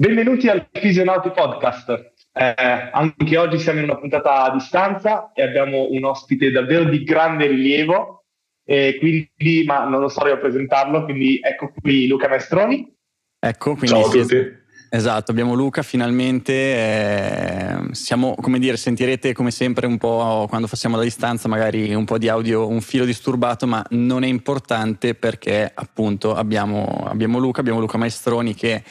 Benvenuti 0.00 0.46
al 0.46 0.68
Fisionauti 0.70 1.30
Podcast. 1.30 2.12
Eh, 2.32 2.54
anche 2.92 3.36
oggi 3.36 3.58
siamo 3.58 3.80
in 3.80 3.86
una 3.86 3.98
puntata 3.98 4.44
a 4.44 4.52
distanza 4.52 5.32
e 5.34 5.42
abbiamo 5.42 5.88
un 5.90 6.04
ospite 6.04 6.52
davvero 6.52 6.84
di 6.84 7.02
grande 7.02 7.48
rilievo, 7.48 8.26
e 8.64 8.96
quindi, 9.00 9.64
ma 9.66 9.88
non 9.88 9.98
lo 9.98 10.06
so 10.06 10.24
io 10.28 10.38
presentarlo, 10.38 11.02
quindi 11.02 11.40
ecco 11.42 11.72
qui 11.82 12.06
Luca 12.06 12.28
Maestroni. 12.28 12.94
Ecco, 13.40 13.74
quindi 13.74 13.88
Ciao 13.88 14.06
a 14.06 14.10
tutti. 14.10 14.66
Esatto, 14.88 15.32
abbiamo 15.32 15.54
Luca 15.54 15.82
finalmente, 15.82 16.52
eh, 16.52 17.76
siamo, 17.90 18.36
come 18.36 18.60
dire, 18.60 18.76
sentirete 18.76 19.32
come 19.32 19.50
sempre 19.50 19.88
un 19.88 19.98
po' 19.98 20.46
quando 20.48 20.68
passiamo 20.68 20.96
da 20.96 21.02
distanza 21.02 21.48
magari 21.48 21.92
un 21.92 22.04
po' 22.04 22.18
di 22.18 22.28
audio, 22.28 22.68
un 22.68 22.82
filo 22.82 23.04
disturbato, 23.04 23.66
ma 23.66 23.84
non 23.90 24.22
è 24.22 24.28
importante 24.28 25.16
perché 25.16 25.68
appunto 25.74 26.36
abbiamo, 26.36 27.04
abbiamo 27.04 27.40
Luca, 27.40 27.58
abbiamo 27.58 27.80
Luca 27.80 27.98
Maestroni 27.98 28.54
che 28.54 28.84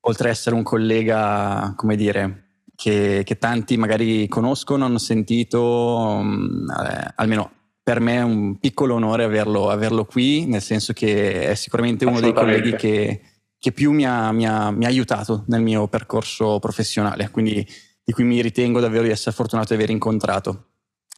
oltre 0.00 0.28
ad 0.28 0.34
essere 0.34 0.54
un 0.54 0.62
collega, 0.62 1.74
come 1.76 1.96
dire, 1.96 2.50
che, 2.74 3.22
che 3.24 3.38
tanti 3.38 3.76
magari 3.76 4.26
conoscono, 4.26 4.86
hanno 4.86 4.98
sentito, 4.98 5.62
um, 5.62 6.66
eh, 6.70 7.12
almeno 7.16 7.52
per 7.82 8.00
me 8.00 8.16
è 8.16 8.22
un 8.22 8.58
piccolo 8.58 8.94
onore 8.94 9.24
averlo, 9.24 9.68
averlo, 9.68 10.04
qui, 10.04 10.46
nel 10.46 10.62
senso 10.62 10.92
che 10.92 11.48
è 11.48 11.54
sicuramente 11.54 12.04
uno 12.04 12.20
dei 12.20 12.32
colleghi 12.32 12.74
che, 12.76 13.20
che 13.58 13.72
più 13.72 13.92
mi 13.92 14.06
ha, 14.06 14.32
mi, 14.32 14.46
ha, 14.46 14.70
mi 14.70 14.84
ha, 14.84 14.88
aiutato 14.88 15.44
nel 15.48 15.60
mio 15.60 15.88
percorso 15.88 16.58
professionale, 16.58 17.30
quindi 17.30 17.66
di 18.02 18.12
cui 18.12 18.24
mi 18.24 18.40
ritengo 18.40 18.80
davvero 18.80 19.02
di 19.02 19.10
essere 19.10 19.34
fortunato 19.34 19.68
di 19.68 19.74
aver 19.74 19.90
incontrato. 19.90 20.66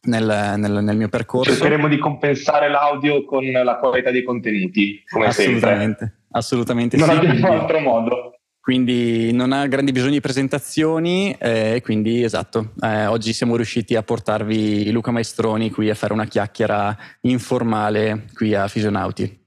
Nel, 0.05 0.55
nel, 0.57 0.83
nel 0.83 0.97
mio 0.97 1.07
percorso. 1.07 1.51
Cercheremo 1.51 1.87
di 1.87 1.97
compensare 1.97 2.69
l'audio 2.69 3.23
con 3.23 3.49
la 3.49 3.77
qualità 3.77 4.11
dei 4.11 4.21
contenuti, 4.23 5.01
come 5.09 5.27
assolutamente, 5.27 5.97
sempre. 5.97 6.25
Assolutamente 6.31 6.97
non 6.97 7.07
sì. 7.07 7.15
Non 7.15 7.25
abbiamo 7.25 7.61
altro 7.61 7.79
modo 7.79 8.32
quindi 8.63 9.33
non 9.33 9.51
ha 9.51 9.67
grandi 9.67 9.91
bisogni 9.91 10.13
di 10.13 10.21
presentazioni 10.21 11.35
e 11.37 11.73
eh, 11.75 11.81
quindi 11.81 12.23
esatto, 12.23 12.71
eh, 12.81 13.07
oggi 13.07 13.33
siamo 13.33 13.57
riusciti 13.57 13.97
a 13.97 14.03
portarvi 14.03 14.89
Luca 14.89 15.11
Maestroni 15.11 15.69
qui 15.69 15.89
a 15.89 15.95
fare 15.95 16.13
una 16.13 16.23
chiacchiera 16.23 16.97
informale 17.23 18.27
qui 18.33 18.55
a 18.55 18.69
Fisionauti. 18.69 19.37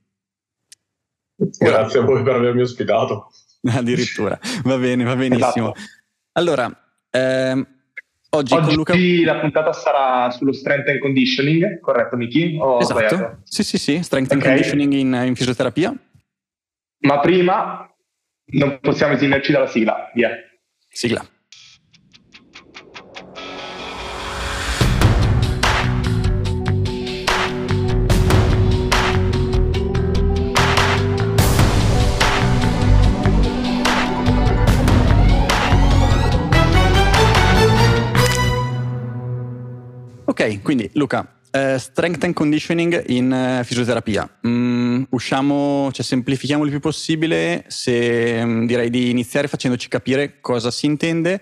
Grazie 1.35 2.01
a 2.01 2.03
voi 2.03 2.23
per 2.23 2.35
avermi 2.35 2.61
ospitato. 2.61 3.31
Addirittura, 3.65 4.39
va 4.65 4.77
bene, 4.77 5.05
va 5.05 5.17
benissimo. 5.17 5.75
Esatto. 5.75 5.93
Allora, 6.33 6.71
ehm, 7.09 7.67
oggi, 8.29 8.53
oggi 8.53 8.75
Luca... 8.75 8.95
la 9.25 9.39
puntata 9.39 9.73
sarà 9.73 10.31
sullo 10.31 10.53
strength 10.53 10.91
and 10.91 10.99
conditioning, 10.99 11.81
corretto 11.81 12.17
Miki? 12.17 12.59
esatto, 12.81 13.39
sì 13.45 13.65
sì 13.65 13.79
sì, 13.79 14.03
strength 14.03 14.31
okay. 14.31 14.43
and 14.43 14.47
conditioning 14.47 14.93
in, 14.93 15.23
in 15.25 15.35
fisioterapia. 15.35 15.95
Ma 16.99 17.21
prima 17.21 17.91
non 18.49 18.79
possiamo 18.81 19.15
esimerci 19.15 19.53
dalla 19.53 19.67
sigla. 19.67 20.11
Via. 20.15 20.31
Sigla. 20.89 21.27
Ok, 40.29 40.61
quindi 40.63 40.91
Luca, 40.95 41.41
Uh, 41.53 41.79
strength 41.79 42.23
and 42.25 42.35
conditioning 42.35 43.03
in 43.09 43.33
uh, 43.33 43.65
fisioterapia. 43.65 44.29
Mm, 44.47 45.05
usciamo, 45.11 45.91
cioè 45.93 46.05
semplifichiamo 46.05 46.65
il 46.65 46.71
più 46.71 46.81
possibile. 46.81 47.65
Se 47.69 48.41
um, 48.43 48.67
direi 48.67 48.91
di 48.91 49.09
iniziare 49.11 49.49
facendoci 49.49 49.89
capire 49.89 50.41
cosa 50.41 50.71
si 50.71 50.85
intende 50.87 51.41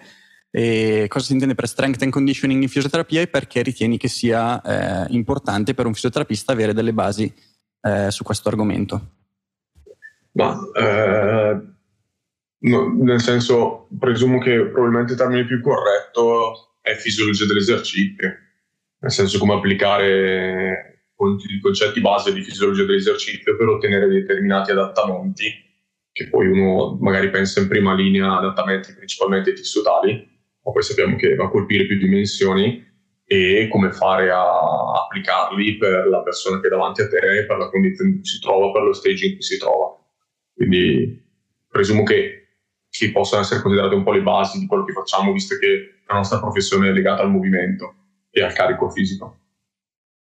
e 0.51 1.07
cosa 1.09 1.25
si 1.25 1.33
intende 1.33 1.57
per 1.57 1.67
strength 1.67 2.03
and 2.03 2.13
conditioning 2.13 2.63
in 2.63 2.69
fisioterapia 2.69 3.23
e 3.23 3.27
perché 3.27 3.63
ritieni 3.63 3.99
che 3.99 4.07
sia 4.07 4.63
eh, 4.63 5.07
importante 5.13 5.75
per 5.75 5.87
un 5.87 5.95
fisioterapista 5.95 6.53
avere 6.53 6.73
delle 6.73 6.93
basi 6.93 7.33
eh, 7.81 8.13
su 8.13 8.23
questo 8.23 8.51
argomento. 8.51 9.11
Ma 10.33 10.57
eh, 10.77 11.61
no, 12.59 12.95
nel 13.03 13.21
senso, 13.21 13.89
presumo 13.99 14.39
che 14.39 14.67
probabilmente 14.67 15.13
il 15.13 15.19
termine 15.19 15.45
più 15.45 15.61
corretto 15.61 16.77
è 16.81 16.95
fisiologia 16.95 17.47
dell'esercizio 17.47 18.39
nel 19.05 19.13
senso 19.13 19.39
come 19.39 19.53
applicare 19.53 21.09
i 21.15 21.61
concetti 21.61 22.01
base 22.01 22.33
di 22.33 22.43
fisiologia 22.43 22.85
dell'esercizio 22.85 23.55
per 23.55 23.69
ottenere 23.69 24.09
determinati 24.09 24.71
adattamenti, 24.71 25.45
che 26.11 26.29
poi 26.31 26.47
uno 26.47 26.97
magari 27.01 27.29
pensa 27.29 27.61
in 27.61 27.69
prima 27.69 27.95
linea 27.95 28.39
adattamenti 28.39 28.95
principalmente 28.95 29.53
tissutali, 29.53 30.13
ma 30.63 30.73
poi 30.73 30.83
sappiamo 30.83 31.17
che 31.17 31.35
va 31.35 31.45
a 31.45 31.51
colpire 31.51 31.85
più 31.87 31.99
dimensioni 31.99 32.83
e 33.27 33.69
come 33.71 33.93
fare 33.93 34.31
a 34.31 35.03
applicarli 35.03 35.77
per 35.77 36.09
la 36.09 36.23
persona 36.23 36.59
che 36.61 36.69
è 36.69 36.71
davanti 36.71 37.03
a 37.03 37.09
te, 37.09 37.45
per 37.47 37.59
la 37.59 37.69
condizione 37.69 38.11
in 38.11 38.17
cui 38.17 38.25
si 38.25 38.41
trova, 38.41 38.73
per 38.73 38.83
lo 38.85 38.93
stage 38.95 39.27
in 39.27 39.33
cui 39.35 39.43
si 39.43 39.59
trova. 39.59 39.99
Quindi 40.55 41.23
presumo 41.69 42.05
che 42.05 42.41
ci 42.89 43.13
possano 43.13 43.43
essere 43.43 43.61
considerate 43.61 43.95
un 43.95 44.03
po' 44.03 44.13
le 44.13 44.23
basi 44.23 44.59
di 44.59 44.67
quello 44.67 44.85
che 44.85 44.93
facciamo, 44.93 45.33
visto 45.33 45.57
che 45.59 46.01
la 46.07 46.15
nostra 46.15 46.39
professione 46.39 46.89
è 46.89 46.93
legata 46.93 47.23
al 47.23 47.31
movimento 47.31 47.97
e 48.35 48.43
al 48.43 48.53
carico 48.53 48.91
fisico. 48.91 49.39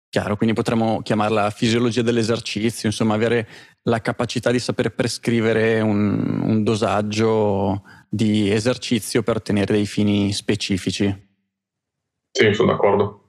Chiaro, 0.09 0.35
quindi 0.35 0.53
potremmo 0.53 1.01
chiamarla 1.01 1.50
fisiologia 1.51 2.01
dell'esercizio, 2.01 2.89
insomma 2.89 3.13
avere 3.13 3.47
la 3.84 4.01
capacità 4.01 4.51
di 4.51 4.59
saper 4.59 4.94
prescrivere 4.94 5.79
un, 5.79 6.41
un 6.44 6.63
dosaggio 6.63 7.84
di 8.09 8.51
esercizio 8.51 9.23
per 9.23 9.38
ottenere 9.38 9.73
dei 9.73 9.85
fini 9.85 10.34
specifici. 10.34 11.29
Sì, 12.29 12.53
sono 12.53 12.72
d'accordo. 12.72 13.19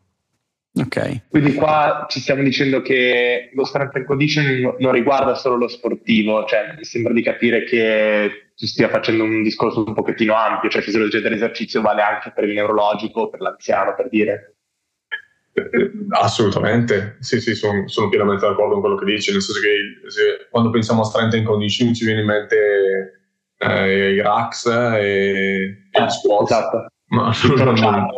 Ok. 0.74 1.28
Quindi 1.28 1.54
qua 1.54 2.06
ci 2.08 2.18
stiamo 2.18 2.42
dicendo 2.42 2.80
che 2.80 3.50
lo 3.52 3.64
strength 3.64 3.96
and 3.96 4.06
conditioning 4.06 4.78
non 4.78 4.92
riguarda 4.92 5.34
solo 5.34 5.56
lo 5.56 5.68
sportivo, 5.68 6.46
cioè 6.46 6.74
mi 6.76 6.84
sembra 6.84 7.12
di 7.12 7.22
capire 7.22 7.64
che 7.64 8.52
si 8.54 8.66
stia 8.66 8.88
facendo 8.88 9.22
un 9.22 9.42
discorso 9.42 9.84
un 9.84 9.92
pochettino 9.92 10.34
ampio, 10.34 10.70
cioè 10.70 10.82
fisiologia 10.82 11.20
dell'esercizio 11.20 11.82
vale 11.82 12.02
anche 12.02 12.32
per 12.34 12.44
il 12.44 12.54
neurologico, 12.54 13.28
per 13.28 13.40
l'anziano, 13.40 13.94
per 13.94 14.08
dire. 14.08 14.51
Assolutamente, 16.10 17.16
sì, 17.20 17.40
sì, 17.40 17.54
sono, 17.54 17.86
sono, 17.86 18.08
pienamente 18.08 18.46
d'accordo 18.46 18.72
con 18.72 18.80
quello 18.80 18.96
che 18.96 19.04
dici, 19.04 19.32
nel 19.32 19.42
senso 19.42 19.60
che 19.60 20.10
se, 20.10 20.48
quando 20.50 20.70
pensiamo 20.70 21.02
a 21.02 21.04
strength 21.04 21.34
and 21.34 21.44
conditioning 21.44 21.94
ci 21.94 22.04
viene 22.04 22.20
in 22.20 22.26
mente 22.26 23.22
eh, 23.58 24.12
i 24.14 24.20
racks 24.20 24.66
e, 24.66 25.88
e 25.90 26.02
gli 26.02 26.08
squat. 26.08 26.50
Esatto. 26.50 26.86
Ma 27.06 27.30
non, 27.54 28.08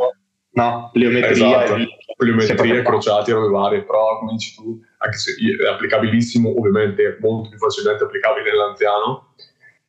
no, 0.52 0.90
pliometria, 0.92 1.64
esatto. 1.64 1.82
pliometria, 2.16 2.82
crociati, 2.82 3.32
robe 3.32 3.48
varie, 3.48 3.82
però 3.82 4.18
come 4.20 4.32
dici 4.32 4.54
tu, 4.54 4.80
anche 4.98 5.16
se 5.16 5.34
è 5.34 5.66
applicabilissimo, 5.66 6.56
ovviamente 6.56 7.18
molto 7.20 7.48
più 7.48 7.58
facilmente 7.58 8.04
applicabile 8.04 8.52
nell'anziano 8.52 9.34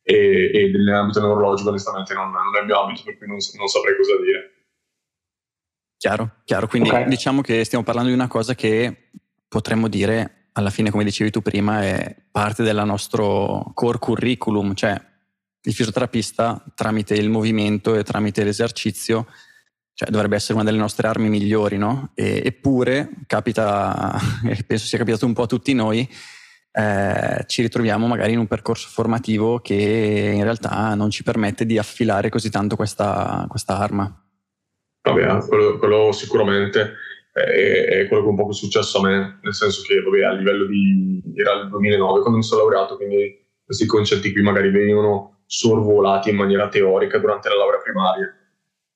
e, 0.02 0.50
e 0.52 0.70
nell'ambito 0.72 1.20
neurologico 1.20 1.68
onestamente 1.68 2.14
non, 2.14 2.32
non, 2.32 2.56
è 2.56 2.60
il 2.60 2.66
mio 2.66 2.80
ambito, 2.80 3.04
per 3.04 3.16
cui 3.16 3.28
non, 3.28 3.36
non 3.56 3.66
saprei 3.68 3.96
cosa 3.96 4.16
dire. 4.20 4.50
Chiaro, 5.96 6.36
chiaro. 6.44 6.66
Quindi 6.66 6.88
okay. 6.88 7.08
diciamo 7.08 7.40
che 7.40 7.64
stiamo 7.64 7.84
parlando 7.84 8.10
di 8.10 8.14
una 8.14 8.28
cosa 8.28 8.54
che 8.54 9.10
potremmo 9.48 9.88
dire, 9.88 10.48
alla 10.52 10.70
fine, 10.70 10.90
come 10.90 11.04
dicevi 11.04 11.30
tu 11.30 11.40
prima, 11.42 11.82
è 11.82 12.14
parte 12.30 12.62
del 12.62 12.82
nostro 12.84 13.70
core 13.74 13.98
curriculum, 13.98 14.74
cioè 14.74 15.00
il 15.62 15.72
fisioterapista 15.74 16.62
tramite 16.74 17.14
il 17.14 17.28
movimento 17.28 17.94
e 17.96 18.04
tramite 18.04 18.44
l'esercizio 18.44 19.26
cioè, 19.96 20.10
dovrebbe 20.10 20.36
essere 20.36 20.52
una 20.54 20.62
delle 20.62 20.76
nostre 20.76 21.08
armi 21.08 21.30
migliori, 21.30 21.78
no? 21.78 22.10
E, 22.14 22.42
eppure 22.44 23.08
capita, 23.26 24.14
e 24.44 24.62
penso 24.62 24.84
sia 24.84 24.98
capitato 24.98 25.24
un 25.24 25.32
po' 25.32 25.44
a 25.44 25.46
tutti 25.46 25.72
noi, 25.72 26.06
eh, 26.70 27.44
ci 27.46 27.62
ritroviamo 27.62 28.06
magari 28.06 28.32
in 28.32 28.38
un 28.38 28.46
percorso 28.46 28.88
formativo 28.90 29.58
che 29.60 30.32
in 30.34 30.42
realtà 30.42 30.94
non 30.94 31.08
ci 31.08 31.22
permette 31.22 31.64
di 31.64 31.78
affilare 31.78 32.28
così 32.28 32.50
tanto 32.50 32.76
questa, 32.76 33.46
questa 33.48 33.78
arma. 33.78 34.25
Vabbè, 35.06 35.46
quello, 35.46 35.78
quello 35.78 36.10
sicuramente 36.10 36.94
è, 37.32 37.40
è, 37.40 38.08
quello 38.08 38.24
che 38.24 38.28
un 38.28 38.34
po' 38.34 38.48
è 38.48 38.52
successo 38.52 38.98
a 38.98 39.02
me, 39.02 39.38
nel 39.40 39.54
senso 39.54 39.82
che 39.82 40.02
vabbè, 40.02 40.24
a 40.24 40.32
livello 40.32 40.66
di... 40.66 41.22
era 41.36 41.52
il 41.60 41.68
2009 41.68 42.20
quando 42.20 42.38
mi 42.38 42.42
sono 42.42 42.62
laureato, 42.62 42.96
quindi 42.96 43.46
questi 43.64 43.86
concetti 43.86 44.32
qui 44.32 44.42
magari 44.42 44.70
venivano 44.70 45.42
sorvolati 45.46 46.30
in 46.30 46.36
maniera 46.36 46.68
teorica 46.68 47.18
durante 47.18 47.48
la 47.48 47.54
laurea 47.54 47.80
primaria. 47.80 48.34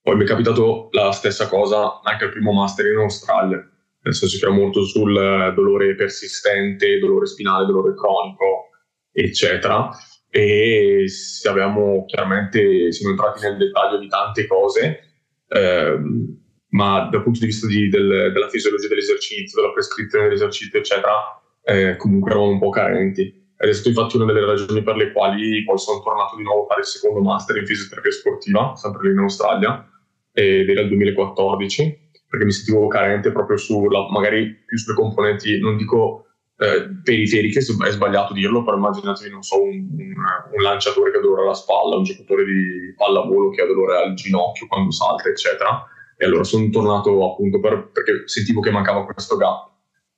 Poi 0.02 0.16
mi 0.16 0.24
è 0.24 0.26
capitato 0.26 0.88
la 0.90 1.12
stessa 1.12 1.46
cosa 1.46 2.00
anche 2.02 2.24
al 2.24 2.30
primo 2.30 2.52
master 2.52 2.86
in 2.86 2.98
Australia, 2.98 3.58
nel 4.02 4.14
senso 4.14 4.36
che 4.36 4.44
era 4.46 4.54
molto 4.54 4.82
sul 4.82 5.12
dolore 5.54 5.94
persistente, 5.94 6.98
dolore 6.98 7.26
spinale, 7.26 7.66
dolore 7.66 7.94
cronico, 7.94 8.70
eccetera. 9.12 9.90
E 10.28 11.04
abbiamo 11.48 12.04
chiaramente 12.06 12.90
siamo 12.90 13.12
entrati 13.12 13.42
nel 13.42 13.56
dettaglio 13.56 13.98
di 13.98 14.08
tante 14.08 14.46
cose 14.48 15.09
Ehm, 15.50 16.38
ma 16.70 17.08
dal 17.10 17.22
punto 17.22 17.40
di 17.40 17.46
vista 17.46 17.66
di, 17.66 17.88
del, 17.88 18.30
della 18.32 18.48
fisiologia 18.48 18.88
dell'esercizio, 18.88 19.60
della 19.60 19.72
prescrizione 19.72 20.24
dell'esercizio, 20.26 20.78
eccetera, 20.78 21.40
eh, 21.64 21.96
comunque 21.96 22.30
eravamo 22.30 22.52
un 22.52 22.58
po' 22.58 22.70
carenti. 22.70 23.22
ed 23.56 23.68
è 23.68 23.72
stata 23.72 23.90
infatti 23.90 24.16
una 24.16 24.32
delle 24.32 24.46
ragioni 24.46 24.82
per 24.82 24.96
le 24.96 25.12
quali 25.12 25.62
poi 25.64 25.78
sono 25.78 26.00
tornato 26.00 26.36
di 26.36 26.42
nuovo 26.42 26.62
a 26.62 26.66
fare 26.66 26.80
il 26.80 26.86
secondo 26.86 27.20
master 27.20 27.56
in 27.56 27.66
fisioterapia 27.66 28.10
sportiva, 28.10 28.74
sempre 28.76 29.08
lì 29.08 29.12
in 29.12 29.18
Australia, 29.18 29.86
ed 30.32 30.68
era 30.68 30.80
il 30.82 30.88
2014, 30.88 32.10
perché 32.28 32.44
mi 32.44 32.52
sentivo 32.52 32.86
carente 32.86 33.32
proprio 33.32 33.56
su, 33.56 33.86
magari 34.10 34.62
più 34.64 34.78
sulle 34.78 34.94
componenti, 34.94 35.58
non 35.58 35.76
dico 35.76 36.29
eh, 36.60 36.90
periferiche, 37.02 37.60
è 37.60 37.90
sbagliato 37.90 38.34
dirlo, 38.34 38.62
però 38.62 38.76
immaginatevi, 38.76 39.30
non 39.30 39.42
so, 39.42 39.62
un, 39.62 39.70
un, 39.70 40.14
un, 40.52 40.62
lanciatore 40.62 41.10
che 41.10 41.16
ha 41.16 41.20
dolore 41.22 41.42
alla 41.42 41.54
spalla, 41.54 41.96
un 41.96 42.02
giocatore 42.02 42.44
di 42.44 42.94
pallavolo 42.94 43.48
che 43.48 43.62
ha 43.62 43.66
dolore 43.66 43.96
al 43.96 44.12
ginocchio 44.12 44.66
quando 44.66 44.90
salta, 44.90 45.30
eccetera. 45.30 45.86
E 46.18 46.26
allora 46.26 46.44
sono 46.44 46.68
tornato 46.68 47.32
appunto 47.32 47.60
per, 47.60 47.88
perché 47.90 48.28
sentivo 48.28 48.60
che 48.60 48.70
mancava 48.70 49.06
questo 49.06 49.38
gap 49.38 49.70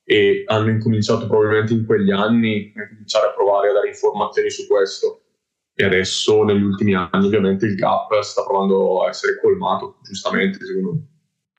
e 0.03 0.43
hanno 0.47 0.71
incominciato 0.71 1.29
probabilmente 1.29 1.75
in 1.75 1.87
quegli 1.87 2.11
anni 2.11 2.73
a 2.75 2.89
cominciare 2.89 3.29
a 3.29 3.33
provare 3.35 3.69
a 3.69 3.73
dare 3.75 3.87
informazioni 3.87 4.51
su 4.51 4.67
questo 4.67 5.21
e 5.75 5.85
adesso 5.85 6.43
negli 6.43 6.65
ultimi 6.65 6.97
anni 6.97 7.25
ovviamente 7.25 7.67
il 7.67 7.77
gap 7.77 8.19
sta 8.19 8.43
provando 8.43 9.05
a 9.05 9.11
essere 9.11 9.39
colmato 9.41 10.01
giustamente 10.03 10.59
secondo 10.67 10.91
me 10.91 11.12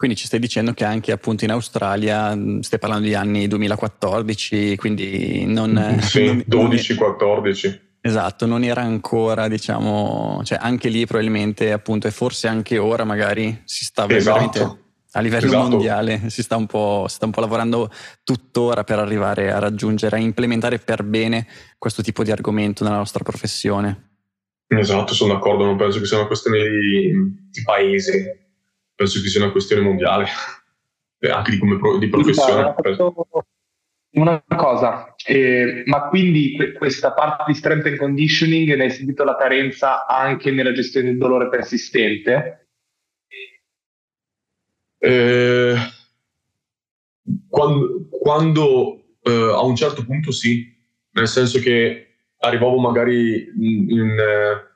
quindi 0.04 0.20
ci 0.20 0.28
stai 0.28 0.42
dicendo 0.42 0.74
che 0.74 0.84
anche 0.84 1.14
appunto 1.14 1.46
in 1.46 1.52
Australia 1.52 2.38
stai 2.60 2.78
parlando 2.78 3.08
di 3.08 3.16
anni 3.16 3.48
2014 3.48 4.76
quindi 4.76 5.46
non 5.46 5.98
sì, 6.02 6.44
12-14 6.50 7.80
Esatto, 8.06 8.46
non 8.46 8.66
era 8.66 8.82
ancora, 8.82 9.48
diciamo, 9.48 10.42
cioè 10.44 10.58
anche 10.62 10.90
lì 10.90 11.06
probabilmente 11.06 11.72
appunto 11.72 12.06
e 12.06 12.12
forse 12.12 12.50
anche 12.50 12.78
ora 12.78 13.06
magari 13.06 13.62
si 13.64 13.86
sta 13.86 14.06
esatto. 14.10 14.38
veramente 14.38 14.82
a 15.14 15.22
livello 15.22 15.46
esatto. 15.46 15.70
mondiale 15.70 16.30
si 16.30 16.44
sta, 16.44 16.58
un 16.58 16.66
po', 16.66 17.06
si 17.08 17.16
sta 17.16 17.26
un 17.26 17.32
po' 17.32 17.40
lavorando 17.40 17.90
tuttora 18.26 18.84
per 18.84 19.00
arrivare 19.00 19.54
a 19.54 19.60
raggiungere, 19.60 20.18
a 20.18 20.20
implementare 20.20 20.80
per 20.80 21.04
bene 21.06 21.48
questo 21.78 22.02
tipo 22.02 22.26
di 22.26 22.32
argomento 22.32 22.84
nella 22.84 22.98
nostra 22.98 23.24
professione. 23.24 24.10
Esatto, 24.68 25.14
sono 25.14 25.36
d'accordo, 25.36 25.64
non 25.64 25.78
penso 25.78 26.00
che 26.00 26.06
sia 26.06 26.18
una 26.18 26.28
questione 26.28 26.58
di, 26.60 27.14
di 27.50 27.62
paese, 27.64 28.43
penso 28.96 29.22
che 29.22 29.28
sia 29.28 29.42
una 29.42 29.52
questione 29.52 29.82
mondiale, 29.82 30.28
anche 31.32 31.52
di, 31.52 31.58
come 31.58 31.78
pro, 31.78 31.98
di 31.98 32.10
professione. 32.10 32.76
Una 34.16 34.44
cosa, 34.48 35.16
eh, 35.26 35.82
ma 35.86 36.08
quindi 36.10 36.56
questa 36.78 37.14
parte 37.14 37.46
di 37.48 37.56
strength 37.56 37.88
and 37.88 37.98
conditioning 37.98 38.76
ne 38.76 38.84
hai 38.84 38.92
sentito 38.92 39.24
la 39.24 39.36
carenza 39.36 40.06
anche 40.06 40.52
nella 40.52 40.72
gestione 40.72 41.08
del 41.08 41.18
dolore 41.18 41.50
persistente? 41.50 42.68
Eh, 45.00 45.76
quando, 47.50 48.08
quando 48.10 49.04
eh, 49.24 49.32
a 49.32 49.64
un 49.64 49.76
certo 49.76 50.06
punto 50.06 50.32
sì, 50.32 50.72
nel 51.12 51.28
senso 51.28 51.60
che 51.60 52.08
arrivavo 52.38 52.80
magari 52.80 53.52
in, 53.60 53.90
in 53.90 54.10
eh, 54.20 54.73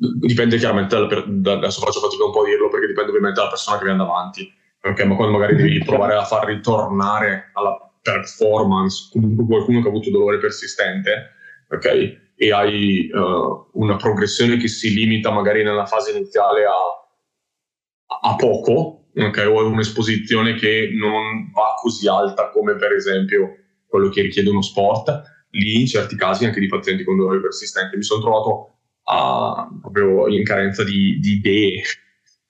dipende 0.00 0.56
chiaramente 0.56 0.94
dalla, 0.94 1.24
da, 1.26 1.52
adesso 1.52 1.80
faccio 1.80 2.00
fatica 2.00 2.24
un 2.24 2.32
po' 2.32 2.42
a 2.42 2.46
dirlo 2.46 2.68
perché 2.68 2.86
dipende 2.86 3.10
ovviamente 3.10 3.38
dalla 3.38 3.50
persona 3.50 3.78
che 3.78 3.84
viene 3.84 3.98
davanti. 3.98 4.52
Ok 4.82 5.04
ma 5.04 5.14
quando 5.14 5.36
magari 5.36 5.56
devi 5.56 5.84
provare 5.84 6.14
a 6.14 6.24
far 6.24 6.46
ritornare 6.46 7.50
alla 7.52 7.76
performance 8.02 9.10
comunque 9.12 9.44
qualcuno 9.44 9.82
che 9.82 9.88
ha 9.88 9.90
avuto 9.90 10.10
dolore 10.10 10.38
persistente 10.38 11.32
ok 11.68 12.30
e 12.34 12.50
hai 12.50 13.10
uh, 13.12 13.68
una 13.74 13.96
progressione 13.96 14.56
che 14.56 14.68
si 14.68 14.94
limita 14.94 15.30
magari 15.30 15.62
nella 15.62 15.84
fase 15.84 16.16
iniziale 16.16 16.64
a, 16.64 18.30
a 18.30 18.36
poco 18.36 19.08
okay, 19.14 19.44
o 19.44 19.66
un'esposizione 19.66 20.54
che 20.54 20.90
non 20.98 21.50
va 21.52 21.74
così 21.78 22.08
alta 22.08 22.48
come 22.48 22.76
per 22.76 22.92
esempio 22.92 23.56
quello 23.86 24.08
che 24.08 24.22
richiede 24.22 24.48
uno 24.48 24.62
sport, 24.62 25.22
lì 25.50 25.80
in 25.80 25.86
certi 25.86 26.16
casi 26.16 26.46
anche 26.46 26.60
di 26.60 26.68
pazienti 26.68 27.04
con 27.04 27.16
dolore 27.16 27.40
persistente 27.40 27.96
mi 27.96 28.04
sono 28.04 28.20
trovato 28.20 28.78
a, 29.10 29.68
proprio 29.80 30.28
in 30.28 30.44
carenza 30.44 30.84
di, 30.84 31.18
di 31.20 31.32
idee. 31.34 31.82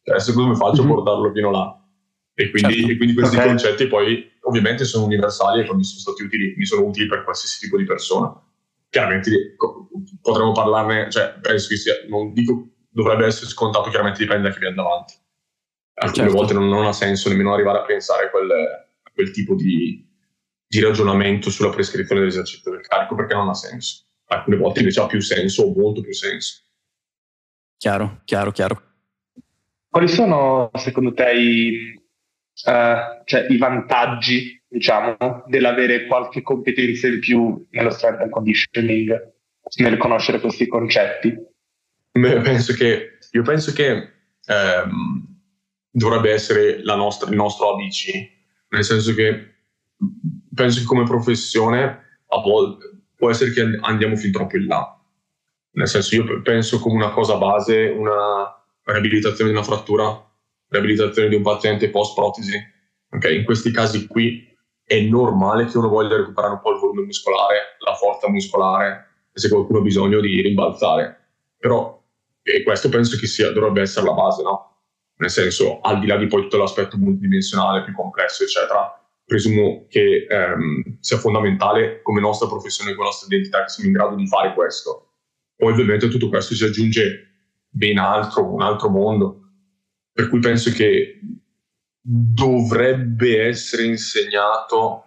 Cioè, 0.03 0.15
adesso 0.15 0.33
come 0.33 0.55
faccio 0.55 0.83
a 0.83 0.85
mm-hmm. 0.85 0.95
portarlo 0.95 1.33
fino 1.33 1.51
là? 1.51 1.75
E 2.35 2.51
quindi, 2.51 2.75
certo. 2.75 2.93
e 2.93 2.97
quindi 2.97 3.15
questi 3.15 3.37
okay. 3.37 3.49
concetti 3.49 3.87
poi 3.87 4.31
ovviamente 4.43 4.85
sono 4.85 5.05
universali 5.05 5.61
e 5.61 5.75
mi 5.75 5.85
sono 5.85 6.01
stati 6.01 6.23
utili, 6.23 6.55
mi 6.57 6.65
sono 6.65 6.87
utili 6.87 7.07
per 7.07 7.25
qualsiasi 7.25 7.61
tipo 7.61 7.77
di 7.77 7.85
persona. 7.85 8.33
Chiaramente 8.89 9.57
potremmo 10.21 10.53
parlarne, 10.53 11.11
cioè 11.11 11.39
penso 11.41 11.69
che 11.69 11.77
sia, 11.77 11.95
non 12.09 12.33
dico 12.33 12.69
dovrebbe 12.89 13.27
essere 13.27 13.47
scontato, 13.47 13.89
chiaramente 13.89 14.19
dipende 14.19 14.49
da 14.49 14.53
chi 14.53 14.59
viene 14.59 14.75
davanti 14.75 15.15
alcune 16.01 16.25
certo. 16.25 16.37
volte 16.37 16.55
non, 16.55 16.69
non, 16.69 16.87
ha 16.87 16.93
senso 16.93 17.29
nemmeno 17.29 17.53
arrivare 17.53 17.79
a 17.79 17.85
pensare 17.85 18.27
a 18.27 18.31
quel, 18.31 18.51
a 18.51 19.11
quel 19.12 19.31
tipo 19.31 19.55
di, 19.55 20.07
di, 20.67 20.81
ragionamento 20.81 21.51
sulla 21.51 21.71
prescrizione 21.71 22.21
dell'esercizio 22.21 22.71
del 22.71 22.81
carico 22.81 23.15
perché 23.15 23.35
non 23.35 23.49
ha 23.49 23.55
senso. 23.55 24.05
Alcune 24.32 24.56
volte 24.56 24.81
invece 24.81 25.00
ha 25.00 25.06
più 25.06 25.21
senso 25.21 25.65
o 25.65 25.75
molto 25.75 26.00
più 26.03 26.12
senso. 26.12 26.62
Chiaro, 27.77 28.21
chiaro, 28.25 28.53
chiaro. 28.53 28.82
Quali 29.88 30.06
sono 30.06 30.71
secondo 30.75 31.12
te 31.12 31.32
i, 31.32 31.94
uh, 32.65 33.25
cioè, 33.25 33.47
i 33.49 33.59
vantaggi, 33.59 34.62
diciamo, 34.69 35.17
dell'avere 35.47 36.06
qualche 36.06 36.43
competenza 36.43 37.09
in 37.09 37.19
più 37.19 37.67
nello 37.71 37.91
strength 37.91 38.21
and 38.21 38.31
conditioning, 38.31 39.32
nel 39.79 39.97
conoscere 39.97 40.41
questi 40.41 40.69
concetti? 40.69 41.37
Beh, 42.12 42.41
penso 42.41 42.73
che, 42.75 43.19
io 43.33 43.43
penso 43.43 43.73
che 43.73 44.12
ehm, 44.47 45.38
dovrebbe 45.91 46.33
essere 46.33 46.83
nostra, 46.85 47.29
il 47.31 47.37
nostro 47.37 47.75
ABC, 47.75 48.11
nel 48.69 48.85
senso 48.85 49.12
che 49.15 49.55
penso 50.55 50.81
che 50.81 50.87
come 50.87 51.03
professione 51.03 51.83
a 52.26 52.41
volte 52.41 53.00
può 53.20 53.31
essere 53.31 53.52
che 53.52 53.78
andiamo 53.82 54.17
fin 54.17 54.32
troppo 54.32 54.56
in 54.56 54.64
là. 54.64 54.99
Nel 55.72 55.87
senso, 55.87 56.14
io 56.14 56.40
penso 56.40 56.81
come 56.81 56.94
una 56.94 57.11
cosa 57.11 57.37
base, 57.37 57.94
una 57.94 58.64
riabilitazione 58.82 59.50
di 59.50 59.56
una 59.56 59.64
frattura, 59.64 60.26
riabilitazione 60.69 61.28
di 61.28 61.34
un 61.34 61.43
paziente 61.43 61.90
post-protesi. 61.90 62.58
Okay? 63.11 63.37
In 63.37 63.44
questi 63.44 63.70
casi 63.70 64.06
qui 64.06 64.49
è 64.82 64.99
normale 65.00 65.67
che 65.67 65.76
uno 65.76 65.88
voglia 65.88 66.17
recuperare 66.17 66.55
un 66.55 66.61
po' 66.61 66.72
il 66.72 66.78
volume 66.78 67.02
muscolare, 67.02 67.76
la 67.84 67.94
forza 67.94 68.31
muscolare, 68.31 69.08
se 69.32 69.50
qualcuno 69.50 69.81
ha 69.81 69.82
bisogno 69.82 70.20
di 70.20 70.40
rimbalzare. 70.40 71.28
Però 71.58 72.02
e 72.43 72.62
questo 72.62 72.88
penso 72.88 73.19
che 73.19 73.26
sia, 73.26 73.52
dovrebbe 73.52 73.82
essere 73.82 74.06
la 74.06 74.14
base, 74.14 74.43
no? 74.43 74.70
nel 75.16 75.31
senso 75.31 75.81
al 75.82 76.00
di 76.00 76.06
là 76.06 76.16
di 76.16 76.26
poi 76.26 76.43
tutto 76.43 76.56
l'aspetto 76.56 76.96
multidimensionale 76.96 77.84
più 77.84 77.94
complesso 77.94 78.43
eccetera 78.43 79.00
presumo 79.31 79.87
che 79.88 80.27
ehm, 80.29 80.97
sia 80.99 81.17
fondamentale 81.19 82.03
come 82.03 82.21
nostra 82.21 82.49
professione 82.49 82.94
come 82.94 83.06
nostra 83.06 83.29
identità 83.29 83.62
che 83.62 83.69
siamo 83.69 83.88
in 83.88 83.94
grado 83.94 84.17
di 84.17 84.27
fare 84.27 84.55
questo 84.55 85.12
poi 85.55 85.71
ovviamente 85.71 86.09
tutto 86.09 86.29
questo 86.29 86.56
si 86.56 86.65
aggiunge 86.65 87.29
ben 87.69 87.99
altro 87.99 88.52
un 88.52 88.61
altro 88.61 88.88
mondo 88.88 89.40
per 90.12 90.28
cui 90.28 90.40
penso 90.40 90.73
che 90.73 91.21
dovrebbe 92.00 93.47
essere 93.47 93.85
insegnato 93.85 95.04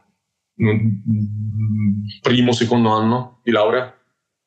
primo 2.21 2.53
secondo 2.53 2.91
anno 2.91 3.41
di 3.43 3.51
laurea 3.51 3.93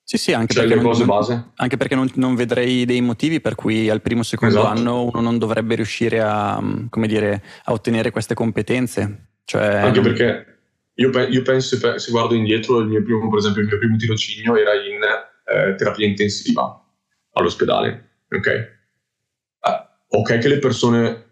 sì, 0.08 0.16
sì, 0.16 0.32
anche 0.32 0.54
cioè 0.54 0.68
perché, 0.68 0.82
non, 0.82 1.52
anche 1.56 1.76
perché 1.76 1.94
non, 1.96 2.08
non, 2.14 2.34
vedrei 2.34 2.86
dei 2.86 3.02
motivi 3.02 3.40
per 3.40 3.56
cui 3.56 3.90
al 3.90 4.00
primo 4.00 4.20
o 4.20 4.24
secondo 4.24 4.60
esatto. 4.60 4.78
anno 4.78 5.02
uno 5.02 5.20
non 5.20 5.36
dovrebbe 5.36 5.74
riuscire 5.74 6.20
a, 6.22 6.62
dire, 6.88 7.42
a 7.64 7.72
ottenere 7.72 8.12
queste 8.12 8.32
competenze. 8.32 9.35
Cioè, 9.46 9.76
anche 9.76 10.00
perché 10.00 10.58
io, 10.94 11.10
io, 11.28 11.42
penso, 11.42 11.76
se 11.98 12.10
guardo 12.10 12.34
indietro, 12.34 12.80
il 12.80 12.88
mio 12.88 13.02
primo, 13.02 13.28
per 13.28 13.38
esempio, 13.38 13.62
il 13.62 13.68
mio 13.68 13.78
primo 13.78 13.96
tirocinio 13.96 14.56
era 14.56 14.74
in 14.74 15.00
eh, 15.00 15.74
terapia 15.76 16.04
intensiva 16.04 16.84
all'ospedale. 17.32 18.24
Ok, 18.28 18.46
eh, 18.46 19.88
ok 20.08 20.38
che 20.38 20.48
le 20.48 20.58
persone 20.58 21.24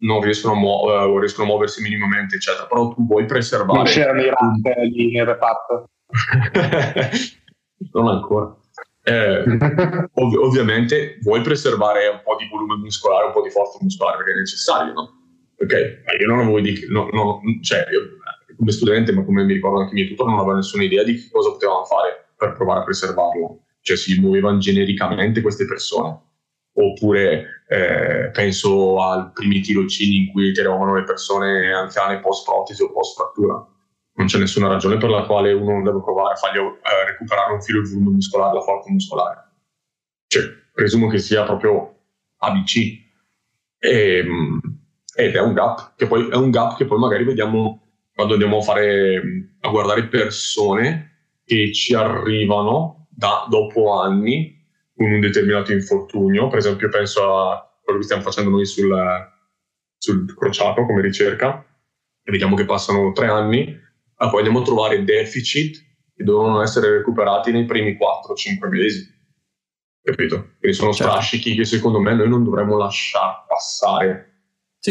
non 0.00 0.20
riescono 0.20 0.52
a, 0.52 0.56
muo- 0.56 0.82
uh, 0.82 1.18
riescono 1.18 1.46
a, 1.46 1.50
muoversi 1.50 1.80
minimamente, 1.80 2.36
eccetera, 2.36 2.66
però 2.66 2.92
tu 2.92 3.06
vuoi 3.06 3.24
preservare. 3.24 3.78
Non 3.78 3.86
c'erano 3.86 4.20
i 4.20 4.28
rat 4.28 4.76
lì 4.90 5.12
nel 5.12 5.24
reparto. 5.24 5.88
non 7.92 8.08
ancora. 8.08 8.54
Eh, 9.04 9.44
ov- 10.12 10.36
ovviamente 10.36 11.18
vuoi 11.22 11.40
preservare 11.40 12.06
un 12.08 12.20
po' 12.22 12.36
di 12.36 12.46
volume 12.48 12.76
muscolare, 12.76 13.26
un 13.26 13.32
po' 13.32 13.42
di 13.42 13.50
forza 13.50 13.78
muscolare 13.80 14.18
perché 14.18 14.32
è 14.32 14.36
necessario, 14.40 14.92
no? 14.92 15.21
Ok, 15.62 16.02
io 16.18 16.26
non 16.26 16.40
avevo 16.40 16.60
di, 16.60 16.86
no, 16.88 17.08
no, 17.12 17.40
cioè, 17.60 17.86
io, 17.90 18.18
come 18.56 18.72
studente, 18.72 19.12
ma 19.12 19.24
come 19.24 19.44
mi 19.44 19.52
ricordo 19.52 19.80
anche 19.80 19.94
miei 19.94 20.08
tutor, 20.08 20.26
non 20.26 20.38
avevo 20.38 20.56
nessuna 20.56 20.82
idea 20.82 21.04
di 21.04 21.14
che 21.14 21.28
cosa 21.30 21.50
potevamo 21.50 21.84
fare 21.84 22.30
per 22.36 22.52
provare 22.52 22.80
a 22.80 22.84
preservarlo. 22.84 23.60
Cioè, 23.80 23.96
si 23.96 24.18
muovevano 24.20 24.58
genericamente 24.58 25.40
queste 25.40 25.64
persone. 25.64 26.20
Oppure 26.74 27.64
eh, 27.68 28.30
penso 28.32 29.02
al 29.02 29.32
primi 29.32 29.60
tirocini 29.60 30.16
in 30.16 30.32
cui 30.32 30.52
tiravano 30.52 30.94
le 30.94 31.04
persone 31.04 31.72
anziane 31.72 32.20
post 32.20 32.44
protesi 32.46 32.82
o 32.82 32.90
post 32.90 33.14
frattura 33.14 33.66
non 34.14 34.26
c'è 34.26 34.38
nessuna 34.38 34.68
ragione 34.68 34.98
per 34.98 35.08
la 35.08 35.24
quale 35.24 35.52
uno 35.52 35.72
non 35.72 35.84
deve 35.84 36.00
provare 36.02 36.34
a 36.34 36.36
fargli 36.36 36.58
eh, 36.58 37.06
recuperare 37.06 37.52
un 37.52 37.62
filo 37.62 37.82
di 37.82 37.88
volume 37.90 38.10
muscolare, 38.10 38.54
la 38.54 38.60
forza 38.60 38.90
muscolare. 38.90 39.48
Cioè, 40.26 40.42
presumo 40.72 41.08
che 41.08 41.18
sia 41.18 41.44
proprio 41.44 41.96
ABC. 42.38 42.76
E, 43.78 44.18
ehm, 44.18 44.60
ed 45.14 45.34
è 45.34 45.40
un 45.40 45.52
gap 45.52 45.94
che 45.96 46.06
poi 46.06 46.28
è 46.30 46.36
un 46.36 46.50
gap 46.50 46.76
che 46.76 46.86
poi 46.86 46.98
magari 46.98 47.24
vediamo 47.24 47.82
quando 48.14 48.34
andiamo 48.34 48.58
a 48.58 48.62
fare 48.62 49.22
a 49.60 49.68
guardare 49.68 50.06
persone 50.08 51.40
che 51.44 51.72
ci 51.72 51.94
arrivano 51.94 53.08
da, 53.10 53.46
dopo 53.48 54.00
anni 54.00 54.60
con 54.94 55.10
un 55.10 55.20
determinato 55.20 55.72
infortunio. 55.72 56.48
Per 56.48 56.58
esempio, 56.58 56.88
penso 56.88 57.22
a 57.38 57.80
quello 57.82 57.98
che 57.98 58.04
stiamo 58.04 58.22
facendo 58.22 58.50
noi 58.50 58.66
sul, 58.66 58.94
sul 59.96 60.34
crociato 60.34 60.84
come 60.84 61.02
ricerca. 61.02 61.64
Vediamo 62.22 62.54
che 62.54 62.64
passano 62.64 63.12
tre 63.12 63.26
anni, 63.26 63.62
e 63.62 64.28
poi 64.28 64.36
andiamo 64.36 64.60
a 64.60 64.64
trovare 64.64 65.04
deficit 65.04 65.76
che 66.14 66.24
devono 66.24 66.62
essere 66.62 66.90
recuperati 66.98 67.50
nei 67.50 67.64
primi 67.64 67.96
4-5 67.96 68.68
mesi. 68.68 69.10
Capito? 70.02 70.54
Quindi 70.58 70.76
sono 70.76 70.92
certo. 70.92 71.12
strascichi 71.12 71.54
che 71.54 71.64
secondo 71.64 72.00
me 72.00 72.14
noi 72.14 72.28
non 72.28 72.44
dovremmo 72.44 72.76
lasciare 72.76 73.44
passare 73.46 74.31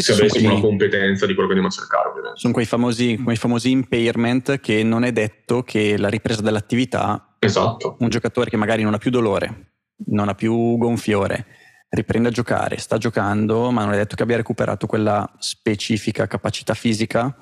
se 0.00 0.12
avessimo 0.12 0.48
quei, 0.48 0.58
una 0.58 0.68
competenza 0.68 1.26
di 1.26 1.34
quello 1.34 1.48
che 1.48 1.54
andiamo 1.54 1.68
a 1.68 1.78
cercare 1.78 2.08
ovviamente. 2.08 2.38
Sono 2.38 2.54
quei 2.54 2.64
famosi, 2.64 3.20
quei 3.22 3.36
famosi 3.36 3.70
impairment 3.70 4.58
che 4.60 4.82
non 4.82 5.04
è 5.04 5.12
detto 5.12 5.62
che 5.62 5.98
la 5.98 6.08
ripresa 6.08 6.40
dell'attività, 6.40 7.36
esatto. 7.38 7.96
un 7.98 8.08
giocatore 8.08 8.48
che 8.48 8.56
magari 8.56 8.82
non 8.82 8.94
ha 8.94 8.98
più 8.98 9.10
dolore, 9.10 9.74
non 10.06 10.30
ha 10.30 10.34
più 10.34 10.78
gonfiore, 10.78 11.44
riprende 11.90 12.28
a 12.28 12.32
giocare, 12.32 12.78
sta 12.78 12.96
giocando, 12.96 13.70
ma 13.70 13.84
non 13.84 13.92
è 13.92 13.96
detto 13.98 14.16
che 14.16 14.22
abbia 14.22 14.36
recuperato 14.36 14.86
quella 14.86 15.30
specifica 15.38 16.26
capacità 16.26 16.72
fisica 16.72 17.36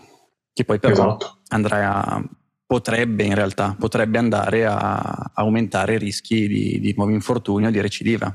che 0.52 0.64
poi 0.64 0.80
però 0.80 0.92
esatto. 0.92 1.42
andrà 1.50 2.04
a, 2.04 2.24
potrebbe 2.66 3.22
in 3.22 3.34
realtà 3.34 3.76
potrebbe 3.78 4.18
andare 4.18 4.66
a 4.66 5.30
aumentare 5.34 5.94
i 5.94 5.98
rischi 5.98 6.48
di, 6.48 6.80
di 6.80 6.94
nuovo 6.96 7.12
infortunio, 7.12 7.70
di 7.70 7.80
recidiva. 7.80 8.34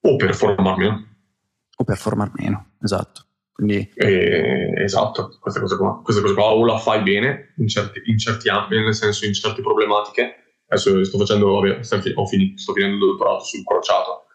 O 0.00 0.16
performar 0.16 0.76
meno. 0.76 1.06
O 1.76 1.84
performar 1.84 2.30
meno, 2.34 2.74
esatto. 2.80 3.26
Quindi... 3.58 3.90
Eh, 3.96 4.72
esatto, 4.84 5.36
questa 5.40 5.58
cosa, 5.58 5.76
qua, 5.76 6.00
questa 6.00 6.22
cosa 6.22 6.32
qua 6.32 6.44
o 6.44 6.64
la 6.64 6.78
fai 6.78 7.02
bene 7.02 7.54
in 7.56 7.66
certi, 7.66 8.00
in 8.04 8.16
certi 8.16 8.48
ambiti, 8.48 8.80
nel 8.80 8.94
senso 8.94 9.26
in 9.26 9.34
certe 9.34 9.62
problematiche. 9.62 10.60
Adesso 10.68 11.02
sto 11.02 11.18
facendo, 11.18 11.54
vabbè, 11.54 11.80
ho 12.14 12.26
finito, 12.26 12.60
sto 12.60 12.72
finendo 12.72 13.04
il 13.04 13.10
dottorato 13.10 13.42
sul 13.42 13.64
crociato, 13.64 14.26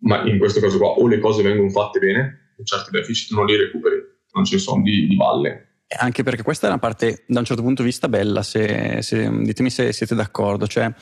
ma 0.00 0.24
in 0.28 0.38
questo 0.38 0.58
caso 0.58 0.78
qua 0.78 0.88
o 0.88 1.06
le 1.06 1.20
cose 1.20 1.44
vengono 1.44 1.70
fatte 1.70 2.00
bene, 2.00 2.54
in 2.58 2.64
certi 2.64 2.90
deficit 2.90 3.36
non 3.36 3.46
li 3.46 3.56
recuperi, 3.56 3.94
non 4.32 4.44
ne 4.50 4.58
sono 4.58 4.82
di, 4.82 5.06
di 5.06 5.14
balle. 5.14 5.82
Anche 5.96 6.24
perché 6.24 6.42
questa 6.42 6.66
è 6.66 6.70
una 6.70 6.80
parte, 6.80 7.22
da 7.28 7.38
un 7.38 7.44
certo 7.44 7.62
punto 7.62 7.82
di 7.82 7.88
vista, 7.88 8.08
bella, 8.08 8.42
se, 8.42 9.02
se, 9.02 9.30
ditemi 9.30 9.70
se 9.70 9.92
siete 9.92 10.16
d'accordo, 10.16 10.66
cioè 10.66 10.92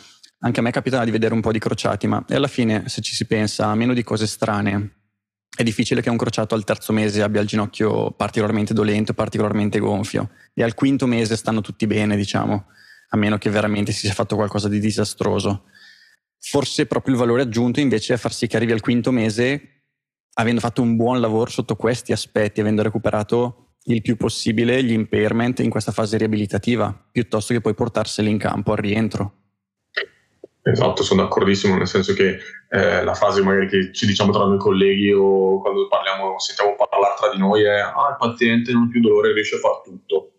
anche 0.40 0.60
a 0.60 0.62
me 0.62 0.72
capita 0.72 1.02
di 1.04 1.10
vedere 1.10 1.32
un 1.32 1.40
po' 1.40 1.52
di 1.52 1.58
crociati, 1.58 2.06
ma 2.06 2.22
alla 2.28 2.48
fine, 2.48 2.86
se 2.88 3.00
ci 3.00 3.14
si 3.14 3.24
pensa, 3.24 3.74
meno 3.74 3.94
di 3.94 4.02
cose 4.02 4.26
strane, 4.26 5.01
è 5.54 5.62
difficile 5.62 6.00
che 6.00 6.08
un 6.08 6.16
crociato 6.16 6.54
al 6.54 6.64
terzo 6.64 6.92
mese 6.92 7.22
abbia 7.22 7.40
il 7.40 7.46
ginocchio 7.46 8.10
particolarmente 8.12 8.72
dolente, 8.72 9.12
particolarmente 9.12 9.78
gonfio 9.78 10.30
e 10.54 10.62
al 10.62 10.74
quinto 10.74 11.06
mese 11.06 11.36
stanno 11.36 11.60
tutti 11.60 11.86
bene, 11.86 12.16
diciamo, 12.16 12.66
a 13.10 13.16
meno 13.16 13.36
che 13.36 13.50
veramente 13.50 13.92
si 13.92 14.00
sia 14.00 14.14
fatto 14.14 14.34
qualcosa 14.34 14.68
di 14.68 14.80
disastroso. 14.80 15.64
Forse 16.38 16.86
proprio 16.86 17.14
il 17.14 17.20
valore 17.20 17.42
aggiunto 17.42 17.80
invece 17.80 18.14
è 18.14 18.16
far 18.16 18.32
sì 18.32 18.46
che 18.46 18.56
arrivi 18.56 18.72
al 18.72 18.80
quinto 18.80 19.10
mese 19.10 19.72
avendo 20.34 20.60
fatto 20.60 20.80
un 20.80 20.96
buon 20.96 21.20
lavoro 21.20 21.50
sotto 21.50 21.76
questi 21.76 22.12
aspetti, 22.12 22.60
avendo 22.60 22.82
recuperato 22.82 23.74
il 23.84 24.00
più 24.00 24.16
possibile 24.16 24.82
gli 24.82 24.92
impairment 24.92 25.58
in 25.58 25.68
questa 25.68 25.92
fase 25.92 26.16
riabilitativa, 26.16 27.08
piuttosto 27.10 27.52
che 27.52 27.60
poi 27.60 27.74
portarseli 27.74 28.30
in 28.30 28.38
campo 28.38 28.72
al 28.72 28.78
rientro. 28.78 29.41
Esatto, 30.64 31.02
sono 31.02 31.22
d'accordissimo, 31.22 31.76
nel 31.76 31.88
senso 31.88 32.14
che 32.14 32.38
eh, 32.68 33.02
la 33.02 33.14
frase 33.14 33.42
magari 33.42 33.66
che 33.66 33.92
ci 33.92 34.06
diciamo 34.06 34.30
tra 34.30 34.44
noi 34.44 34.58
colleghi 34.58 35.12
o 35.12 35.60
quando 35.60 35.88
parliamo, 35.88 36.38
sentiamo 36.38 36.76
parlare 36.76 37.14
tra 37.18 37.30
di 37.30 37.38
noi 37.38 37.64
è 37.64 37.80
ah, 37.80 38.10
il 38.10 38.16
paziente 38.16 38.72
non 38.72 38.84
ha 38.84 38.88
più 38.88 39.00
dolore, 39.00 39.32
riesce 39.32 39.56
a 39.56 39.58
fare 39.58 39.80
tutto. 39.82 40.32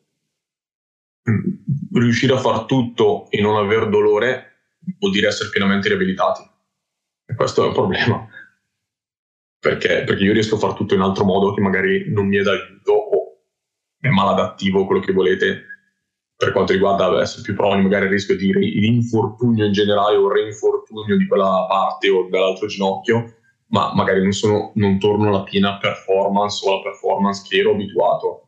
Mm, 1.29 1.99
riuscire 1.99 2.33
a 2.33 2.37
far 2.37 2.63
tutto 2.63 3.29
e 3.29 3.41
non 3.41 3.57
aver 3.57 3.89
dolore 3.89 4.51
vuol 4.97 5.11
dire 5.11 5.27
essere 5.27 5.49
pienamente 5.49 5.89
riabilitati. 5.89 6.41
E 7.25 7.35
questo 7.35 7.63
è 7.63 7.67
un 7.67 7.73
problema. 7.73 8.27
Perché? 9.59 10.03
Perché 10.05 10.23
io 10.23 10.33
riesco 10.33 10.55
a 10.55 10.59
fare 10.59 10.73
tutto 10.73 10.93
in 10.93 11.01
altro 11.01 11.25
modo 11.25 11.53
che 11.53 11.61
magari 11.61 12.09
non 12.11 12.27
mi 12.27 12.37
è 12.37 12.41
d'aiuto 12.41 12.91
o 12.91 13.37
è 13.99 14.07
maladattivo, 14.07 14.85
quello 14.85 15.01
che 15.01 15.13
volete, 15.13 15.72
per 16.35 16.51
quanto 16.51 16.73
riguarda 16.73 17.21
essere 17.21 17.41
più 17.43 17.55
proni 17.55 17.81
magari 17.83 18.05
al 18.05 18.11
rischio 18.11 18.35
di 18.35 18.51
rinfortunio 18.51 19.65
in 19.65 19.71
generale 19.71 20.17
o 20.17 20.31
reinfortunio 20.31 21.15
di 21.17 21.27
quella 21.27 21.65
parte 21.67 22.09
o 22.09 22.27
dall'altro 22.29 22.67
ginocchio, 22.67 23.35
ma 23.67 23.93
magari 23.93 24.21
non, 24.21 24.31
sono, 24.31 24.71
non 24.75 24.99
torno 24.99 25.29
alla 25.29 25.43
piena 25.43 25.77
performance 25.77 26.67
o 26.67 26.73
alla 26.73 26.81
performance 26.81 27.45
che 27.47 27.57
ero 27.57 27.71
abituato. 27.71 28.47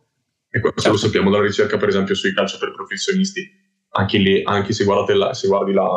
E 0.50 0.60
questo 0.60 0.82
certo. 0.82 0.98
lo 0.98 1.04
sappiamo 1.04 1.30
dalla 1.30 1.44
ricerca, 1.44 1.78
per 1.78 1.90
esempio, 1.90 2.16
sui 2.16 2.34
calciatori 2.34 2.72
professionisti. 2.72 3.64
Anche, 3.98 4.18
lì, 4.18 4.42
anche 4.44 4.74
se, 4.74 4.86
la, 4.86 5.34
se, 5.34 5.48
guardi 5.48 5.72
la, 5.72 5.88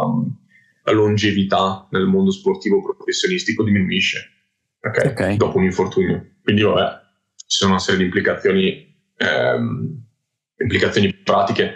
la, 0.85 0.93
longevità 0.93 1.87
nel 1.91 2.07
mondo 2.07 2.31
sportivo 2.31 2.81
professionistico 2.81 3.65
diminuisce 3.65 4.21
okay? 4.81 5.11
Okay. 5.11 5.37
dopo 5.37 5.59
un 5.59 5.65
infortunio. 5.65 6.37
Quindi, 6.43 6.63
vabbè, 6.63 6.97
ci 7.35 7.57
sono 7.57 7.73
una 7.73 7.81
serie 7.81 7.99
di 7.99 8.05
implicazioni, 8.07 8.97
ehm, 9.17 10.07
implicazioni 10.59 11.15
pratiche 11.15 11.75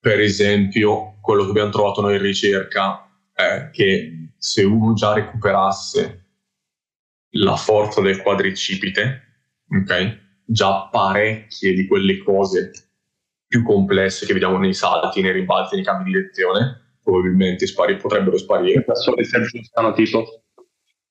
per 0.00 0.18
esempio, 0.18 1.18
quello 1.20 1.44
che 1.44 1.50
abbiamo 1.50 1.70
trovato 1.70 2.00
noi 2.00 2.14
in 2.14 2.22
ricerca 2.22 3.06
è 3.34 3.68
che 3.70 4.30
se 4.38 4.64
uno 4.64 4.94
già 4.94 5.12
recuperasse 5.12 6.24
la 7.34 7.54
forza 7.56 8.00
del 8.00 8.22
quadricipite, 8.22 9.44
ok, 9.68 10.18
già 10.46 10.88
parecchie 10.90 11.74
di 11.74 11.86
quelle 11.86 12.16
cose 12.22 12.70
più 13.46 13.62
complesse 13.62 14.24
che 14.24 14.32
vediamo 14.32 14.56
nei 14.56 14.72
salti, 14.72 15.20
nei 15.20 15.32
rimbalzi, 15.32 15.74
nei 15.74 15.84
cambi 15.84 16.04
di 16.04 16.12
direzione, 16.12 16.94
probabilmente 17.02 17.66
spari, 17.66 17.96
potrebbero 17.96 18.38
sparire. 18.38 18.82
Da 18.86 18.94
sole 18.94 19.22
si 19.24 19.36
aggiustano 19.36 19.92
tipo. 19.92 20.44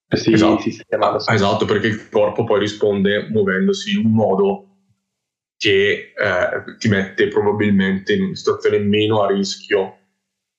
Si, 0.09 0.33
esatto. 0.33 0.61
Si 0.61 0.83
esatto, 1.27 1.65
perché 1.65 1.87
il 1.87 2.09
corpo 2.09 2.43
poi 2.43 2.59
risponde 2.61 3.27
muovendosi 3.29 3.91
in 3.91 4.05
un 4.07 4.13
modo 4.13 4.68
che 5.59 6.13
eh, 6.15 6.75
ti 6.77 6.87
mette 6.87 7.27
probabilmente 7.27 8.13
in 8.13 8.23
una 8.23 8.35
situazione 8.35 8.79
meno 8.79 9.23
a 9.23 9.27
rischio 9.27 9.97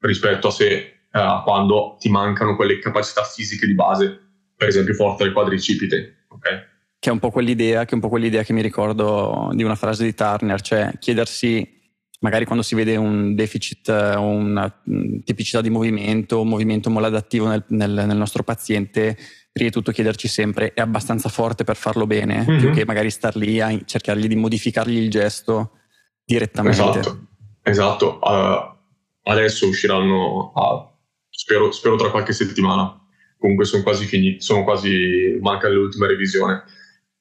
rispetto 0.00 0.48
a 0.48 0.50
se 0.50 0.74
eh, 0.74 1.40
quando 1.42 1.96
ti 1.98 2.10
mancano 2.10 2.54
quelle 2.54 2.78
capacità 2.78 3.24
fisiche 3.24 3.66
di 3.66 3.72
base, 3.72 4.20
per 4.54 4.68
esempio 4.68 4.92
forza 4.92 5.24
del 5.24 5.32
quadricipite. 5.32 6.26
Okay? 6.28 6.58
Che 6.98 7.08
è 7.08 7.12
un 7.12 7.18
po' 7.18 7.30
quell'idea, 7.30 7.86
che 7.86 7.92
è 7.92 7.94
un 7.94 8.00
po' 8.00 8.10
quell'idea 8.10 8.42
che 8.42 8.52
mi 8.52 8.60
ricordo 8.60 9.48
di 9.54 9.62
una 9.62 9.74
frase 9.74 10.04
di 10.04 10.12
Turner, 10.12 10.60
cioè 10.60 10.92
chiedersi 10.98 11.78
magari 12.20 12.44
quando 12.44 12.62
si 12.62 12.74
vede 12.74 12.96
un 12.96 13.34
deficit 13.34 13.88
o 13.88 14.26
una 14.26 14.82
tipicità 15.24 15.62
di 15.62 15.70
movimento, 15.70 16.42
un 16.42 16.48
movimento 16.48 16.90
maladattivo 16.90 17.48
nel, 17.48 17.64
nel, 17.68 17.90
nel 17.90 18.16
nostro 18.18 18.42
paziente, 18.42 19.16
prima 19.52 19.68
di 19.68 19.74
tutto 19.74 19.90
chiederci 19.90 20.28
sempre 20.28 20.72
è 20.72 20.80
abbastanza 20.80 21.28
forte 21.28 21.64
per 21.64 21.76
farlo 21.76 22.06
bene, 22.06 22.44
mm-hmm. 22.44 22.58
più 22.58 22.70
che 22.72 22.84
magari 22.84 23.10
star 23.10 23.36
lì 23.36 23.60
a 23.60 23.76
cercargli 23.84 24.28
di 24.28 24.36
modificargli 24.36 24.96
il 24.96 25.10
gesto 25.10 25.78
direttamente. 26.24 26.80
Esatto, 26.80 27.26
esatto. 27.62 28.18
Uh, 28.22 29.30
adesso 29.30 29.66
usciranno, 29.66 30.52
uh, 30.54 30.88
spero, 31.28 31.72
spero, 31.72 31.96
tra 31.96 32.10
qualche 32.10 32.32
settimana, 32.32 32.96
comunque 33.38 33.64
sono 33.64 33.82
quasi 33.82 34.06
finiti, 34.06 34.40
sono 34.40 34.62
quasi, 34.62 35.38
manca 35.40 35.68
l'ultima 35.68 36.06
revisione 36.06 36.62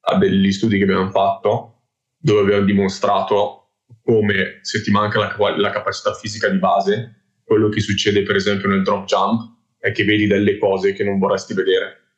uh, 0.01 0.17
degli 0.17 0.51
studi 0.51 0.77
che 0.77 0.83
abbiamo 0.83 1.09
fatto, 1.09 1.81
dove 2.17 2.41
abbiamo 2.41 2.65
dimostrato 2.65 3.55
come 4.03 4.59
se 4.61 4.83
ti 4.83 4.91
manca 4.91 5.19
la, 5.19 5.57
la 5.57 5.69
capacità 5.71 6.13
fisica 6.13 6.47
di 6.47 6.57
base, 6.57 7.15
quello 7.43 7.69
che 7.69 7.79
succede 7.79 8.21
per 8.21 8.35
esempio 8.35 8.69
nel 8.69 8.83
drop 8.83 9.05
jump 9.05 9.57
è 9.79 9.91
che 9.91 10.03
vedi 10.03 10.27
delle 10.27 10.59
cose 10.59 10.93
che 10.93 11.03
non 11.03 11.17
vorresti 11.17 11.55
vedere 11.55 12.08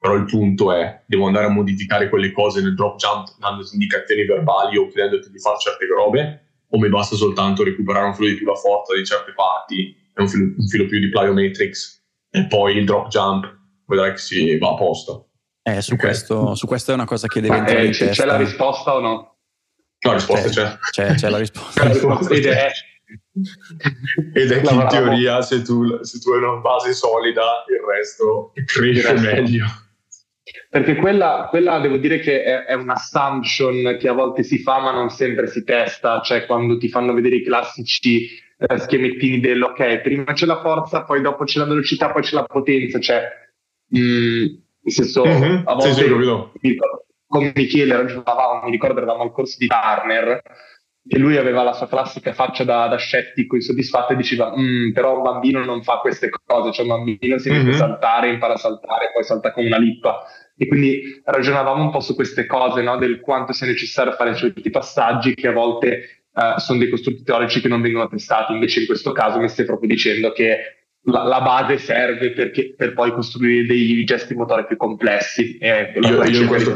però 0.00 0.14
il 0.14 0.24
punto 0.24 0.72
è, 0.72 1.02
devo 1.04 1.26
andare 1.26 1.44
a 1.44 1.50
modificare 1.50 2.08
quelle 2.08 2.32
cose 2.32 2.62
nel 2.62 2.74
drop 2.74 2.96
jump 2.96 3.36
dando 3.38 3.68
indicazioni 3.70 4.24
verbali 4.24 4.78
o 4.78 4.86
chiedendoti 4.86 5.30
di 5.30 5.38
fare 5.38 5.58
certe 5.58 5.84
robe, 5.86 6.44
o 6.70 6.78
mi 6.78 6.88
basta 6.88 7.16
soltanto 7.16 7.62
recuperare 7.62 8.06
un 8.06 8.14
filo 8.14 8.28
di 8.28 8.36
più 8.36 8.46
la 8.46 8.54
forza 8.54 8.96
di 8.96 9.04
certe 9.04 9.34
parti 9.34 9.94
e 10.14 10.22
un 10.22 10.26
filo, 10.26 10.54
un 10.56 10.66
filo 10.68 10.86
più 10.86 10.98
di 11.00 11.10
plyometrics 11.10 12.02
e 12.30 12.46
poi 12.46 12.78
il 12.78 12.86
drop 12.86 13.08
jump 13.08 13.58
vedrai 13.84 14.12
che 14.12 14.18
si 14.18 14.56
va 14.56 14.70
a 14.70 14.74
posto. 14.74 15.28
Eh, 15.64 15.82
su, 15.82 15.92
okay. 15.92 16.06
questo, 16.06 16.54
su 16.54 16.66
questo 16.66 16.92
è 16.92 16.94
una 16.94 17.04
cosa 17.04 17.26
che 17.26 17.42
deve 17.42 17.56
Ma, 17.56 17.60
entrare 17.60 17.88
eh, 17.88 17.90
c'è, 17.90 18.08
c'è 18.08 18.24
la 18.24 18.38
risposta 18.38 18.94
o 18.94 19.00
no? 19.00 19.10
No, 19.10 20.10
la 20.10 20.14
risposta 20.14 20.48
c'è. 20.48 20.78
C'è, 20.90 21.14
c'è 21.14 21.28
la 21.28 21.36
risposta. 21.36 21.84
la 21.84 21.90
risposta 21.90 22.32
ed 22.32 22.46
è, 22.46 22.70
ed 24.32 24.50
è 24.50 24.60
che 24.62 24.74
in 24.74 24.86
teoria 24.88 25.42
se 25.42 25.60
tu, 25.60 26.02
se 26.02 26.18
tu 26.20 26.30
hai 26.30 26.42
una 26.42 26.56
base 26.60 26.94
solida 26.94 27.64
il 27.68 27.84
resto 27.86 28.52
cresce 28.64 29.12
meglio. 29.12 29.66
Perché 30.68 30.94
quella, 30.96 31.46
quella 31.48 31.78
devo 31.78 31.96
dire 31.96 32.18
che 32.18 32.42
è, 32.42 32.64
è 32.64 32.74
un'assumption 32.74 33.96
che 33.98 34.08
a 34.08 34.12
volte 34.12 34.42
si 34.42 34.58
fa 34.58 34.80
ma 34.80 34.92
non 34.92 35.10
sempre 35.10 35.46
si 35.46 35.64
testa, 35.64 36.20
cioè 36.20 36.46
quando 36.46 36.78
ti 36.78 36.88
fanno 36.88 37.12
vedere 37.12 37.36
i 37.36 37.44
classici 37.44 38.28
eh, 38.58 38.78
schemettini 38.78 39.40
dell'ok, 39.40 40.00
prima 40.00 40.32
c'è 40.32 40.46
la 40.46 40.60
forza, 40.60 41.04
poi 41.04 41.20
dopo 41.20 41.44
c'è 41.44 41.58
la 41.58 41.66
velocità, 41.66 42.10
poi 42.10 42.22
c'è 42.22 42.34
la 42.34 42.44
potenza, 42.44 42.98
cioè 43.00 43.22
mh, 43.88 43.98
mm, 43.98 44.44
nel 44.82 44.92
senso 44.92 45.24
mm-hmm. 45.24 45.62
a 45.64 45.74
volte 45.74 45.92
sì, 45.92 46.58
sì, 46.60 46.76
con 47.26 47.52
Michele 47.54 47.96
ragionavamo, 47.96 48.64
mi 48.64 48.70
ricordo 48.70 48.98
eravamo 48.98 49.22
al 49.22 49.32
corso 49.32 49.56
di 49.58 49.66
Turner 49.68 50.42
che 51.06 51.18
lui 51.18 51.36
aveva 51.36 51.62
la 51.62 51.72
sua 51.72 51.88
classica 51.88 52.32
faccia 52.32 52.64
da, 52.64 52.86
da 52.86 52.96
scettico, 52.96 53.56
insoddisfatto 53.56 54.12
e 54.12 54.16
diceva 54.16 54.52
mm, 54.56 54.92
però 54.92 55.16
un 55.16 55.22
bambino 55.22 55.64
non 55.64 55.82
fa 55.82 55.98
queste 55.98 56.28
cose, 56.28 56.72
cioè 56.72 56.84
un 56.84 57.04
bambino 57.04 57.38
si 57.38 57.48
deve 57.48 57.64
mm-hmm. 57.64 57.72
saltare, 57.72 58.28
impara 58.28 58.54
a 58.54 58.58
saltare, 58.58 59.10
poi 59.12 59.24
salta 59.24 59.52
come 59.52 59.66
una 59.66 59.78
lippa. 59.78 60.22
E 60.56 60.66
quindi 60.66 61.22
ragionavamo 61.24 61.82
un 61.82 61.90
po' 61.90 62.00
su 62.00 62.14
queste 62.14 62.44
cose, 62.44 62.82
no? 62.82 62.98
del 62.98 63.20
quanto 63.20 63.52
sia 63.52 63.66
necessario 63.66 64.12
fare 64.12 64.34
certi 64.34 64.68
passaggi 64.68 65.34
che 65.34 65.48
a 65.48 65.52
volte 65.52 66.24
uh, 66.34 66.58
sono 66.58 66.78
dei 66.78 66.90
costrutti 66.90 67.22
teorici 67.22 67.62
che 67.62 67.68
non 67.68 67.80
vengono 67.80 68.06
testati. 68.06 68.52
Invece 68.52 68.80
in 68.80 68.86
questo 68.86 69.12
caso 69.12 69.38
mi 69.38 69.48
stai 69.48 69.64
proprio 69.64 69.88
dicendo 69.88 70.32
che 70.32 70.80
la, 71.04 71.22
la 71.22 71.40
base 71.40 71.78
serve 71.78 72.32
perché, 72.32 72.74
per 72.76 72.92
poi 72.92 73.10
costruire 73.12 73.66
dei 73.66 74.04
gesti 74.04 74.34
motori 74.34 74.66
più 74.66 74.76
complessi. 74.76 75.56
io, 75.58 76.24
io 76.24 76.40
in, 76.42 76.46
questo, 76.46 76.72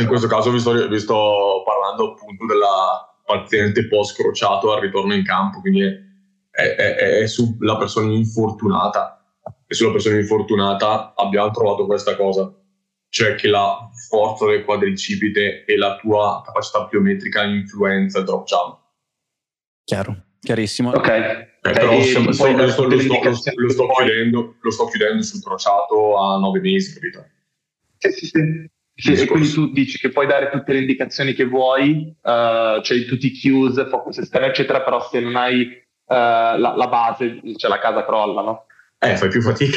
in, 0.00 0.06
questo, 0.06 0.28
caso 0.28 0.52
vi 0.52 0.60
sto, 0.60 0.86
vi 0.86 0.98
sto 1.00 1.64
parlando 1.66 2.12
appunto 2.12 2.46
della 2.46 3.15
paziente 3.26 3.88
post 3.88 4.16
crociato 4.16 4.72
al 4.72 4.80
ritorno 4.80 5.12
in 5.12 5.24
campo, 5.24 5.60
quindi 5.60 5.82
è, 5.82 6.74
è, 6.74 6.94
è, 6.94 7.26
sulla 7.26 7.76
persona 7.76 8.12
infortunata. 8.12 9.12
E 9.66 9.74
sulla 9.74 9.92
persona 9.92 10.16
infortunata 10.16 11.12
abbiamo 11.16 11.50
trovato 11.50 11.86
questa 11.86 12.16
cosa, 12.16 12.52
cioè 13.08 13.34
che 13.34 13.48
la 13.48 13.90
forza 14.08 14.46
del 14.46 14.64
quadricipite 14.64 15.64
e 15.64 15.76
la 15.76 15.96
tua 15.96 16.40
capacità 16.44 16.86
pliometrica 16.86 17.42
influenza 17.42 18.20
il 18.20 18.24
drop 18.24 18.46
jump. 18.46 18.78
Chiaro, 19.84 20.16
chiarissimo. 20.40 20.90
Ok. 20.90 21.08
Eh, 21.08 21.72
però 21.72 22.00
siamo, 22.00 22.30
sto, 22.30 22.46
lo, 22.46 22.70
sto, 22.70 22.84
lo, 22.84 22.98
sto, 23.00 23.52
lo, 23.56 23.70
sto 23.70 23.86
chiudendo, 23.88 24.56
lo 24.60 24.70
sto 24.70 24.86
chiudendo 24.86 25.22
sul 25.22 25.42
crociato 25.42 26.16
a 26.16 26.38
nove 26.38 26.60
mesi, 26.60 26.94
capito? 26.94 27.26
Sì, 27.98 28.12
sì, 28.12 28.26
sì. 28.26 28.70
Sì, 28.98 29.12
e 29.12 29.26
quindi 29.26 29.52
tu 29.52 29.70
dici 29.72 29.98
che 29.98 30.08
puoi 30.08 30.26
dare 30.26 30.48
tutte 30.48 30.72
le 30.72 30.78
indicazioni 30.78 31.34
che 31.34 31.44
vuoi, 31.44 32.16
uh, 32.22 32.80
cioè 32.80 33.04
tutti 33.04 33.26
i 33.26 33.38
cues, 33.38 33.88
focus 33.90 34.18
esterno, 34.18 34.46
eccetera, 34.46 34.80
però 34.80 35.06
se 35.06 35.20
non 35.20 35.36
hai 35.36 35.64
uh, 35.64 36.14
la, 36.14 36.74
la, 36.74 36.88
base, 36.88 37.42
cioè 37.56 37.70
la 37.70 37.78
casa 37.78 38.06
crolla, 38.06 38.40
no? 38.40 38.66
Eh, 38.98 39.16
fai 39.16 39.28
più 39.28 39.42
fatica. 39.42 39.76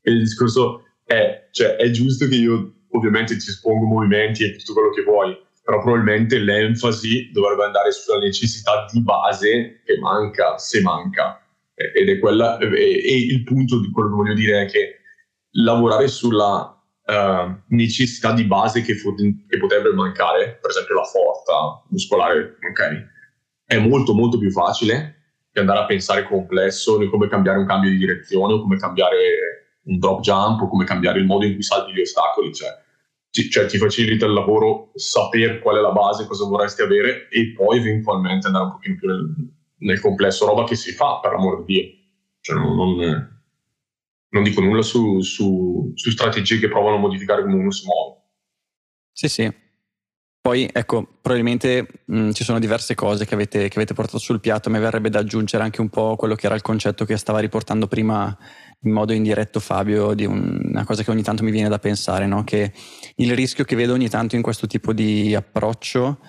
E 0.00 0.10
il 0.10 0.20
discorso 0.20 0.86
è, 1.04 1.48
cioè, 1.50 1.76
è 1.76 1.90
giusto 1.90 2.26
che 2.28 2.36
io 2.36 2.72
ovviamente 2.92 3.36
ti 3.36 3.46
espongo 3.46 3.84
movimenti 3.84 4.44
e 4.44 4.56
tutto 4.56 4.72
quello 4.72 4.90
che 4.90 5.02
vuoi, 5.02 5.38
però 5.62 5.82
probabilmente 5.82 6.38
l'enfasi 6.38 7.30
dovrebbe 7.32 7.64
andare 7.64 7.92
sulla 7.92 8.20
necessità 8.20 8.86
di 8.90 9.02
base 9.02 9.82
che 9.84 9.98
manca, 9.98 10.56
se 10.56 10.80
manca. 10.80 11.44
Ed 11.74 12.08
è 12.08 12.18
quella, 12.18 12.56
e, 12.56 12.66
e 12.66 13.18
il 13.18 13.44
punto 13.44 13.80
di 13.80 13.90
quello 13.90 14.08
che 14.08 14.14
voglio 14.14 14.34
dire 14.34 14.62
è 14.62 14.66
che 14.66 15.00
lavorare 15.50 16.08
sulla 16.08 16.79
uh, 17.10 17.60
necessità 17.68 18.32
di 18.32 18.44
base 18.44 18.82
che, 18.82 18.94
che, 18.94 19.58
potrebbe 19.58 19.92
mancare, 19.92 20.58
per 20.60 20.70
esempio 20.70 20.94
la 20.94 21.04
forza 21.04 21.82
muscolare, 21.88 22.56
ok? 22.70 23.08
È 23.64 23.78
molto 23.78 24.14
molto 24.14 24.38
più 24.38 24.50
facile 24.50 25.16
che 25.52 25.60
andare 25.60 25.80
a 25.80 25.86
pensare 25.86 26.24
complesso 26.24 26.98
di 26.98 27.08
come 27.08 27.28
cambiare 27.28 27.58
un 27.58 27.66
cambio 27.66 27.90
di 27.90 27.96
direzione 27.96 28.54
o 28.54 28.60
come 28.60 28.78
cambiare 28.78 29.78
un 29.82 29.98
drop 29.98 30.20
jump 30.20 30.62
o 30.62 30.68
come 30.68 30.84
cambiare 30.84 31.18
il 31.18 31.26
modo 31.26 31.44
in 31.44 31.54
cui 31.54 31.62
salti 31.62 31.92
gli 31.92 32.00
ostacoli, 32.00 32.54
cioè, 32.54 32.68
ci, 33.30 33.50
cioè 33.50 33.66
ti 33.66 33.78
facilita 33.78 34.26
il 34.26 34.32
lavoro 34.32 34.90
sapere 34.94 35.58
qual 35.60 35.76
è 35.76 35.80
la 35.80 35.92
base, 35.92 36.26
cosa 36.26 36.46
vorresti 36.46 36.82
avere 36.82 37.28
e 37.28 37.52
poi 37.56 37.78
eventualmente 37.78 38.46
andare 38.46 38.64
un 38.66 38.70
pochino 38.72 38.96
più 38.96 39.08
nel, 39.08 39.34
nel 39.78 40.00
complesso, 40.00 40.46
roba 40.46 40.64
che 40.64 40.76
si 40.76 40.92
fa 40.92 41.18
per 41.20 41.32
amor 41.32 41.64
di 41.64 41.74
Dio. 41.74 41.98
Cioè, 42.40 42.56
non, 42.56 42.74
non 42.74 43.39
non 44.30 44.42
dico 44.42 44.60
nulla 44.60 44.82
su, 44.82 45.20
su, 45.20 45.92
su 45.94 46.10
strategie 46.10 46.58
che 46.58 46.68
provano 46.68 46.96
a 46.96 47.00
modificare 47.00 47.42
come 47.42 47.54
uno 47.54 47.70
si 47.70 47.84
muove. 47.86 48.18
Sì, 49.12 49.28
sì. 49.28 49.52
Poi, 50.42 50.68
ecco, 50.72 51.06
probabilmente 51.20 51.86
mh, 52.06 52.30
ci 52.30 52.44
sono 52.44 52.58
diverse 52.58 52.94
cose 52.94 53.26
che 53.26 53.34
avete, 53.34 53.68
che 53.68 53.76
avete, 53.76 53.92
portato 53.92 54.18
sul 54.18 54.40
piatto. 54.40 54.70
Mi 54.70 54.78
verrebbe 54.78 55.10
da 55.10 55.18
aggiungere 55.18 55.62
anche 55.62 55.82
un 55.82 55.90
po' 55.90 56.16
quello 56.16 56.34
che 56.34 56.46
era 56.46 56.54
il 56.54 56.62
concetto 56.62 57.04
che 57.04 57.18
stava 57.18 57.40
riportando 57.40 57.86
prima 57.86 58.36
in 58.82 58.92
modo 58.92 59.12
indiretto 59.12 59.60
Fabio, 59.60 60.14
di 60.14 60.24
un, 60.24 60.68
una 60.70 60.84
cosa 60.84 61.02
che 61.02 61.10
ogni 61.10 61.22
tanto 61.22 61.42
mi 61.42 61.50
viene 61.50 61.68
da 61.68 61.78
pensare, 61.78 62.26
no? 62.26 62.44
che 62.44 62.72
il 63.16 63.34
rischio 63.34 63.64
che 63.64 63.76
vedo 63.76 63.92
ogni 63.92 64.08
tanto 64.08 64.36
in 64.36 64.42
questo 64.42 64.66
tipo 64.66 64.94
di 64.94 65.34
approccio 65.34 66.20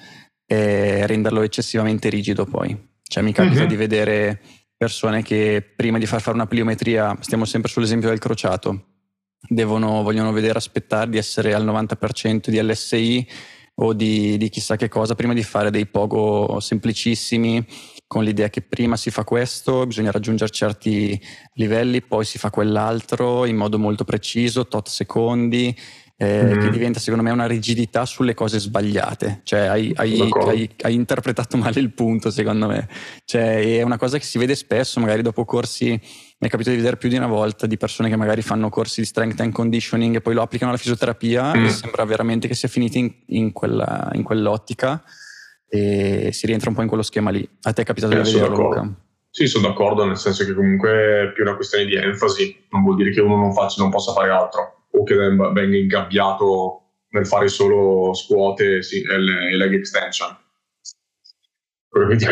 è 0.45 1.03
renderlo 1.05 1.41
eccessivamente 1.41 2.09
rigido 2.09 2.43
poi. 2.45 2.89
Cioè 3.01 3.23
mi 3.23 3.31
capita 3.31 3.59
mm-hmm. 3.59 3.67
di 3.67 3.75
vedere 3.77 4.41
persone 4.81 5.21
che 5.21 5.63
prima 5.75 5.99
di 5.99 6.07
far 6.07 6.21
fare 6.21 6.35
una 6.35 6.47
pliometria, 6.47 7.15
stiamo 7.19 7.45
sempre 7.45 7.69
sull'esempio 7.69 8.09
del 8.09 8.17
crociato, 8.17 8.85
devono, 9.47 10.01
vogliono 10.01 10.31
vedere, 10.31 10.57
aspettare 10.57 11.07
di 11.07 11.19
essere 11.19 11.53
al 11.53 11.63
90% 11.63 12.49
di 12.49 12.59
LSI 12.59 13.27
o 13.75 13.93
di, 13.93 14.37
di, 14.37 14.49
chissà 14.49 14.77
che 14.77 14.89
cosa 14.89 15.13
prima 15.13 15.35
di 15.35 15.43
fare 15.43 15.69
dei 15.69 15.85
pogo 15.85 16.59
semplicissimi 16.59 17.63
con 18.07 18.23
l'idea 18.23 18.49
che 18.49 18.63
prima 18.63 18.97
si 18.97 19.11
fa 19.11 19.23
questo, 19.23 19.85
bisogna 19.85 20.09
raggiungere 20.09 20.49
certi 20.49 21.21
livelli, 21.53 22.01
poi 22.01 22.25
si 22.25 22.39
fa 22.39 22.49
quell'altro 22.49 23.45
in 23.45 23.57
modo 23.57 23.77
molto 23.77 24.03
preciso, 24.03 24.67
tot 24.67 24.89
secondi 24.89 25.77
eh, 26.21 26.55
mm. 26.55 26.59
che 26.59 26.69
diventa 26.69 26.99
secondo 26.99 27.23
me 27.23 27.31
una 27.31 27.47
rigidità 27.47 28.05
sulle 28.05 28.35
cose 28.35 28.59
sbagliate, 28.59 29.41
cioè 29.43 29.61
hai, 29.61 29.91
hai, 29.95 30.29
hai, 30.45 30.69
hai, 30.81 30.93
interpretato 30.93 31.57
male 31.57 31.79
il 31.79 31.91
punto 31.93 32.29
secondo 32.29 32.67
me, 32.67 32.87
cioè, 33.25 33.77
è 33.77 33.81
una 33.81 33.97
cosa 33.97 34.19
che 34.19 34.23
si 34.23 34.37
vede 34.37 34.53
spesso, 34.53 34.99
magari 34.99 35.23
dopo 35.23 35.45
corsi, 35.45 35.89
mi 35.89 36.47
è 36.47 36.47
capitato 36.47 36.69
di 36.69 36.75
vedere 36.75 36.97
più 36.97 37.09
di 37.09 37.15
una 37.15 37.25
volta 37.25 37.65
di 37.65 37.75
persone 37.75 38.07
che 38.07 38.17
magari 38.17 38.43
fanno 38.43 38.69
corsi 38.69 39.01
di 39.01 39.07
strength 39.07 39.39
and 39.39 39.51
conditioning 39.51 40.17
e 40.17 40.21
poi 40.21 40.35
lo 40.35 40.43
applicano 40.43 40.69
alla 40.69 40.79
fisioterapia 40.79 41.57
mm. 41.57 41.65
e 41.65 41.69
sembra 41.69 42.05
veramente 42.05 42.47
che 42.47 42.53
sia 42.53 42.69
finito 42.69 42.99
in, 42.99 43.11
in, 43.27 43.51
quella, 43.51 44.11
in, 44.13 44.21
quell'ottica 44.21 45.03
e 45.67 46.29
si 46.33 46.45
rientra 46.45 46.69
un 46.69 46.75
po' 46.75 46.83
in 46.83 46.87
quello 46.87 47.03
schema 47.03 47.31
lì. 47.31 47.47
A 47.63 47.73
te 47.73 47.81
è 47.81 47.85
capitato 47.85 48.13
eh, 48.13 48.21
di 48.21 48.31
vederlo 48.31 48.55
Luca? 48.55 48.93
Sì, 49.31 49.47
sono 49.47 49.69
d'accordo, 49.69 50.05
nel 50.05 50.17
senso 50.17 50.45
che 50.45 50.53
comunque 50.53 50.91
è 50.91 51.31
più 51.33 51.43
una 51.43 51.55
questione 51.55 51.85
di 51.85 51.95
enfasi, 51.95 52.65
non 52.69 52.83
vuol 52.83 52.97
dire 52.97 53.11
che 53.11 53.21
uno 53.21 53.37
non, 53.37 53.53
faccia, 53.53 53.81
non 53.81 53.89
possa 53.89 54.11
fare 54.11 54.29
altro 54.29 54.75
o 54.91 55.03
che 55.03 55.15
venga 55.15 55.77
ingabbiato 55.77 56.81
nel 57.09 57.27
fare 57.27 57.47
solo 57.47 58.13
scuote 58.13 58.79
e 58.79 59.17
leg 59.17 59.73
extension. 59.73 60.37
Quindi 61.89 62.25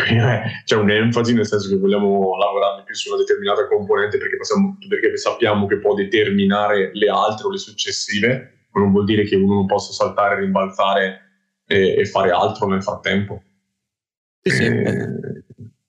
c'è 0.64 0.74
un'enfasi 0.74 1.34
nel 1.34 1.46
senso 1.46 1.68
che 1.68 1.76
vogliamo 1.76 2.36
lavorare 2.38 2.82
più 2.82 2.94
su 2.94 3.10
una 3.10 3.18
determinata 3.18 3.66
componente 3.68 4.16
perché, 4.16 4.38
possiamo, 4.38 4.78
perché 4.88 5.14
sappiamo 5.18 5.66
che 5.66 5.78
può 5.78 5.94
determinare 5.94 6.90
le 6.94 7.08
altre 7.10 7.46
o 7.46 7.50
le 7.50 7.58
successive, 7.58 8.66
ma 8.70 8.80
non 8.80 8.90
vuol 8.90 9.04
dire 9.04 9.24
che 9.24 9.36
uno 9.36 9.54
non 9.54 9.66
possa 9.66 9.92
saltare, 9.92 10.40
rimbalzare 10.40 11.20
e, 11.66 11.94
e 11.98 12.04
fare 12.06 12.30
altro 12.30 12.68
nel 12.68 12.82
frattempo. 12.82 13.42
Sì, 14.40 14.50
sì. 14.50 14.82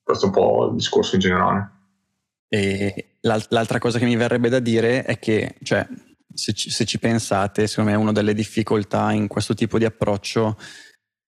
questo 0.04 0.26
è 0.26 0.28
un 0.28 0.34
po' 0.34 0.68
il 0.68 0.76
discorso 0.76 1.16
in 1.16 1.22
generale. 1.22 1.72
E 2.50 3.16
l'altra 3.22 3.80
cosa 3.80 3.98
che 3.98 4.06
mi 4.06 4.18
verrebbe 4.18 4.50
da 4.50 4.60
dire 4.60 5.04
è 5.04 5.18
che, 5.18 5.56
cioè, 5.64 5.88
se 6.34 6.54
ci, 6.54 6.70
se 6.70 6.86
ci 6.86 7.00
pensate, 7.00 7.68
secondo 7.68 7.92
me 7.92 7.98
una 7.98 8.12
delle 8.12 8.34
difficoltà 8.34 9.12
in 9.12 9.28
questo 9.28 9.54
tipo 9.54 9.78
di 9.78 9.86
approccio 9.86 10.58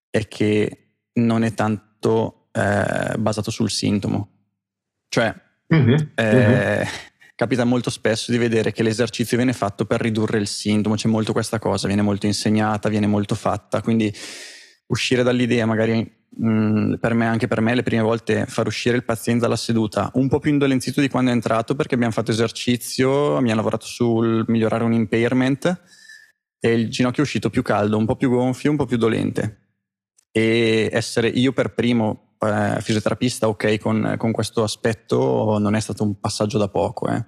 è 0.09 0.27
che 0.27 0.95
non 1.13 1.43
è 1.43 1.53
tanto 1.53 2.49
eh, 2.51 3.15
basato 3.17 3.51
sul 3.51 3.69
sintomo. 3.69 4.29
Cioè, 5.09 5.33
mm-hmm. 5.73 5.95
Eh, 6.15 6.33
mm-hmm. 6.35 6.87
capita 7.35 7.63
molto 7.63 7.89
spesso 7.89 8.31
di 8.31 8.37
vedere 8.37 8.71
che 8.71 8.83
l'esercizio 8.83 9.37
viene 9.37 9.53
fatto 9.53 9.85
per 9.85 10.01
ridurre 10.01 10.39
il 10.39 10.47
sintomo, 10.47 10.95
c'è 10.95 11.07
molto 11.07 11.33
questa 11.33 11.59
cosa, 11.59 11.87
viene 11.87 12.01
molto 12.01 12.25
insegnata, 12.25 12.89
viene 12.89 13.07
molto 13.07 13.35
fatta, 13.35 13.81
quindi 13.81 14.13
uscire 14.87 15.23
dall'idea 15.23 15.65
magari 15.65 16.22
Mm, 16.41 16.95
per 16.95 17.13
me, 17.13 17.27
anche 17.27 17.47
per 17.47 17.61
me, 17.61 17.75
le 17.75 17.83
prime 17.83 18.01
volte 18.01 18.45
far 18.47 18.65
uscire 18.65 18.95
il 18.95 19.03
paziente 19.03 19.43
dalla 19.43 19.55
seduta 19.55 20.09
un 20.15 20.27
po' 20.27 20.39
più 20.39 20.51
indolenzito 20.51 20.99
di 20.99 21.07
quando 21.07 21.29
è 21.29 21.33
entrato 21.33 21.75
perché 21.75 21.93
abbiamo 21.93 22.13
fatto 22.13 22.31
esercizio, 22.31 23.37
abbiamo 23.37 23.57
lavorato 23.57 23.85
sul 23.85 24.43
migliorare 24.47 24.83
un 24.83 24.93
impairment 24.93 25.81
e 26.59 26.73
il 26.73 26.89
ginocchio 26.89 27.21
è 27.21 27.25
uscito 27.25 27.49
più 27.49 27.61
caldo, 27.61 27.97
un 27.97 28.05
po' 28.05 28.15
più 28.15 28.29
gonfio, 28.29 28.71
un 28.71 28.77
po' 28.77 28.85
più 28.85 28.97
dolente. 28.97 29.59
E 30.31 30.89
essere 30.91 31.27
io 31.27 31.51
per 31.53 31.73
primo 31.73 32.35
eh, 32.39 32.77
fisioterapista 32.81 33.47
ok 33.47 33.77
con, 33.77 34.15
con, 34.17 34.31
questo 34.31 34.63
aspetto 34.63 35.57
non 35.59 35.75
è 35.75 35.79
stato 35.79 36.03
un 36.03 36.19
passaggio 36.19 36.57
da 36.57 36.69
poco. 36.69 37.09
Eh. 37.09 37.23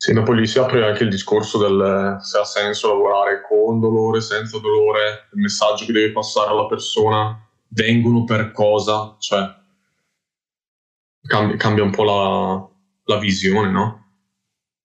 Sì, 0.00 0.12
dopo 0.12 0.32
lì 0.32 0.46
si 0.46 0.58
apre 0.58 0.84
anche 0.86 1.02
il 1.02 1.10
discorso 1.10 1.58
del 1.58 2.18
se 2.20 2.38
ha 2.38 2.44
senso 2.44 2.88
lavorare 2.88 3.42
con 3.42 3.80
dolore, 3.80 4.20
senza 4.20 4.58
dolore, 4.60 5.28
il 5.34 5.40
messaggio 5.40 5.84
che 5.86 5.92
deve 5.92 6.12
passare 6.12 6.50
alla 6.50 6.66
persona, 6.66 7.36
vengono 7.70 8.22
per 8.24 8.52
cosa, 8.52 9.16
cioè 9.18 9.42
cambia, 11.26 11.56
cambia 11.56 11.84
un 11.84 11.90
po' 11.90 12.04
la, 12.04 12.68
la 13.14 13.18
visione, 13.18 13.70
no? 13.70 14.06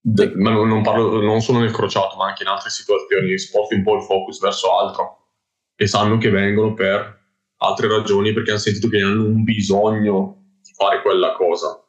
De, 0.01 0.33
ma 0.35 0.49
non, 0.51 0.81
parlo 0.81 1.21
non 1.21 1.41
solo 1.41 1.59
nel 1.59 1.71
crociato, 1.71 2.17
ma 2.17 2.27
anche 2.27 2.43
in 2.43 2.49
altre 2.49 2.69
situazioni, 2.69 3.37
sposti 3.37 3.75
un 3.75 3.83
po' 3.83 3.95
il 3.95 4.03
focus 4.03 4.39
verso 4.39 4.77
altro 4.77 5.17
e 5.75 5.87
sanno 5.87 6.17
che 6.17 6.29
vengono 6.29 6.73
per 6.73 7.21
altre 7.57 7.87
ragioni 7.87 8.33
perché 8.33 8.51
hanno 8.51 8.59
sentito 8.59 8.89
che 8.89 9.01
hanno 9.01 9.23
un 9.25 9.43
bisogno 9.43 10.57
di 10.61 10.73
fare 10.75 11.01
quella 11.01 11.33
cosa. 11.33 11.79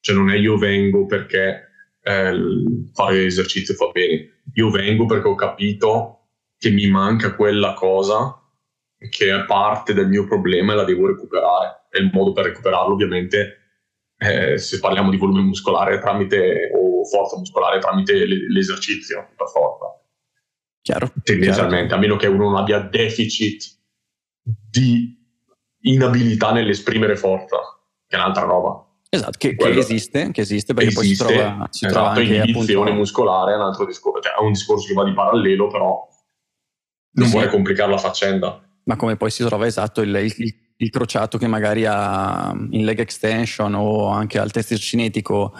Cioè 0.00 0.14
non 0.16 0.30
è 0.30 0.36
io 0.36 0.58
vengo 0.58 1.06
perché 1.06 1.70
eh, 2.02 2.40
fare 2.92 3.24
esercizio 3.24 3.74
fa 3.74 3.88
bene. 3.92 4.42
Io 4.54 4.70
vengo 4.70 5.06
perché 5.06 5.28
ho 5.28 5.34
capito 5.34 6.18
che 6.58 6.70
mi 6.70 6.88
manca 6.88 7.34
quella 7.34 7.74
cosa 7.74 8.36
che 9.08 9.34
è 9.34 9.44
parte 9.46 9.94
del 9.94 10.08
mio 10.08 10.26
problema 10.26 10.72
e 10.72 10.76
la 10.76 10.84
devo 10.84 11.06
recuperare. 11.06 11.86
E 11.90 12.00
il 12.00 12.10
modo 12.12 12.32
per 12.32 12.44
recuperarlo, 12.44 12.94
ovviamente, 12.94 13.58
eh, 14.16 14.58
se 14.58 14.78
parliamo 14.78 15.10
di 15.10 15.16
volume 15.16 15.42
muscolare 15.42 15.98
tramite, 15.98 16.70
o 16.74 17.04
forza 17.04 17.36
muscolare 17.36 17.80
tramite 17.80 18.24
l'esercizio, 18.24 19.28
per 19.36 19.48
forza. 19.48 19.86
Chiaro. 20.80 21.12
Tendenzialmente, 21.22 21.88
chiaro. 21.88 21.96
a 21.96 21.98
meno 21.98 22.16
che 22.16 22.26
uno 22.26 22.50
non 22.50 22.56
abbia 22.56 22.80
deficit 22.80 23.64
di 24.42 25.18
inabilità 25.80 26.52
nell'esprimere 26.52 27.16
forza, 27.16 27.58
che 28.06 28.16
è 28.16 28.18
un'altra 28.18 28.44
roba. 28.44 28.86
Esatto, 29.14 29.36
che, 29.36 29.54
che, 29.56 29.68
esiste, 29.68 30.30
che 30.30 30.40
esiste 30.40 30.72
perché 30.72 30.88
esiste, 30.88 31.22
poi 31.22 31.34
si 31.34 31.42
trova, 31.42 31.68
si 31.68 31.84
esatto, 31.84 32.00
trova 32.00 32.16
anche 32.16 32.34
inibizione 32.34 32.80
appunto... 32.80 32.92
muscolare 32.94 33.52
è 33.52 33.56
un 33.56 33.60
altro 33.60 33.84
discorso, 33.84 34.22
cioè 34.22 34.32
è 34.32 34.40
un 34.42 34.52
discorso 34.52 34.86
che 34.86 34.94
va 34.94 35.04
di 35.04 35.12
parallelo, 35.12 35.66
però 35.66 36.08
non 37.10 37.26
sì. 37.26 37.32
vuole 37.32 37.48
complicare 37.48 37.90
la 37.90 37.98
faccenda. 37.98 38.62
Ma 38.84 38.96
come 38.96 39.18
poi 39.18 39.30
si 39.30 39.44
trova 39.44 39.66
esatto 39.66 40.00
il, 40.00 40.14
il, 40.14 40.54
il, 40.78 40.88
crociato 40.88 41.36
che 41.36 41.46
magari 41.46 41.84
ha 41.84 42.56
in 42.70 42.86
leg 42.86 43.00
extension 43.00 43.74
o 43.74 44.08
anche 44.08 44.38
al 44.38 44.50
test 44.50 44.74
cinetico, 44.76 45.52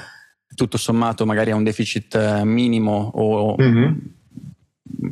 tutto 0.54 0.78
sommato 0.78 1.26
magari 1.26 1.50
ha 1.50 1.54
un 1.54 1.62
deficit 1.62 2.14
eh, 2.14 2.44
minimo 2.46 3.10
o 3.12 3.54
mm-hmm. 3.60 3.92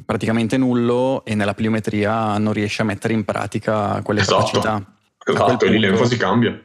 praticamente 0.07 0.57
nullo 0.57 1.27
e 1.27 1.35
nella 1.35 1.53
pliometria 1.53 2.39
non 2.39 2.55
riesce 2.55 2.81
a 2.81 2.87
mettere 2.87 3.13
in 3.13 3.27
pratica 3.27 4.01
quelle 4.03 4.23
esatto. 4.23 4.47
capacità. 4.47 4.95
Esatto, 5.27 5.67
e 5.67 5.69
lì 5.69 5.79
l'enfasi 5.79 6.17
cambia. 6.17 6.59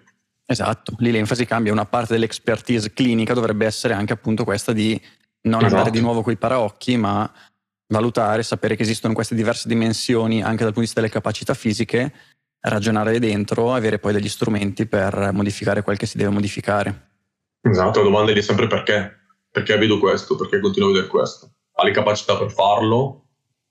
Esatto, 0.48 0.94
lì 1.00 1.12
l'enfasi 1.12 1.46
cambia, 1.46 1.72
una 1.72 1.86
parte 1.86 2.14
dell'expertise 2.14 2.94
clinica 2.94 3.34
dovrebbe 3.34 3.66
essere 3.66 3.96
anche 3.96 4.14
appunto 4.14 4.44
questa 4.44 4.74
di 4.74 5.00
non 5.44 5.62
esatto. 5.62 5.76
andare 5.76 5.92
di 5.92 6.02
nuovo 6.02 6.22
con 6.22 6.34
i 6.34 6.38
paraocchi, 6.38 6.98
ma 6.98 7.32
valutare, 7.88 8.44
sapere 8.44 8.76
che 8.76 8.84
esistono 8.84 9.14
queste 9.14 9.36
diverse 9.36 9.68
dimensioni 9.68 10.42
anche 10.44 10.64
dal 10.64 10.74
punto 10.74 10.80
di 10.80 10.86
vista 10.86 11.00
delle 11.00 11.12
capacità 11.12 11.54
fisiche, 11.56 12.14
ragionare 12.60 13.18
dentro, 13.20 13.74
avere 13.74 14.00
poi 14.00 14.14
degli 14.14 14.30
strumenti 14.30 14.86
per 14.88 15.32
modificare 15.34 15.82
quel 15.82 15.98
che 15.98 16.06
si 16.06 16.18
deve 16.18 16.30
modificare. 16.32 17.10
Esatto, 17.62 18.00
la 18.00 18.06
domanda 18.06 18.32
è 18.32 18.42
sempre 18.42 18.68
perché? 18.68 19.14
Perché 19.50 19.78
vedo 19.78 19.98
questo? 20.00 20.36
Perché 20.36 20.60
continuo 20.60 20.90
a 20.90 20.92
vedere 20.92 21.10
questo? 21.10 21.52
Ha 21.74 21.84
le 21.84 21.92
capacità 21.92 22.38
per 22.38 22.52
farlo? 22.52 23.22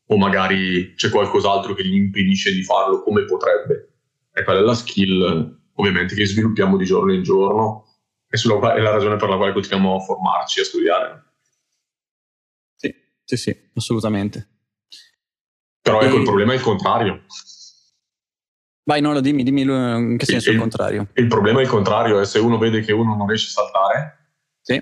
O 0.07 0.17
magari 0.17 0.95
c'è 0.95 1.09
qualcos'altro 1.09 1.75
che 1.75 1.85
gli 1.85 1.95
impedisce 1.95 2.53
di 2.53 2.63
farlo 2.63 3.03
come 3.03 3.25
potrebbe? 3.25 3.95
E 4.33 4.43
quella 4.43 4.61
è 4.61 4.63
la 4.63 4.75
skill 4.75 5.63
ovviamente 5.75 6.15
che 6.15 6.27
sviluppiamo 6.27 6.77
di 6.77 6.85
giorno 6.85 7.13
in 7.13 7.23
giorno 7.23 7.87
e 8.29 8.37
sulla, 8.37 8.75
è 8.75 8.81
la 8.81 8.91
ragione 8.91 9.17
per 9.17 9.29
la 9.29 9.37
quale 9.37 9.53
continuiamo 9.53 9.97
a 9.97 10.01
formarci, 10.01 10.61
a 10.61 10.65
studiare. 10.65 11.25
Sì, 12.75 12.95
sì, 13.25 13.37
sì, 13.37 13.71
assolutamente. 13.75 14.49
Però 15.81 16.01
ecco, 16.01 16.17
e... 16.17 16.19
il 16.19 16.25
problema 16.25 16.53
è 16.53 16.57
il 16.57 16.63
contrario. 16.63 17.25
Vai, 18.87 19.01
no, 19.01 19.19
dimmi, 19.21 19.45
dimmi 19.45 19.63
in 19.63 20.17
che 20.19 20.27
senso 20.27 20.51
il, 20.51 20.57
il 20.57 20.61
contrario. 20.61 21.09
Il 21.15 21.27
problema 21.27 21.61
è 21.61 21.63
il 21.63 21.69
contrario, 21.69 22.21
è 22.21 22.25
se 22.27 22.39
uno 22.39 22.59
vede 22.59 22.81
che 22.81 22.93
uno 22.93 23.15
non 23.17 23.27
riesce 23.27 23.49
a 23.49 23.63
saltare 23.63 24.19
sì. 24.61 24.75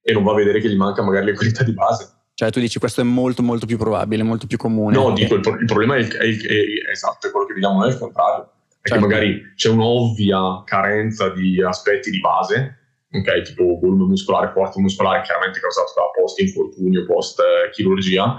e 0.00 0.12
non 0.12 0.24
va 0.24 0.32
a 0.32 0.36
vedere 0.36 0.60
che 0.60 0.68
gli 0.68 0.76
manca 0.76 1.02
magari 1.02 1.26
le 1.26 1.34
qualità 1.34 1.62
di 1.62 1.72
base. 1.72 2.12
Cioè 2.34 2.50
tu 2.50 2.58
dici 2.58 2.80
questo 2.80 3.00
è 3.00 3.04
molto 3.04 3.44
molto 3.44 3.64
più 3.64 3.78
probabile, 3.78 4.24
molto 4.24 4.48
più 4.48 4.56
comune. 4.56 4.96
No, 4.96 5.12
dico, 5.12 5.34
il, 5.34 5.46
il 5.60 5.66
problema 5.66 5.94
è, 5.94 6.00
il, 6.00 6.12
è, 6.16 6.24
è, 6.24 6.90
esatto, 6.90 7.28
è 7.28 7.30
quello 7.30 7.46
che 7.46 7.52
vediamo 7.52 7.78
noi, 7.78 7.90
è 7.90 7.92
il 7.92 7.98
contrario 7.98 8.53
certo. 8.90 9.06
magari 9.06 9.52
c'è 9.54 9.70
un'ovvia 9.70 10.62
carenza 10.64 11.30
di 11.30 11.62
aspetti 11.62 12.10
di 12.10 12.20
base, 12.20 12.78
ok, 13.10 13.42
tipo 13.42 13.78
volume 13.80 14.04
muscolare, 14.04 14.52
forza 14.52 14.80
muscolare, 14.80 15.22
chiaramente 15.22 15.60
causato 15.60 15.92
da 15.96 16.02
post 16.20 16.38
infortunio, 16.40 17.06
post 17.06 17.40
chirurgia, 17.72 18.36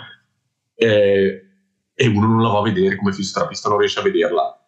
e, 0.76 1.46
e 1.94 2.08
uno 2.08 2.28
non 2.28 2.42
la 2.42 2.50
va 2.50 2.60
a 2.60 2.64
vedere 2.64 2.96
come 2.96 3.12
fisioterapista, 3.12 3.70
non 3.70 3.80
riesce 3.80 4.00
a 4.00 4.04
vederla. 4.04 4.60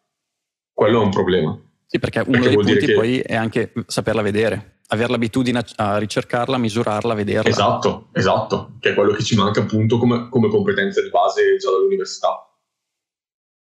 Quello 0.74 1.02
è 1.02 1.04
un 1.04 1.12
problema. 1.12 1.60
Sì, 1.86 2.00
perché 2.00 2.20
uno 2.20 2.32
perché 2.32 2.48
dei 2.48 2.56
punti 2.56 2.86
che... 2.86 2.94
poi 2.94 3.20
è 3.20 3.36
anche 3.36 3.72
saperla 3.86 4.22
vedere, 4.22 4.80
avere 4.88 5.12
l'abitudine 5.12 5.64
a 5.76 5.98
ricercarla, 5.98 6.58
misurarla, 6.58 7.14
vederla. 7.14 7.50
Esatto, 7.50 8.10
esatto, 8.14 8.78
che 8.80 8.92
è 8.92 8.94
quello 8.94 9.14
che 9.14 9.24
ci 9.24 9.36
manca 9.36 9.62
appunto 9.62 9.98
come, 9.98 10.28
come 10.30 10.50
competenza 10.50 11.02
di 11.02 11.10
base 11.10 11.56
già 11.58 11.70
dall'università. 11.70 12.47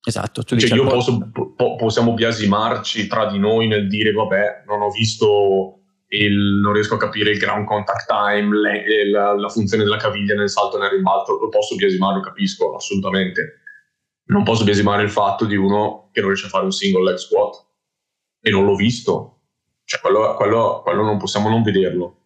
Esatto. 0.08 0.42
Tu 0.42 0.56
cioè 0.56 0.74
io 0.74 0.86
posso, 0.86 1.30
po- 1.54 1.76
possiamo 1.76 2.14
biasimarci 2.14 3.06
tra 3.06 3.26
di 3.26 3.38
noi 3.38 3.66
nel 3.66 3.88
dire 3.88 4.10
vabbè, 4.12 4.62
non 4.66 4.80
ho 4.80 4.88
visto 4.88 5.80
il, 6.08 6.60
non 6.62 6.72
riesco 6.72 6.94
a 6.94 6.98
capire 6.98 7.30
il 7.30 7.38
ground 7.38 7.66
contact 7.66 8.06
time, 8.06 8.58
le, 8.58 9.10
la, 9.10 9.34
la, 9.34 9.48
funzione 9.50 9.84
della 9.84 9.98
caviglia 9.98 10.34
nel 10.34 10.48
salto 10.48 10.78
e 10.78 10.80
nel 10.80 10.92
rimbalzo, 10.92 11.38
lo 11.38 11.50
posso 11.50 11.74
biasimare, 11.74 12.14
lo 12.14 12.20
capisco 12.22 12.74
assolutamente. 12.74 13.60
Non 14.28 14.44
posso 14.44 14.64
biasimare 14.64 15.02
il 15.02 15.10
fatto 15.10 15.44
di 15.44 15.56
uno 15.56 16.08
che 16.10 16.20
non 16.20 16.30
riesce 16.30 16.46
a 16.46 16.50
fare 16.50 16.64
un 16.64 16.72
single 16.72 17.02
leg 17.02 17.16
squat 17.16 17.66
e 18.40 18.50
non 18.50 18.64
l'ho 18.64 18.76
visto. 18.76 19.40
Cioè, 19.84 20.00
quello, 20.00 20.34
quello, 20.36 20.80
quello 20.82 21.02
non 21.02 21.18
possiamo 21.18 21.50
non 21.50 21.62
vederlo. 21.62 22.17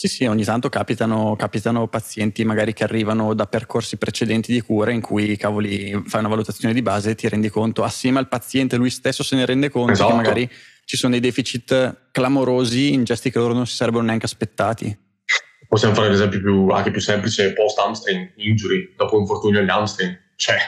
Sì, 0.00 0.06
sì, 0.06 0.26
ogni 0.26 0.44
tanto 0.44 0.68
capitano, 0.68 1.34
capitano, 1.34 1.88
pazienti 1.88 2.44
magari 2.44 2.72
che 2.72 2.84
arrivano 2.84 3.34
da 3.34 3.46
percorsi 3.46 3.96
precedenti 3.96 4.52
di 4.52 4.60
cura 4.60 4.92
in 4.92 5.00
cui 5.00 5.36
cavoli 5.36 5.90
fai 6.06 6.20
una 6.20 6.28
valutazione 6.28 6.72
di 6.72 6.82
base 6.82 7.10
e 7.10 7.14
ti 7.16 7.28
rendi 7.28 7.48
conto 7.48 7.82
assieme 7.82 8.20
al 8.20 8.28
paziente 8.28 8.76
lui 8.76 8.90
stesso 8.90 9.24
se 9.24 9.34
ne 9.34 9.44
rende 9.44 9.70
conto 9.70 9.90
esatto. 9.90 10.10
che 10.10 10.14
magari 10.16 10.50
ci 10.84 10.96
sono 10.96 11.10
dei 11.10 11.20
deficit 11.20 12.10
clamorosi 12.12 12.92
in 12.92 13.02
gesti 13.02 13.32
che 13.32 13.40
loro 13.40 13.54
non 13.54 13.66
si 13.66 13.74
sarebbero 13.74 14.04
neanche 14.04 14.26
aspettati. 14.26 14.96
Possiamo 15.66 15.94
fare 15.94 16.10
l'esempio 16.10 16.40
più, 16.42 16.68
anche 16.68 16.92
più 16.92 17.00
semplice 17.00 17.52
post 17.52 17.76
hamstring 17.80 18.34
injury, 18.36 18.94
dopo 18.96 19.18
infortunio 19.18 19.58
agli 19.58 19.68
hamstring. 19.68 20.16
Cioè, 20.36 20.58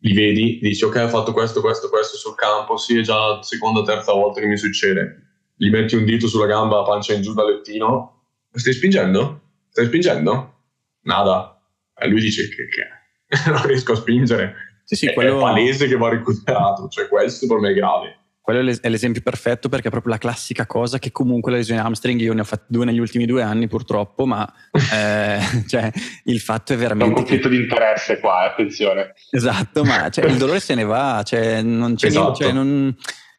li 0.00 0.12
vedi, 0.12 0.58
dici 0.60 0.84
ok 0.84 1.04
ho 1.04 1.08
fatto 1.08 1.32
questo, 1.32 1.62
questo, 1.62 1.88
questo 1.88 2.18
sul 2.18 2.34
campo, 2.34 2.76
sì 2.76 2.98
è 2.98 3.00
già 3.00 3.16
la 3.16 3.42
seconda 3.42 3.80
o 3.80 3.82
terza 3.84 4.12
volta 4.12 4.42
che 4.42 4.46
mi 4.46 4.58
succede. 4.58 5.22
Gli 5.56 5.70
metti 5.70 5.96
un 5.96 6.04
dito 6.04 6.28
sulla 6.28 6.44
gamba, 6.44 6.82
pancia 6.82 7.14
in 7.14 7.22
giù 7.22 7.32
dal 7.32 7.46
lettino 7.46 8.12
stai 8.58 8.72
spingendo? 8.72 9.40
Stai 9.70 9.86
spingendo? 9.86 10.54
Nada. 11.02 11.60
E 11.96 12.08
lui 12.08 12.20
dice 12.20 12.48
che, 12.48 12.66
che 12.68 12.88
non 13.50 13.66
riesco 13.66 13.92
a 13.92 13.96
spingere. 13.96 14.54
Sì, 14.84 14.96
sì, 14.96 15.12
quello... 15.12 15.38
È 15.38 15.40
palese 15.40 15.86
che 15.86 15.96
va 15.96 16.08
recuperato, 16.08 16.88
cioè 16.88 17.08
questo 17.08 17.46
per 17.46 17.58
me 17.58 17.70
è 17.70 17.74
grave. 17.74 18.16
Quello 18.40 18.74
è 18.80 18.88
l'esempio 18.88 19.20
perfetto 19.20 19.68
perché 19.68 19.88
è 19.88 19.90
proprio 19.90 20.14
la 20.14 20.18
classica 20.18 20.64
cosa 20.64 20.98
che 20.98 21.12
comunque 21.12 21.50
la 21.50 21.58
lesione 21.58 21.82
hamstring, 21.82 22.18
io 22.18 22.32
ne 22.32 22.40
ho 22.40 22.44
fatte 22.44 22.64
due 22.68 22.86
negli 22.86 22.98
ultimi 22.98 23.26
due 23.26 23.42
anni 23.42 23.68
purtroppo, 23.68 24.24
ma 24.24 24.50
eh, 24.72 25.38
cioè, 25.66 25.90
il 26.24 26.40
fatto 26.40 26.72
è 26.72 26.76
veramente... 26.78 27.12
C'è 27.12 27.18
un 27.18 27.24
conflitto 27.26 27.48
che... 27.50 27.56
di 27.56 27.62
interesse 27.62 28.18
qua, 28.20 28.44
eh, 28.44 28.46
attenzione. 28.46 29.12
Esatto, 29.30 29.84
ma 29.84 30.08
cioè, 30.08 30.24
il 30.24 30.38
dolore 30.38 30.60
se 30.60 30.74
ne 30.74 30.84
va, 30.84 31.22
cioè, 31.22 31.60
non 31.60 31.94
c'è 31.94 32.06
esatto. 32.06 32.24
niente, 32.24 32.44
cioè, 32.44 32.52
non 32.52 32.96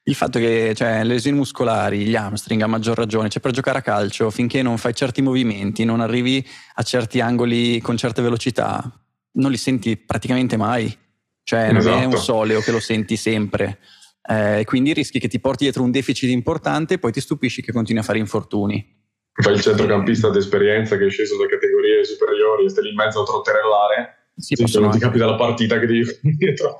il 0.10 0.16
fatto 0.16 0.40
che 0.40 0.74
cioè, 0.76 1.04
le 1.04 1.14
lesioni 1.14 1.38
muscolari, 1.38 2.00
gli 2.00 2.16
hamstring 2.16 2.62
a 2.64 2.68
maggior 2.68 2.98
ragione, 2.98 3.30
cioè 3.30 3.42
per 3.42 3.52
giocare 3.52 3.78
a 3.78 3.82
calcio, 3.82 4.32
finché 4.32 4.64
non 4.64 4.78
fai 4.78 4.96
certi 4.96 5.22
movimenti, 5.22 5.86
non 5.86 6.02
arrivi 6.02 6.46
a 6.76 6.82
certi 6.82 7.22
angoli 7.22 7.80
con 7.80 7.96
certe 7.96 8.24
velocità, 8.24 8.92
non 9.34 9.52
li 9.52 9.58
senti 9.58 9.98
praticamente 9.98 10.58
mai. 10.58 10.96
Cioè 11.44 11.76
esatto. 11.76 11.90
non 11.90 12.02
è 12.02 12.06
un 12.06 12.14
esatto. 12.14 12.24
soleo 12.24 12.60
che 12.62 12.72
lo 12.72 12.80
senti 12.80 13.16
sempre. 13.16 13.80
Eh, 14.28 14.64
quindi 14.66 14.94
rischi 14.94 15.20
che 15.20 15.28
ti 15.28 15.40
porti 15.40 15.64
dietro 15.64 15.84
un 15.84 15.92
deficit 15.92 16.30
importante 16.30 16.96
e 16.96 17.00
poi 17.00 17.12
ti 17.12 17.22
stupisci 17.22 17.62
che 17.62 17.72
continui 17.72 18.02
a 18.02 18.06
fare 18.06 18.18
infortuni. 18.18 18.98
Fai 19.32 19.54
il 19.54 19.62
centrocampista 19.62 20.30
d'esperienza 20.30 20.98
che 20.98 21.06
è 21.06 21.10
sceso 21.10 21.38
da 21.38 21.46
categorie 21.46 22.04
superiori 22.04 22.66
e 22.66 22.70
stai 22.70 22.84
lì 22.84 22.90
in 22.90 22.96
mezzo 22.96 23.22
a 23.22 23.26
trotterellare. 23.26 24.32
Sì, 24.36 24.56
sì, 24.56 24.80
non 24.80 24.92
ti 24.92 25.00
capita 25.00 25.26
la 25.26 25.36
partita 25.36 25.80
che 25.80 25.86
devi 25.86 26.04
dietro 26.36 26.76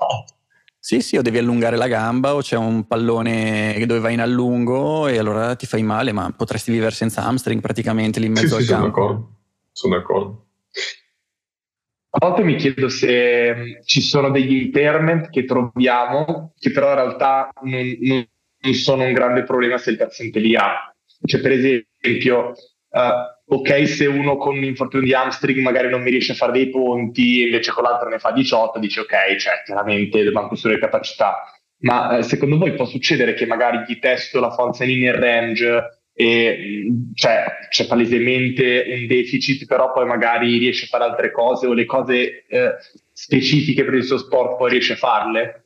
sì, 0.82 1.02
sì, 1.02 1.18
o 1.18 1.22
devi 1.22 1.36
allungare 1.36 1.76
la 1.76 1.86
gamba 1.86 2.34
o 2.34 2.40
c'è 2.40 2.56
un 2.56 2.86
pallone 2.86 3.84
dove 3.86 4.00
vai 4.00 4.14
in 4.14 4.20
allungo 4.20 5.08
e 5.08 5.18
allora 5.18 5.54
ti 5.54 5.66
fai 5.66 5.82
male, 5.82 6.10
ma 6.12 6.32
potresti 6.34 6.72
vivere 6.72 6.92
senza 6.92 7.22
hamstring 7.22 7.60
praticamente 7.60 8.18
lì 8.18 8.26
in 8.26 8.32
mezzo 8.32 8.48
sì, 8.48 8.54
al 8.54 8.62
sì, 8.62 8.68
campo. 8.68 8.88
Sono 8.88 8.88
d'accordo. 8.88 9.36
Sono 9.72 9.96
d'accordo. 9.96 10.46
A 12.12 12.26
volte 12.26 12.42
mi 12.42 12.56
chiedo 12.56 12.88
se 12.88 13.54
mm, 13.54 13.82
ci 13.84 14.00
sono 14.00 14.30
degli 14.30 14.54
impairment 14.54 15.28
che 15.28 15.44
troviamo 15.44 16.54
che 16.58 16.72
però 16.72 16.88
in 16.88 16.94
realtà 16.94 17.50
non, 17.62 18.26
non 18.60 18.74
sono 18.74 19.04
un 19.04 19.12
grande 19.12 19.44
problema 19.44 19.76
se 19.76 19.90
il 19.90 19.98
paziente 19.98 20.40
li 20.40 20.56
ha. 20.56 20.92
Cioè, 21.22 21.40
per 21.42 21.52
esempio, 21.52 22.54
uh, 22.90 23.54
ok 23.54 23.86
se 23.88 24.06
uno 24.06 24.36
con 24.36 24.56
un 24.56 24.64
infortunio 24.64 25.06
di 25.06 25.14
hamstring 25.14 25.60
magari 25.60 25.88
non 25.88 26.02
mi 26.02 26.10
riesce 26.10 26.32
a 26.32 26.36
fare 26.36 26.52
dei 26.52 26.70
ponti, 26.70 27.42
invece 27.42 27.72
con 27.72 27.82
l'altro 27.82 28.08
ne 28.08 28.18
fa 28.18 28.32
18, 28.32 28.78
dice 28.78 29.00
ok, 29.00 29.36
cioè 29.36 29.62
chiaramente 29.64 30.30
manco 30.30 30.54
sulle 30.54 30.78
capacità. 30.78 31.36
Ma 31.82 32.18
eh, 32.18 32.22
secondo 32.22 32.58
voi 32.58 32.74
può 32.74 32.84
succedere 32.84 33.34
che 33.34 33.46
magari 33.46 33.84
gli 33.86 33.98
testo 33.98 34.38
la 34.38 34.50
forza 34.50 34.84
in 34.84 34.90
inner 34.90 35.16
range 35.16 36.00
e 36.12 36.86
cioè, 37.14 37.44
c'è 37.70 37.86
palesemente 37.86 38.84
un 38.88 39.06
deficit, 39.06 39.64
però 39.64 39.90
poi 39.90 40.04
magari 40.06 40.58
riesce 40.58 40.84
a 40.84 40.88
fare 40.88 41.04
altre 41.04 41.30
cose 41.30 41.66
o 41.66 41.72
le 41.72 41.86
cose 41.86 42.44
eh, 42.46 42.74
specifiche 43.12 43.84
per 43.84 43.94
il 43.94 44.04
suo 44.04 44.18
sport 44.18 44.58
poi 44.58 44.70
riesce 44.70 44.92
a 44.92 44.96
farle? 44.96 45.64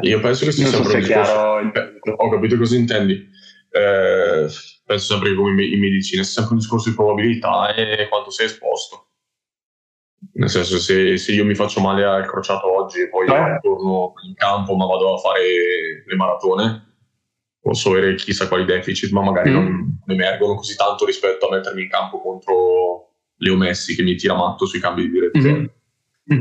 Io 0.00 0.20
penso 0.20 0.44
che 0.44 0.50
sia 0.50 0.66
sempre 0.66 1.00
so 1.00 1.06
chiaro. 1.06 1.70
Ho 2.16 2.28
capito 2.30 2.56
cosa 2.56 2.74
intendi 2.74 3.34
eh, 3.76 4.48
penso 4.84 5.12
sempre 5.12 5.34
come 5.34 5.64
in 5.64 5.80
medicina 5.80 6.22
sia 6.22 6.32
sempre 6.32 6.54
un 6.54 6.58
discorso 6.60 6.88
di 6.88 6.94
probabilità 6.94 7.74
e 7.74 8.08
quanto 8.08 8.30
sei 8.30 8.46
esposto. 8.46 9.08
Nel 10.32 10.48
senso, 10.48 10.78
se, 10.78 11.16
se, 11.16 11.32
io 11.32 11.44
mi 11.44 11.54
faccio 11.54 11.80
male 11.80 12.04
al 12.04 12.26
crociato 12.26 12.74
oggi 12.74 13.00
e 13.00 13.08
poi 13.08 13.26
eh. 13.26 13.58
torno 13.60 14.14
in 14.26 14.34
campo 14.34 14.74
ma 14.74 14.86
vado 14.86 15.14
a 15.14 15.18
fare 15.18 16.04
le 16.06 16.16
maratone, 16.16 16.94
posso 17.60 17.90
avere 17.90 18.14
chissà 18.14 18.48
quali 18.48 18.64
deficit, 18.64 19.10
ma 19.12 19.22
magari 19.22 19.50
mm. 19.50 19.54
non 19.54 19.98
emergono 20.06 20.54
così 20.54 20.76
tanto 20.76 21.04
rispetto 21.04 21.48
a 21.48 21.56
mettermi 21.56 21.82
in 21.82 21.88
campo 21.88 22.20
contro 22.20 23.14
Leo 23.36 23.56
Messi 23.56 23.94
che 23.94 24.02
mi 24.02 24.14
tira 24.14 24.34
matto 24.34 24.66
sui 24.66 24.80
cambi 24.80 25.02
di 25.02 25.10
direzione. 25.10 25.58
Mm. 25.58 26.38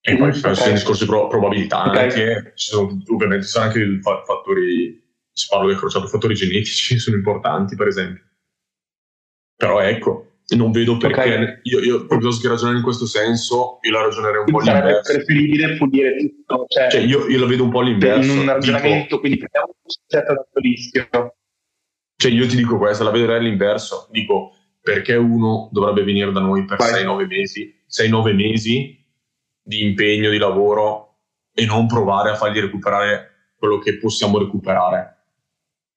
E 0.00 0.16
poi 0.16 0.28
mm, 0.28 0.38
okay. 0.38 0.54
sono 0.54 0.72
discorsi 0.72 1.04
di 1.04 1.10
pro- 1.10 1.26
probabilità 1.26 1.86
okay. 1.86 2.02
anche, 2.02 2.52
ci 2.54 2.70
sono, 2.70 3.02
ovviamente 3.08 3.44
ci 3.44 3.50
sono 3.50 3.64
anche 3.66 4.00
fattori, 4.00 5.07
se 5.38 5.46
parlo 5.50 5.68
del 5.68 5.76
crociato, 5.76 6.06
fattori 6.06 6.34
genetici 6.34 6.98
sono 7.00 7.16
importanti 7.16 7.76
per 7.76 7.86
esempio. 7.86 8.24
Però 9.56 9.80
ecco, 9.80 10.40
non 10.56 10.70
vedo 10.70 10.96
perché 10.96 11.20
okay. 11.20 11.58
io, 11.62 11.80
io 11.80 12.06
piuttosto 12.06 12.40
che 12.40 12.48
ragionare 12.48 12.78
in 12.78 12.82
questo 12.82 13.06
senso 13.06 13.78
io 13.82 13.92
la 13.92 14.02
ragionerei 14.02 14.38
un 14.38 14.44
po' 14.46 14.58
all'inverso 14.58 15.02
sarebbe 15.02 15.24
preferibile 15.24 15.76
pulire 15.76 16.16
tutto 16.16 16.64
cioè, 16.68 16.90
cioè 16.90 17.00
io, 17.02 17.26
io, 17.26 17.38
la 17.38 17.46
vedo 17.46 17.64
un 17.64 17.70
po' 17.70 17.80
all'inverso 17.80 18.32
in 18.32 18.38
un 18.38 18.46
ragionamento 18.46 19.02
dico, 19.02 19.20
quindi 19.20 19.36
prendiamo 19.36 19.74
un 19.82 19.94
certo 20.06 20.48
rischio 20.54 21.36
cioè 22.20 22.32
io 22.32 22.48
ti 22.48 22.56
dico 22.56 22.78
questa 22.78 23.04
la 23.04 23.12
vedrei 23.12 23.38
all'inverso. 23.38 24.08
Dico 24.10 24.56
perché 24.82 25.14
uno 25.14 25.68
dovrebbe 25.70 26.02
venire 26.02 26.32
da 26.32 26.40
noi 26.40 26.64
per 26.64 26.78
6-9 26.78 27.26
mesi? 27.26 27.72
6-9 27.88 28.34
mesi 28.34 29.06
di 29.62 29.82
impegno 29.84 30.28
di 30.28 30.38
lavoro 30.38 31.18
e 31.54 31.64
non 31.64 31.86
provare 31.86 32.30
a 32.30 32.34
fargli 32.34 32.58
recuperare 32.58 33.52
quello 33.56 33.78
che 33.78 33.98
possiamo 33.98 34.38
recuperare 34.38 35.17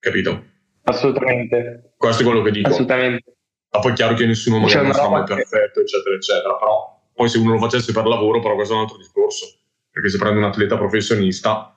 capito? 0.02 0.50
assolutamente 0.84 1.94
questo 1.96 2.22
è 2.22 2.26
quello 2.26 2.42
che 2.42 2.50
dico 2.50 2.68
assolutamente 2.68 3.32
ma 3.72 3.80
poi 3.80 3.92
è 3.92 3.94
chiaro 3.94 4.14
che 4.14 4.26
nessuno 4.26 4.58
magari 4.58 4.84
non 4.84 4.92
sarà 4.92 5.08
mai 5.08 5.24
perfetto, 5.24 5.80
eccetera, 5.80 6.14
eccetera. 6.14 6.56
Però 6.56 7.00
poi 7.14 7.28
se 7.28 7.38
uno 7.38 7.52
lo 7.52 7.58
facesse 7.58 7.92
per 7.92 8.04
lavoro, 8.06 8.40
però 8.40 8.54
questo 8.54 8.74
è 8.74 8.76
un 8.76 8.82
altro 8.82 8.98
discorso. 8.98 9.46
Perché 9.90 10.10
se 10.10 10.18
prende 10.18 10.38
un 10.38 10.44
atleta 10.44 10.76
professionista, 10.76 11.74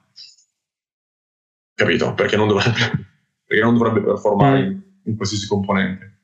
capito? 1.73 2.13
Perché 2.13 2.35
non 2.35 2.49
dovrebbe, 2.49 3.07
perché 3.47 3.63
non 3.63 3.77
dovrebbe 3.77 4.01
performare 4.01 4.65
mm. 4.65 4.79
in 5.05 5.15
qualsiasi 5.15 5.47
componente. 5.47 6.14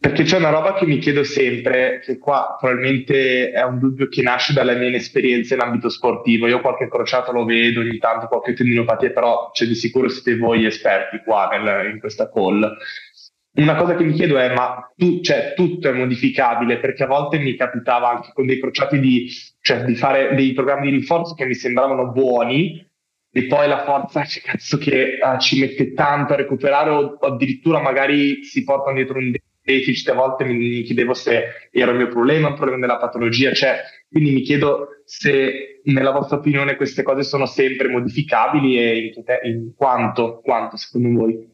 Perché 0.00 0.22
c'è 0.22 0.38
una 0.38 0.48
roba 0.48 0.72
che 0.72 0.86
mi 0.86 0.98
chiedo 0.98 1.22
sempre, 1.24 2.00
che 2.02 2.16
qua 2.16 2.56
probabilmente 2.58 3.50
è 3.50 3.62
un 3.62 3.78
dubbio 3.78 4.08
che 4.08 4.22
nasce 4.22 4.54
dalle 4.54 4.74
mie 4.76 4.94
esperienze 4.94 5.54
in 5.54 5.60
ambito 5.60 5.90
sportivo. 5.90 6.46
Io 6.46 6.62
qualche 6.62 6.88
crociato 6.88 7.32
lo 7.32 7.44
vedo 7.44 7.80
ogni 7.80 7.98
tanto, 7.98 8.26
qualche 8.26 8.54
tendinopatia, 8.54 9.10
però 9.10 9.50
c'è 9.52 9.66
di 9.66 9.74
sicuro 9.74 10.08
siete 10.08 10.38
voi 10.38 10.64
esperti 10.64 11.20
qua 11.22 11.48
nel, 11.48 11.90
in 11.90 12.00
questa 12.00 12.30
call 12.30 12.78
una 13.52 13.74
cosa 13.74 13.96
che 13.96 14.04
mi 14.04 14.12
chiedo 14.12 14.38
è, 14.38 14.54
ma 14.54 14.92
tu, 14.96 15.20
cioè, 15.20 15.54
tutto 15.56 15.88
è 15.88 15.92
modificabile? 15.92 16.78
Perché 16.78 17.02
a 17.02 17.08
volte 17.08 17.38
mi 17.38 17.56
capitava 17.56 18.10
anche 18.10 18.30
con 18.32 18.46
dei 18.46 18.60
crociati 18.60 19.00
di, 19.00 19.28
cioè, 19.60 19.84
di 19.84 19.96
fare 19.96 20.34
dei 20.34 20.52
programmi 20.52 20.88
di 20.88 20.96
rinforzo 20.96 21.34
che 21.34 21.46
mi 21.46 21.54
sembravano 21.54 22.12
buoni 22.12 22.86
e 23.32 23.46
poi 23.46 23.68
la 23.68 23.84
forza, 23.84 24.24
cioè, 24.24 24.42
cazzo 24.52 24.78
che 24.78 25.18
uh, 25.20 25.38
ci 25.38 25.58
mette 25.58 25.92
tanto 25.94 26.32
a 26.32 26.36
recuperare 26.36 26.90
o, 26.90 27.18
addirittura 27.20 27.80
magari 27.80 28.44
si 28.44 28.62
portano 28.62 28.96
dietro 28.96 29.18
un 29.18 29.32
deficit. 29.70 30.08
A 30.08 30.14
volte 30.14 30.44
mi, 30.44 30.82
chiedevo 30.82 31.14
se 31.14 31.68
era 31.70 31.90
il 31.90 31.96
mio 31.96 32.08
problema, 32.08 32.48
un 32.48 32.54
problema 32.54 32.80
della 32.80 32.98
patologia. 32.98 33.52
Cioè, 33.52 33.80
quindi 34.08 34.32
mi 34.32 34.42
chiedo 34.42 35.02
se 35.04 35.80
nella 35.84 36.10
vostra 36.10 36.36
opinione 36.36 36.76
queste 36.76 37.02
cose 37.02 37.22
sono 37.22 37.46
sempre 37.46 37.88
modificabili 37.88 38.78
e 38.78 38.96
in, 38.98 39.50
in 39.50 39.74
quanto, 39.74 40.40
quanto 40.42 40.76
secondo 40.76 41.20
voi? 41.20 41.48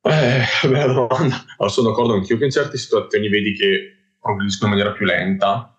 Eh, 0.00 0.68
bella 0.68 0.92
domanda. 0.92 1.44
Allora, 1.56 1.68
sono 1.68 1.88
d'accordo 1.90 2.14
anch'io 2.14 2.38
che 2.38 2.44
in 2.44 2.50
certe 2.50 2.78
situazioni 2.78 3.28
vedi 3.28 3.52
che 3.54 4.14
progrediscono 4.20 4.72
in 4.72 4.78
maniera 4.78 4.96
più 4.96 5.06
lenta. 5.06 5.76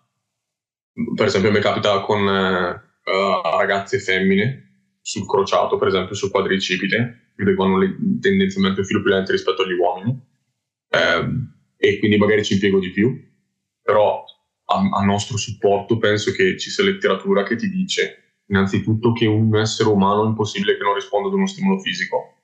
Per 1.15 1.25
esempio, 1.25 1.51
mi 1.51 1.59
capita 1.59 1.99
con 2.01 2.21
uh, 2.21 3.57
ragazze 3.57 3.99
femmine 3.99 4.97
sul 5.01 5.25
crociato, 5.25 5.77
per 5.77 5.87
esempio 5.87 6.13
sul 6.13 6.29
quadricipite, 6.29 7.28
vanno 7.55 7.79
tendenzialmente 8.19 8.81
un 8.81 8.85
filo 8.85 9.01
più 9.01 9.11
lenti 9.11 9.31
rispetto 9.31 9.63
agli 9.63 9.73
uomini. 9.73 10.19
Eh, 10.89 11.47
e 11.77 11.99
quindi 11.99 12.17
magari 12.17 12.43
ci 12.43 12.53
impiego 12.53 12.79
di 12.79 12.91
più. 12.91 13.27
Però 13.81 14.23
a, 14.65 14.89
a 14.91 15.03
nostro 15.03 15.37
supporto 15.37 15.97
penso 15.97 16.31
che 16.31 16.57
ci 16.57 16.69
sia 16.69 16.83
letteratura 16.83 17.43
che 17.43 17.55
ti 17.55 17.69
dice 17.69 18.23
innanzitutto 18.49 19.11
che 19.11 19.27
un 19.27 19.55
essere 19.57 19.89
umano 19.89 20.23
è 20.23 20.27
impossibile 20.27 20.75
che 20.75 20.83
non 20.83 20.95
risponda 20.95 21.27
ad 21.27 21.35
uno 21.35 21.45
stimolo 21.45 21.79
fisico 21.79 22.39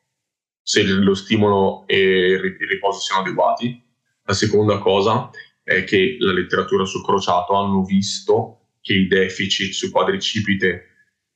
se 0.67 0.83
lo 0.83 1.13
stimolo 1.13 1.85
e 1.85 2.31
il 2.31 2.39
riposo 2.67 2.99
siano 2.99 3.21
adeguati. 3.21 3.79
La 4.23 4.33
seconda 4.33 4.79
cosa 4.79 5.29
è 5.61 5.83
che 5.83 6.17
la 6.19 6.33
letteratura 6.33 6.85
sul 6.85 7.03
crociato 7.03 7.53
hanno 7.53 7.83
visto 7.83 8.71
che 8.81 8.93
i 8.93 9.07
deficit 9.07 9.73
su 9.73 9.91
quadricipite 9.91 10.85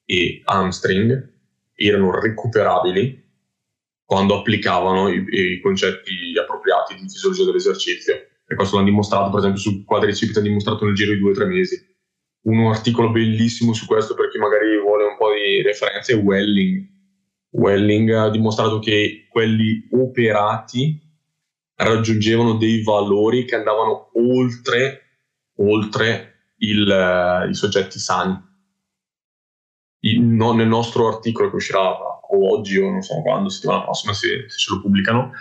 e 0.03 0.41
hamstring 0.43 1.31
erano 1.75 2.19
recuperabili 2.19 3.28
quando 4.09 4.39
applicavano 4.39 5.07
i, 5.09 5.23
i 5.27 5.61
concetti 5.61 6.33
appropriati 6.35 6.95
di 6.95 7.01
fisiologia 7.01 7.43
dell'esercizio. 7.43 8.15
E 8.47 8.55
questo 8.55 8.77
l'hanno 8.77 8.89
dimostrato, 8.89 9.29
per 9.29 9.37
esempio, 9.37 9.61
sul 9.61 9.85
quadricipite, 9.85 10.39
hanno 10.39 10.47
dimostrato 10.47 10.83
nel 10.83 10.95
giro 10.95 11.13
di 11.13 11.19
due 11.19 11.29
o 11.29 11.35
tre 11.35 11.45
mesi. 11.45 11.77
Un 12.45 12.65
articolo 12.65 13.11
bellissimo 13.11 13.71
su 13.73 13.85
questo 13.85 14.15
per 14.15 14.29
chi 14.29 14.39
magari 14.39 14.79
vuole 14.79 15.03
un 15.03 15.15
po' 15.15 15.31
di 15.31 15.61
referenze 15.61 16.13
è 16.13 16.15
Welling, 16.15 16.87
Welling 17.51 18.09
ha 18.09 18.31
dimostrato 18.31 18.79
che 18.79 19.27
quelli 19.29 19.87
operati 19.91 20.99
raggiungevano 21.75 22.55
dei 22.55 22.81
valori 22.81 23.45
che 23.45 23.57
andavano 23.57 24.09
oltre, 24.15 25.01
oltre 25.57 26.53
il, 26.57 27.43
uh, 27.45 27.47
i 27.47 27.53
soggetti 27.53 27.99
sani. 27.99 28.35
Il, 29.99 30.21
no, 30.21 30.53
nel 30.53 30.67
nostro 30.67 31.07
articolo 31.07 31.51
che 31.51 31.57
uscirà 31.57 31.95
o 32.31 32.55
oggi 32.55 32.77
o 32.77 32.89
non 32.89 33.01
so 33.01 33.21
quando, 33.21 33.49
settimana 33.49 33.83
prossima, 33.83 34.13
se, 34.13 34.45
se 34.47 34.57
ce 34.57 34.73
lo 34.73 34.81
pubblicano, 34.81 35.31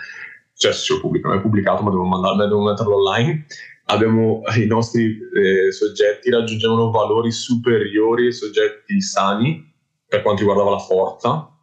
cioè 0.53 0.73
se 0.73 0.83
ce 0.83 0.93
lo 0.93 0.99
pubblicano, 1.01 1.35
è 1.35 1.41
pubblicato 1.41 1.83
ma 1.83 1.89
devo, 1.89 2.03
mandarlo, 2.03 2.47
devo 2.47 2.63
metterlo 2.63 2.95
online, 2.95 3.45
abbiamo 3.85 4.41
i 4.57 4.65
nostri 4.65 5.17
eh, 5.33 5.71
soggetti 5.71 6.29
raggiungevano 6.29 6.91
valori 6.91 7.31
superiori 7.31 8.27
ai 8.27 8.33
soggetti 8.33 9.01
sani 9.01 9.67
per 10.07 10.21
quanto 10.21 10.41
riguardava 10.41 10.71
la 10.71 10.79
forza. 10.79 11.53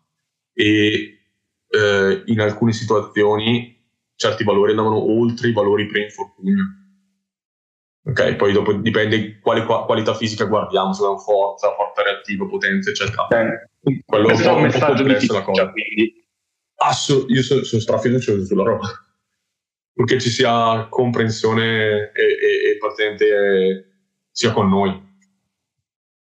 E 0.52 1.16
eh, 1.68 2.22
in 2.26 2.40
alcune 2.40 2.72
situazioni 2.72 3.76
certi 4.14 4.44
valori 4.44 4.70
andavano 4.70 4.98
oltre 4.98 5.48
i 5.48 5.52
valori 5.52 5.86
pre-infortunio. 5.86 6.75
Ok, 8.08 8.36
poi 8.36 8.52
dopo 8.52 8.72
dipende 8.72 9.40
quale 9.40 9.64
qualità 9.64 10.14
fisica 10.14 10.44
guardiamo, 10.44 10.92
se 10.92 11.02
è 11.02 11.18
forza, 11.18 11.74
forza 11.74 12.02
reattiva, 12.02 12.46
potenza, 12.46 12.90
eccetera. 12.90 13.26
Eh, 13.28 14.02
Quello 14.04 14.28
è 14.28 14.32
un 14.32 14.42
po', 14.42 14.54
un 14.54 14.70
po 14.70 14.78
complesso 14.78 15.32
la 15.32 15.42
cosa. 15.42 15.70
Quindi. 15.72 16.24
Assu- 16.76 17.28
io 17.28 17.42
sono, 17.42 17.64
sono 17.64 17.80
strafiducioso 17.80 18.44
sulla 18.44 18.62
roba. 18.62 18.86
Purché 19.92 20.20
ci 20.20 20.28
sia 20.28 20.86
comprensione 20.88 22.12
e, 22.12 22.22
e, 22.22 22.70
e 22.70 22.78
patente 22.78 24.02
sia 24.30 24.52
con 24.52 24.68
noi. 24.68 25.04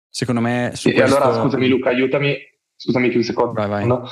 Secondo 0.10 0.42
me... 0.42 0.72
Su 0.74 0.90
e 0.90 0.94
questo... 0.94 1.16
allora, 1.16 1.40
scusami 1.40 1.68
Luca, 1.68 1.90
aiutami 1.90 2.36
scusami 2.76 3.16
un 3.16 3.24
secondo, 3.24 3.54
vai, 3.54 3.70
vai. 3.70 3.88
No? 3.88 4.10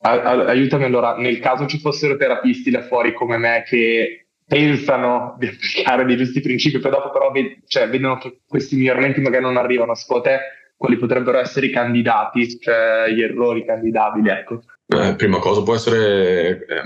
aiutami 0.00 0.84
allora, 0.84 1.16
nel 1.16 1.40
caso 1.40 1.66
ci 1.66 1.78
fossero 1.78 2.16
terapisti 2.16 2.70
da 2.70 2.82
fuori 2.82 3.12
come 3.12 3.36
me 3.38 3.64
che 3.66 4.27
pensano 4.48 5.36
di 5.38 5.46
applicare 5.46 6.06
dei 6.06 6.16
giusti 6.16 6.40
principi, 6.40 6.78
poi 6.78 6.90
dopo 6.90 7.10
però 7.10 7.30
ved- 7.30 7.60
cioè, 7.66 7.88
vedono 7.88 8.16
che 8.16 8.40
questi 8.48 8.76
miglioramenti 8.76 9.20
magari 9.20 9.44
non 9.44 9.58
arrivano, 9.58 9.94
secondo 9.94 10.22
te 10.24 10.38
quali 10.74 10.96
potrebbero 10.96 11.38
essere 11.38 11.66
i 11.66 11.70
candidati, 11.70 12.58
cioè 12.58 13.10
gli 13.10 13.20
errori 13.20 13.66
candidabili, 13.66 14.30
ecco? 14.30 14.62
Eh, 14.86 15.14
prima 15.16 15.38
cosa 15.38 15.62
può 15.62 15.74
essere, 15.74 16.64
eh, 16.64 16.82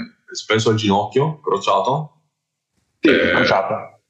penso 0.46 0.70
al 0.70 0.76
ginocchio 0.76 1.40
crociato. 1.40 2.22
Sì, 2.98 3.10
eh, 3.10 3.30
crociato. 3.30 4.00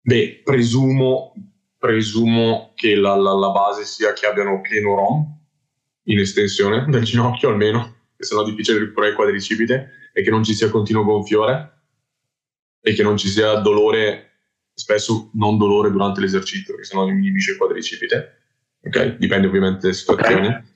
Beh, 0.00 0.42
presumo, 0.44 1.32
presumo 1.76 2.72
che 2.76 2.94
la, 2.94 3.16
la, 3.16 3.32
la, 3.32 3.50
base 3.50 3.84
sia 3.84 4.12
che 4.12 4.26
abbiano 4.26 4.60
pieno 4.60 4.94
ROM, 4.94 5.40
in 6.04 6.18
estensione 6.18 6.84
del 6.88 7.02
ginocchio 7.02 7.48
almeno, 7.48 7.96
che 8.16 8.24
sennò 8.24 8.42
è 8.42 8.44
difficile 8.44 8.78
recuperare 8.78 9.10
il 9.10 9.16
quadricipite, 9.16 9.90
e 10.12 10.22
che 10.22 10.30
non 10.30 10.44
ci 10.44 10.54
sia 10.54 10.68
continuo 10.68 11.04
gonfiore 11.04 11.81
e 12.82 12.94
che 12.94 13.02
non 13.02 13.16
ci 13.16 13.28
sia 13.28 13.54
dolore, 13.54 14.30
spesso 14.74 15.30
non 15.34 15.56
dolore 15.56 15.90
durante 15.90 16.20
l'esercizio, 16.20 16.74
perché 16.74 16.88
sennò 16.88 17.06
inibisce 17.08 17.52
il 17.52 17.56
quadricipite. 17.56 18.40
Ok? 18.82 19.16
Dipende 19.16 19.46
ovviamente 19.46 19.78
dalle 19.82 19.94
situazioni. 19.94 20.46
Okay. 20.48 20.70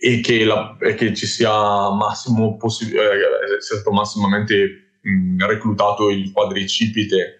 E 0.00 0.20
che, 0.20 0.44
la, 0.44 0.76
e 0.80 0.94
che, 0.94 1.12
ci 1.12 1.26
sia 1.26 1.50
massimo 1.90 2.56
possi- 2.56 2.94
eh, 2.94 3.58
sia 3.58 3.76
stato 3.76 3.90
massimamente 3.90 4.98
mh, 5.00 5.44
reclutato 5.44 6.08
il 6.08 6.30
quadricipite 6.30 7.38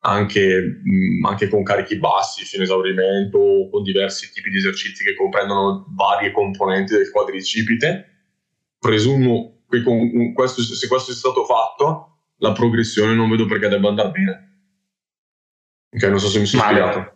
anche, 0.00 0.80
mh, 0.82 1.24
anche, 1.24 1.48
con 1.48 1.62
carichi 1.62 1.96
bassi, 1.96 2.44
fino 2.44 2.64
esaurimento, 2.64 3.68
con 3.70 3.82
diversi 3.82 4.30
tipi 4.30 4.50
di 4.50 4.58
esercizi 4.58 5.04
che 5.04 5.14
comprendono 5.14 5.86
varie 5.96 6.32
componenti 6.32 6.92
del 6.92 7.10
quadricipite. 7.10 8.10
Presumo 8.78 9.64
che 9.70 9.82
con 9.82 10.32
questo, 10.34 10.60
se 10.62 10.86
questo 10.86 11.12
è 11.12 11.14
stato 11.14 11.44
fatto, 11.44 12.15
la 12.38 12.52
progressione 12.52 13.14
non 13.14 13.30
vedo 13.30 13.46
perché 13.46 13.68
debba 13.68 13.88
andare 13.88 14.10
bene. 14.10 14.46
Ok, 15.90 16.02
non 16.04 16.20
so 16.20 16.28
se 16.28 16.38
mi 16.38 16.46
sono 16.46 16.62
male. 16.62 16.80
spiegato. 16.80 17.14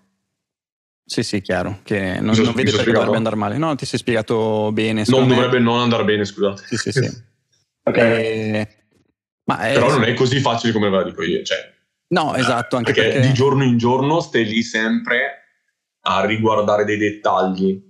Sì, 1.04 1.22
sì, 1.22 1.40
chiaro, 1.40 1.80
che 1.82 2.20
non, 2.20 2.36
non 2.36 2.54
vede 2.54 2.70
perché 2.70 2.92
dovrebbe 2.92 3.16
andare 3.16 3.36
male. 3.36 3.58
No, 3.58 3.74
ti 3.74 3.84
sei 3.84 3.98
spiegato 3.98 4.70
bene. 4.72 5.04
Non 5.08 5.26
me. 5.26 5.34
dovrebbe 5.34 5.58
non 5.58 5.80
andare 5.80 6.04
bene, 6.04 6.24
scusate. 6.24 6.62
Sì, 6.66 6.76
sì, 6.76 6.92
sì. 6.92 7.00
okay. 7.82 8.22
E... 8.22 8.68
Ma 9.44 9.58
è... 9.68 9.72
Però 9.74 9.90
non 9.90 10.04
è 10.04 10.14
così 10.14 10.38
facile 10.38 10.72
come 10.72 10.88
ve 10.88 10.96
la 10.96 11.02
dico 11.02 11.22
io. 11.22 11.42
Cioè, 11.42 11.58
no, 12.08 12.36
esatto. 12.36 12.76
Anche 12.76 12.92
perché, 12.92 13.10
perché, 13.10 13.26
di 13.26 13.34
giorno 13.34 13.64
in 13.64 13.76
giorno 13.76 14.20
stai 14.20 14.44
lì 14.44 14.62
sempre 14.62 15.40
a 16.02 16.24
riguardare 16.24 16.84
dei 16.84 16.96
dettagli, 16.96 17.82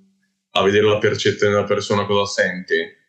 a 0.53 0.63
vedere 0.63 0.87
la 0.87 0.99
percezione 0.99 1.53
della 1.53 1.67
persona, 1.67 2.07
cosa 2.07 2.25
sente, 2.25 3.00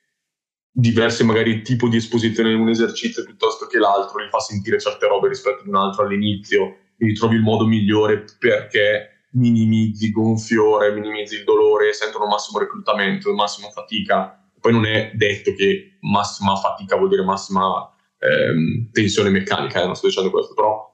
diverse 0.72 1.24
magari 1.24 1.62
tipo 1.62 1.88
di 1.90 1.98
esposizione 1.98 2.52
in 2.52 2.60
un 2.60 2.70
esercizio 2.70 3.24
piuttosto 3.24 3.66
che 3.66 3.78
l'altro, 3.78 4.24
gli 4.24 4.30
fa 4.30 4.40
sentire 4.40 4.80
certe 4.80 5.08
robe 5.08 5.28
rispetto 5.28 5.62
ad 5.62 5.68
un 5.68 5.76
altro 5.76 6.06
all'inizio, 6.06 6.78
quindi 6.96 7.16
trovi 7.16 7.36
il 7.36 7.42
modo 7.42 7.66
migliore 7.66 8.24
perché 8.40 9.26
minimizzi 9.32 10.12
gonfiore, 10.12 10.94
minimizzi 10.94 11.36
il 11.36 11.44
dolore, 11.44 11.94
sentono 11.94 12.28
massimo 12.28 12.60
reclutamento, 12.60 13.34
massima 13.34 13.70
fatica. 13.70 14.38
Poi 14.60 14.72
non 14.72 14.86
è 14.86 15.12
detto 15.16 15.54
che 15.54 15.98
massima 16.02 16.56
fatica 16.56 16.96
vuol 16.96 17.10
dire 17.10 17.24
massima 17.24 17.92
ehm, 18.20 18.92
tensione 18.92 19.30
meccanica, 19.30 19.82
eh, 19.82 19.86
non 19.86 19.96
sto 19.96 20.08
dicendo 20.08 20.30
questo, 20.30 20.54
però, 20.54 20.88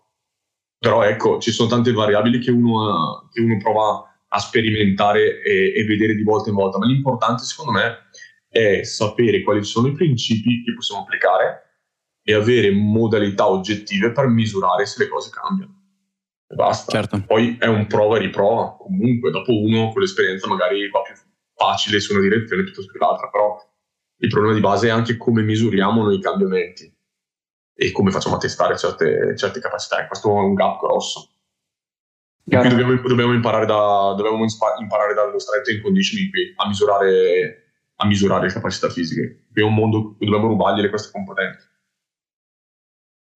però, 0.79 1.03
ecco, 1.03 1.39
ci 1.39 1.51
sono 1.51 1.69
tante 1.69 1.91
variabili 1.91 2.39
che 2.39 2.51
uno, 2.51 3.27
che 3.31 3.41
uno 3.41 3.57
prova 3.57 4.03
a 4.29 4.39
sperimentare 4.39 5.41
e, 5.41 5.73
e 5.75 5.85
vedere 5.85 6.15
di 6.15 6.23
volta 6.23 6.49
in 6.49 6.55
volta, 6.55 6.77
ma 6.77 6.85
l'importante 6.85 7.43
secondo 7.43 7.71
me 7.71 7.83
è 7.83 8.06
sapere 8.83 9.41
quali 9.41 9.63
sono 9.63 9.87
i 9.87 9.93
principi 9.93 10.63
che 10.63 10.73
possiamo 10.73 11.01
applicare 11.01 11.67
e 12.23 12.33
avere 12.33 12.71
modalità 12.71 13.47
oggettive 13.47 14.11
per 14.11 14.27
misurare 14.27 14.85
se 14.85 15.03
le 15.03 15.09
cose 15.09 15.29
cambiano. 15.29 15.73
E 16.47 16.55
basta. 16.55 16.91
Certo. 16.91 17.23
Poi 17.25 17.57
è 17.59 17.67
un 17.67 17.87
prova 17.87 18.17
e 18.17 18.19
riprova. 18.19 18.75
Comunque, 18.77 19.31
dopo 19.31 19.57
uno 19.57 19.91
con 19.91 20.01
l'esperienza 20.01 20.47
magari 20.47 20.89
va 20.89 21.01
più 21.01 21.13
facile 21.55 21.99
su 21.99 22.13
una 22.13 22.21
direzione 22.21 22.63
piuttosto 22.63 22.91
che 22.91 22.97
l'altra, 22.97 23.29
però 23.29 23.57
il 24.19 24.29
problema 24.29 24.53
di 24.53 24.61
base 24.61 24.87
è 24.87 24.91
anche 24.91 25.17
come 25.17 25.41
misuriamo 25.41 26.03
noi 26.03 26.15
i 26.15 26.21
cambiamenti 26.21 26.93
e 27.73 27.91
come 27.91 28.11
facciamo 28.11 28.35
a 28.35 28.39
testare 28.39 28.77
certe, 28.77 29.35
certe 29.37 29.59
capacità. 29.59 30.03
E 30.03 30.07
questo 30.07 30.29
è 30.29 30.41
un 30.41 30.53
gap 30.53 30.79
grosso. 30.79 31.31
Qui 32.43 32.69
dobbiamo, 32.69 32.95
dobbiamo, 33.01 33.33
imparare, 33.33 33.65
da, 33.65 34.13
dobbiamo 34.15 34.43
imparare 34.79 35.13
dallo 35.13 35.37
strength 35.37 35.69
and 35.69 35.81
conditioning 35.81 36.29
qui 36.29 36.53
a 36.55 36.67
misurare 36.67 37.66
a 37.97 38.05
misurare 38.05 38.47
le 38.47 38.53
capacità 38.53 38.89
fisiche. 38.89 39.45
È 39.53 39.61
un 39.61 39.73
mondo 39.73 40.15
che 40.17 40.25
dobbiamo 40.25 40.47
rubargli 40.47 40.87
queste 40.89 41.11
componenti. 41.11 41.63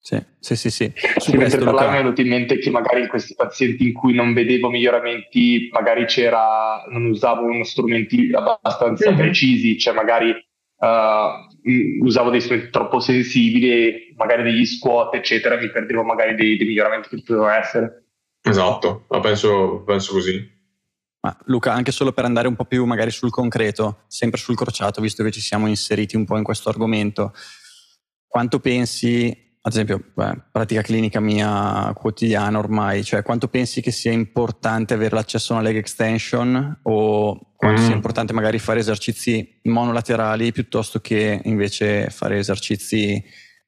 Sì, 0.04 0.20
sì, 0.40 0.56
sì. 0.56 0.70
sì. 0.72 0.92
Su 1.18 1.36
mentre 1.36 1.64
parlavo 1.64 1.92
mi 1.92 1.98
è 1.98 2.02
venuto 2.02 2.22
in 2.22 2.28
mente 2.28 2.58
che 2.58 2.72
magari 2.72 3.02
in 3.02 3.08
questi 3.08 3.36
pazienti 3.36 3.86
in 3.86 3.94
cui 3.94 4.16
non 4.16 4.34
vedevo 4.34 4.70
miglioramenti, 4.70 5.70
magari 5.72 6.06
c'era, 6.06 6.84
non 6.90 7.06
usavo 7.06 7.44
uno 7.46 7.64
strumenti 7.64 8.32
abbastanza 8.34 9.10
mm-hmm. 9.10 9.20
precisi, 9.20 9.78
cioè 9.78 9.94
magari 9.94 10.32
uh, 10.32 12.04
usavo 12.04 12.32
dei 12.32 12.42
strumenti 12.42 12.72
troppo 12.72 13.00
sensibili, 13.00 14.14
magari 14.18 14.42
degli 14.42 14.66
squat, 14.66 15.14
eccetera, 15.14 15.58
mi 15.58 15.70
perdevo 15.70 16.04
magari 16.04 16.34
dei, 16.34 16.58
dei 16.58 16.66
miglioramenti 16.66 17.10
che 17.10 17.22
potevano 17.24 17.54
essere. 17.54 18.06
Esatto, 18.42 19.06
la 19.10 19.20
penso, 19.20 19.84
penso 19.86 20.14
così. 20.14 20.51
Ma 21.22 21.38
Luca, 21.46 21.72
anche 21.74 21.92
solo 21.92 22.14
per 22.14 22.26
andare 22.26 22.48
un 22.48 22.56
po' 22.56 22.66
più 22.66 22.84
magari 22.86 23.12
sul 23.12 23.30
concreto, 23.30 24.04
sempre 24.08 24.40
sul 24.40 24.56
crociato, 24.56 25.02
visto 25.02 25.24
che 25.24 25.32
ci 25.32 25.42
siamo 25.42 25.68
inseriti 25.68 26.16
un 26.16 26.26
po' 26.26 26.36
in 26.38 26.44
questo 26.44 26.70
argomento, 26.70 27.34
quanto 28.26 28.60
pensi, 28.60 29.28
ad 29.62 29.72
esempio, 29.72 30.04
beh, 30.16 30.46
pratica 30.52 30.82
clinica 30.82 31.20
mia 31.20 31.92
quotidiana 31.94 32.58
ormai, 32.58 33.04
cioè 33.04 33.22
quanto 33.22 33.50
pensi 33.50 33.82
che 33.82 33.92
sia 33.92 34.12
importante 34.12 34.96
avere 34.96 35.14
l'accesso 35.14 35.54
a 35.54 35.58
una 35.58 35.66
leg 35.66 35.76
extension 35.76 36.80
o 36.84 37.54
quanto 37.56 37.82
mm. 37.82 37.86
sia 37.86 37.94
importante 37.94 38.34
magari 38.34 38.58
fare 38.58 38.80
esercizi 38.80 39.60
monolaterali 39.64 40.52
piuttosto 40.52 41.02
che 41.02 41.40
invece 41.44 42.10
fare 42.10 42.40
esercizi 42.40 43.24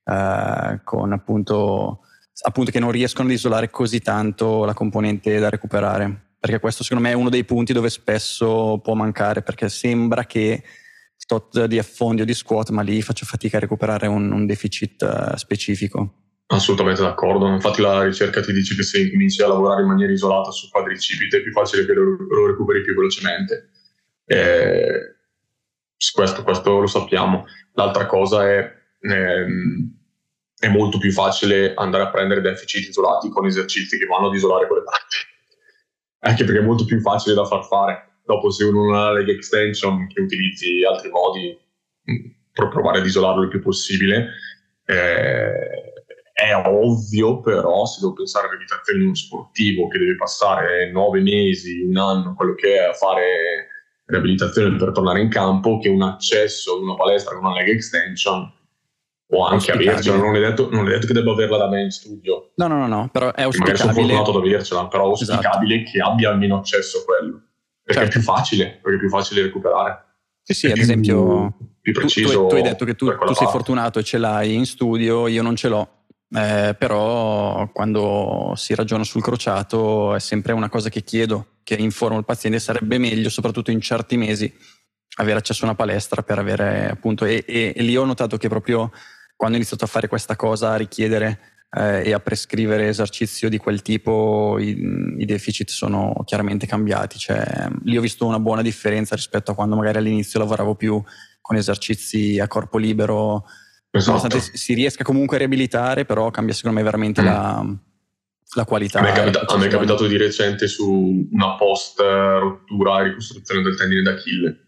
eh, 0.05 0.81
con 0.83 1.13
appunto, 1.13 1.99
appunto 2.41 2.71
che 2.71 2.79
non 2.79 2.89
riescono 2.89 3.27
ad 3.27 3.35
isolare 3.35 3.69
così 3.69 3.99
tanto 3.99 4.65
la 4.65 4.73
componente 4.73 5.37
da 5.37 5.49
recuperare? 5.49 6.32
Perché 6.43 6.59
questo 6.59 6.83
secondo 6.83 7.07
me 7.07 7.13
è 7.13 7.15
uno 7.15 7.29
dei 7.29 7.45
punti 7.45 7.71
dove 7.71 7.89
spesso 7.89 8.77
può 8.83 8.95
mancare, 8.95 9.43
perché 9.43 9.69
sembra 9.69 10.25
che 10.25 10.61
tot 11.25 11.63
di 11.67 11.79
affondi 11.79 12.21
o 12.21 12.25
di 12.25 12.33
squat, 12.33 12.69
ma 12.71 12.81
lì 12.81 13.01
faccio 13.01 13.25
fatica 13.25 13.55
a 13.55 13.59
recuperare 13.61 14.07
un, 14.07 14.29
un 14.29 14.45
deficit 14.45 15.01
uh, 15.03 15.37
specifico. 15.37 16.41
Assolutamente 16.47 17.01
d'accordo, 17.01 17.47
infatti 17.47 17.81
la 17.81 18.03
ricerca 18.03 18.41
ti 18.41 18.51
dice 18.51 18.75
che 18.75 18.83
se 18.83 18.99
incominci 18.99 19.41
a 19.41 19.47
lavorare 19.47 19.83
in 19.83 19.87
maniera 19.87 20.11
isolata 20.11 20.51
su 20.51 20.69
quadricipite 20.69 21.37
è 21.37 21.41
più 21.41 21.53
facile 21.53 21.85
che 21.85 21.93
lo, 21.93 22.03
lo 22.03 22.47
recuperi 22.47 22.81
più 22.81 22.93
velocemente. 22.93 23.69
Eh, 24.25 25.15
questo, 26.13 26.43
questo, 26.43 26.77
lo 26.77 26.87
sappiamo. 26.87 27.45
L'altra 27.71 28.05
cosa 28.05 28.49
è, 28.49 28.69
ehm, 28.99 29.95
è 30.59 30.67
molto 30.67 30.97
più 30.97 31.13
facile 31.13 31.73
andare 31.73 32.03
a 32.03 32.09
prendere 32.09 32.41
deficit 32.41 32.89
isolati 32.89 33.29
con 33.29 33.45
esercizi 33.45 33.97
che 33.97 34.07
vanno 34.07 34.27
ad 34.27 34.35
isolare 34.35 34.67
quelle 34.67 34.83
parti 34.83 35.31
anche 36.23 36.43
perché 36.43 36.59
è 36.59 36.63
molto 36.63 36.85
più 36.85 36.99
facile 36.99 37.35
da 37.35 37.45
far 37.45 37.65
fare. 37.65 38.19
Dopo, 38.25 38.49
se 38.49 38.63
uno 38.63 38.85
non 38.85 38.95
ha 38.95 39.11
leg 39.11 39.27
extension, 39.29 40.07
che 40.07 40.21
utilizzi 40.21 40.83
altri 40.83 41.09
modi 41.09 41.57
mm, 42.11 42.25
per 42.53 42.69
provare 42.69 42.99
ad 42.99 43.05
isolarlo 43.05 43.43
il 43.43 43.49
più 43.49 43.61
possibile, 43.61 44.29
eh, 44.85 45.91
è 46.33 46.55
ovvio, 46.55 47.41
però, 47.41 47.85
se 47.85 47.99
devo 47.99 48.13
pensare 48.13 48.47
all'abitazione 48.47 48.99
di 48.99 49.05
uno 49.05 49.15
sportivo 49.15 49.87
che 49.87 49.99
deve 49.99 50.15
passare 50.15 50.91
nove 50.91 51.19
mesi, 51.19 51.81
un 51.81 51.97
anno, 51.97 52.33
quello 52.35 52.55
che 52.55 52.75
è 52.75 52.83
a 52.83 52.93
fare 52.93 53.67
riabilitazione 54.05 54.77
per 54.77 54.91
tornare 54.91 55.21
in 55.21 55.29
campo, 55.29 55.79
che 55.79 55.89
un 55.89 56.01
accesso 56.01 56.75
ad 56.75 56.83
una 56.83 56.95
palestra 56.95 57.35
con 57.35 57.45
una 57.45 57.55
leg 57.55 57.69
extension 57.69 58.51
o 59.33 59.45
anche 59.45 59.71
avercela, 59.71 60.17
non 60.17 60.35
è, 60.35 60.39
detto, 60.39 60.69
non 60.71 60.87
è 60.87 60.91
detto 60.91 61.07
che 61.07 61.13
debba 61.13 61.31
averla 61.31 61.57
da 61.57 61.67
me 61.67 61.81
in 61.81 61.91
studio. 61.91 62.51
No, 62.55 62.67
no, 62.67 62.77
no, 62.77 62.87
no 62.87 63.09
però 63.11 63.33
è 63.33 63.41
auspicabile. 63.41 63.77
Magari 63.77 63.77
sono 63.77 63.93
fortunato 63.93 64.29
ad 64.29 64.45
avercela, 64.45 64.87
però 64.87 65.03
è 65.03 65.07
auspicabile 65.07 65.75
esatto. 65.75 65.91
che 65.91 65.99
abbia 66.01 66.29
almeno 66.29 66.57
accesso 66.57 66.99
a 66.99 67.03
quello. 67.03 67.41
Perché 67.83 68.01
certo. 68.01 68.17
è 68.17 68.21
più 68.21 68.21
facile, 68.21 68.79
perché 68.81 68.95
è 68.95 68.99
più 68.99 69.09
facile 69.09 69.41
recuperare. 69.41 70.05
Sì, 70.43 70.53
sì, 70.53 70.65
ad 70.67 70.73
più, 70.73 70.81
esempio, 70.81 71.57
più 71.81 71.93
preciso 71.93 72.31
tu, 72.31 72.41
tu, 72.41 72.47
tu, 72.47 72.55
hai 72.55 72.61
detto 72.61 72.85
che 72.85 72.95
tu, 72.95 73.17
tu 73.17 73.33
sei 73.33 73.47
fortunato 73.47 73.99
e 73.99 74.03
ce 74.03 74.17
l'hai 74.17 74.53
in 74.53 74.65
studio, 74.65 75.27
io 75.27 75.41
non 75.41 75.55
ce 75.55 75.67
l'ho. 75.67 75.89
Eh, 76.35 76.75
però 76.77 77.69
quando 77.71 78.53
si 78.55 78.73
ragiona 78.73 79.03
sul 79.03 79.21
crociato 79.21 80.15
è 80.15 80.19
sempre 80.19 80.53
una 80.53 80.69
cosa 80.69 80.89
che 80.89 81.03
chiedo, 81.03 81.57
che 81.63 81.75
informo 81.75 82.17
il 82.17 82.25
paziente, 82.25 82.59
sarebbe 82.59 82.97
meglio, 82.97 83.29
soprattutto 83.29 83.71
in 83.71 83.81
certi 83.81 84.17
mesi, 84.17 84.51
avere 85.17 85.39
accesso 85.39 85.63
a 85.63 85.67
una 85.67 85.75
palestra 85.75 86.23
per 86.23 86.39
avere 86.39 86.89
appunto, 86.89 87.25
e, 87.25 87.43
e, 87.47 87.73
e 87.75 87.83
lì 87.83 87.95
ho 87.95 88.05
notato 88.05 88.37
che 88.37 88.49
proprio 88.49 88.91
quando 89.43 89.57
ho 89.57 89.61
iniziato 89.61 89.83
a 89.83 89.91
fare 89.91 90.07
questa 90.07 90.37
cosa, 90.37 90.71
a 90.71 90.77
richiedere 90.77 91.37
eh, 91.75 92.03
e 92.05 92.13
a 92.13 92.21
prescrivere 92.21 92.87
esercizio 92.87 93.49
di 93.49 93.57
quel 93.57 93.81
tipo, 93.81 94.57
i, 94.57 94.69
i, 95.17 95.25
deficit 95.25 95.69
sono 95.69 96.23
chiaramente 96.23 96.65
cambiati. 96.65 97.19
Cioè, 97.19 97.67
lì 97.83 97.97
ho 97.97 98.01
visto 98.01 98.25
una 98.25 98.39
buona 98.39 98.61
differenza 98.61 99.15
rispetto 99.15 99.51
a 99.51 99.53
quando 99.53 99.75
magari 99.75 99.97
all'inizio 99.97 100.39
lavoravo 100.39 100.75
più 100.75 101.03
con 101.41 101.57
esercizi 101.57 102.39
a 102.39 102.47
corpo 102.47 102.77
libero. 102.77 103.43
Esatto. 103.91 104.17
Nonostante 104.17 104.57
si 104.57 104.73
riesca 104.75 105.03
comunque 105.03 105.35
a 105.35 105.39
riabilitare, 105.39 106.05
però 106.05 106.31
cambia 106.31 106.53
secondo 106.53 106.77
me 106.77 106.83
veramente 106.83 107.21
mm. 107.21 107.25
la, 107.25 107.75
la, 108.55 108.63
qualità. 108.63 108.99
A 108.99 109.01
me, 109.01 109.11
è 109.11 109.13
capita- 109.13 109.45
a 109.45 109.57
me 109.57 109.65
è 109.65 109.69
capitato 109.69 110.07
di 110.07 110.15
recente 110.15 110.67
su 110.67 111.27
una 111.29 111.57
post 111.57 111.99
rottura 111.99 113.01
e 113.01 113.03
ricostruzione 113.09 113.61
del 113.61 113.75
tendine 113.75 114.03
d'Achille 114.03 114.62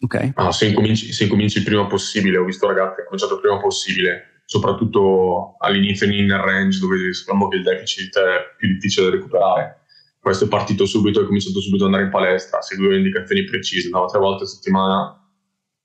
Ok. 0.00 0.32
Ah, 0.34 0.52
se, 0.52 0.66
incominci, 0.66 1.12
se, 1.12 1.24
incominci, 1.24 1.58
il 1.58 1.64
prima 1.64 1.86
possibile, 1.86 2.38
ho 2.38 2.44
visto 2.44 2.66
ragazzi 2.66 2.94
che 2.96 3.00
hanno 3.00 3.08
cominciato 3.08 3.34
il 3.34 3.40
prima 3.40 3.60
possibile, 3.60 4.42
soprattutto 4.44 5.56
all'inizio 5.58 6.06
in 6.06 6.12
inner 6.12 6.40
range 6.40 6.78
dove 6.78 7.12
sappiamo 7.14 7.48
che 7.48 7.56
il 7.56 7.62
deficit 7.62 8.18
è 8.18 8.54
più 8.56 8.68
difficile 8.68 9.06
da 9.06 9.12
recuperare. 9.12 9.82
Questo 10.18 10.44
è 10.44 10.48
partito 10.48 10.86
subito, 10.86 11.20
è 11.20 11.26
cominciato 11.26 11.60
subito 11.60 11.84
ad 11.84 11.90
andare 11.90 12.04
in 12.04 12.10
palestra, 12.10 12.60
seguiva 12.62 12.94
indicazioni 12.94 13.44
precise, 13.44 13.86
andava 13.86 14.06
tre 14.06 14.18
volte 14.18 14.44
a 14.44 14.46
settimana, 14.46 15.30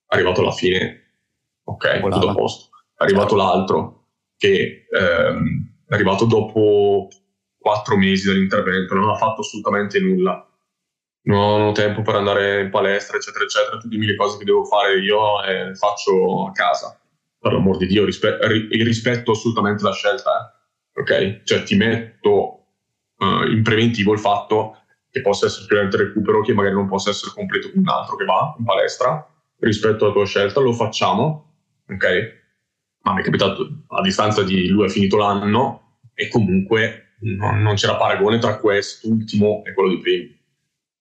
è 0.08 0.16
arrivato 0.16 0.42
alla 0.42 0.52
fine, 0.52 1.04
ok, 1.64 2.00
Volava. 2.00 2.22
tutto 2.22 2.32
a 2.32 2.36
posto. 2.36 2.70
È 2.96 3.04
arrivato 3.04 3.36
certo. 3.38 3.44
l'altro 3.44 4.08
che 4.38 4.88
ehm, 4.90 5.74
è 5.88 5.94
arrivato 5.94 6.26
dopo 6.26 7.08
quattro 7.58 7.98
mesi 7.98 8.28
dall'intervento, 8.28 8.96
non 8.96 9.10
ha 9.10 9.16
fatto 9.16 9.42
assolutamente 9.42 10.00
nulla 10.00 10.49
non 11.24 11.62
ho 11.62 11.72
tempo 11.72 12.02
per 12.02 12.16
andare 12.16 12.62
in 12.62 12.70
palestra, 12.70 13.18
eccetera, 13.18 13.44
eccetera, 13.44 13.78
tu 13.78 13.88
dimmi 13.88 14.06
le 14.06 14.16
cose 14.16 14.38
che 14.38 14.46
devo 14.46 14.64
fare 14.66 15.00
io 15.00 15.44
e 15.44 15.76
faccio 15.76 16.48
a 16.48 16.52
casa. 16.52 17.00
Per 17.40 17.54
l'amor 17.54 17.78
di 17.78 17.88
Dio, 17.88 18.06
rispe- 18.06 18.38
rispetto 18.72 19.32
assolutamente 19.32 19.84
la 19.84 19.94
scelta, 19.94 20.62
eh? 20.96 21.00
ok? 21.02 21.44
Cioè 21.44 21.64
ti 21.64 21.76
metto 21.76 22.66
uh, 23.18 23.44
in 23.48 23.62
preventivo 23.64 24.14
il 24.14 24.20
fatto 24.20 24.78
che 25.10 25.22
possa 25.22 25.46
essere 25.46 25.64
sicuramente 25.64 25.98
recupero, 25.98 26.42
che 26.42 26.54
magari 26.54 26.76
non 26.76 26.88
possa 26.88 27.10
essere 27.10 27.32
completo 27.34 27.72
con 27.72 27.80
un 27.80 27.90
altro 27.90 28.16
che 28.16 28.26
va 28.26 28.56
in 28.58 28.66
palestra, 28.66 29.26
rispetto 29.60 30.06
alla 30.06 30.14
tua 30.14 30.26
scelta, 30.26 30.60
lo 30.60 30.74
facciamo, 30.74 31.54
ok? 31.90 32.38
ma 33.02 33.14
mi 33.14 33.22
è 33.22 33.24
capitato 33.24 33.84
a 33.88 34.02
distanza 34.02 34.44
di 34.44 34.68
lui 34.68 34.86
ha 34.86 34.90
finito 34.90 35.18
l'anno 35.18 35.98
e 36.14 36.28
comunque 36.28 37.16
non, 37.22 37.62
non 37.62 37.76
c'era 37.76 37.96
paragone 37.96 38.38
tra 38.38 38.58
quest'ultimo 38.58 39.64
e 39.66 39.74
quello 39.74 39.90
di 39.90 40.00
prima. 40.00 40.34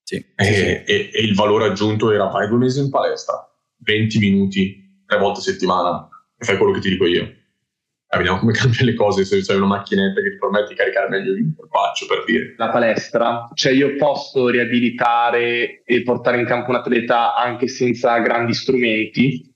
Sì, 0.08 0.24
e, 0.36 0.84
e, 0.86 1.10
e, 1.12 1.22
il 1.22 1.34
valore 1.34 1.66
aggiunto 1.66 2.10
era 2.10 2.28
vai 2.28 2.48
due 2.48 2.56
mesi 2.56 2.80
in 2.80 2.88
palestra, 2.88 3.46
20 3.80 4.18
minuti, 4.18 5.02
tre 5.04 5.18
volte 5.18 5.40
a 5.40 5.42
settimana, 5.42 6.08
e 6.34 6.46
fai 6.46 6.56
quello 6.56 6.72
che 6.72 6.80
ti 6.80 6.88
dico 6.88 7.04
io. 7.04 7.24
E 7.24 8.16
vediamo 8.16 8.38
come 8.38 8.52
cambiano 8.56 8.86
le 8.86 8.94
cose 8.94 9.26
se 9.26 9.42
c'è 9.42 9.54
una 9.54 9.66
macchinetta 9.66 10.22
che 10.22 10.30
ti 10.30 10.38
permette 10.38 10.68
di 10.68 10.76
caricare 10.76 11.10
meglio 11.10 11.32
il 11.32 11.52
polpaccio, 11.54 12.06
per 12.06 12.24
dire. 12.24 12.54
La 12.56 12.70
palestra, 12.70 13.50
cioè 13.52 13.72
io 13.72 13.96
posso 13.96 14.48
riabilitare 14.48 15.82
e 15.84 16.02
portare 16.04 16.40
in 16.40 16.46
campo 16.46 16.70
un 16.70 16.76
atleta 16.76 17.34
anche 17.34 17.68
senza 17.68 18.18
grandi 18.20 18.54
strumenti, 18.54 19.54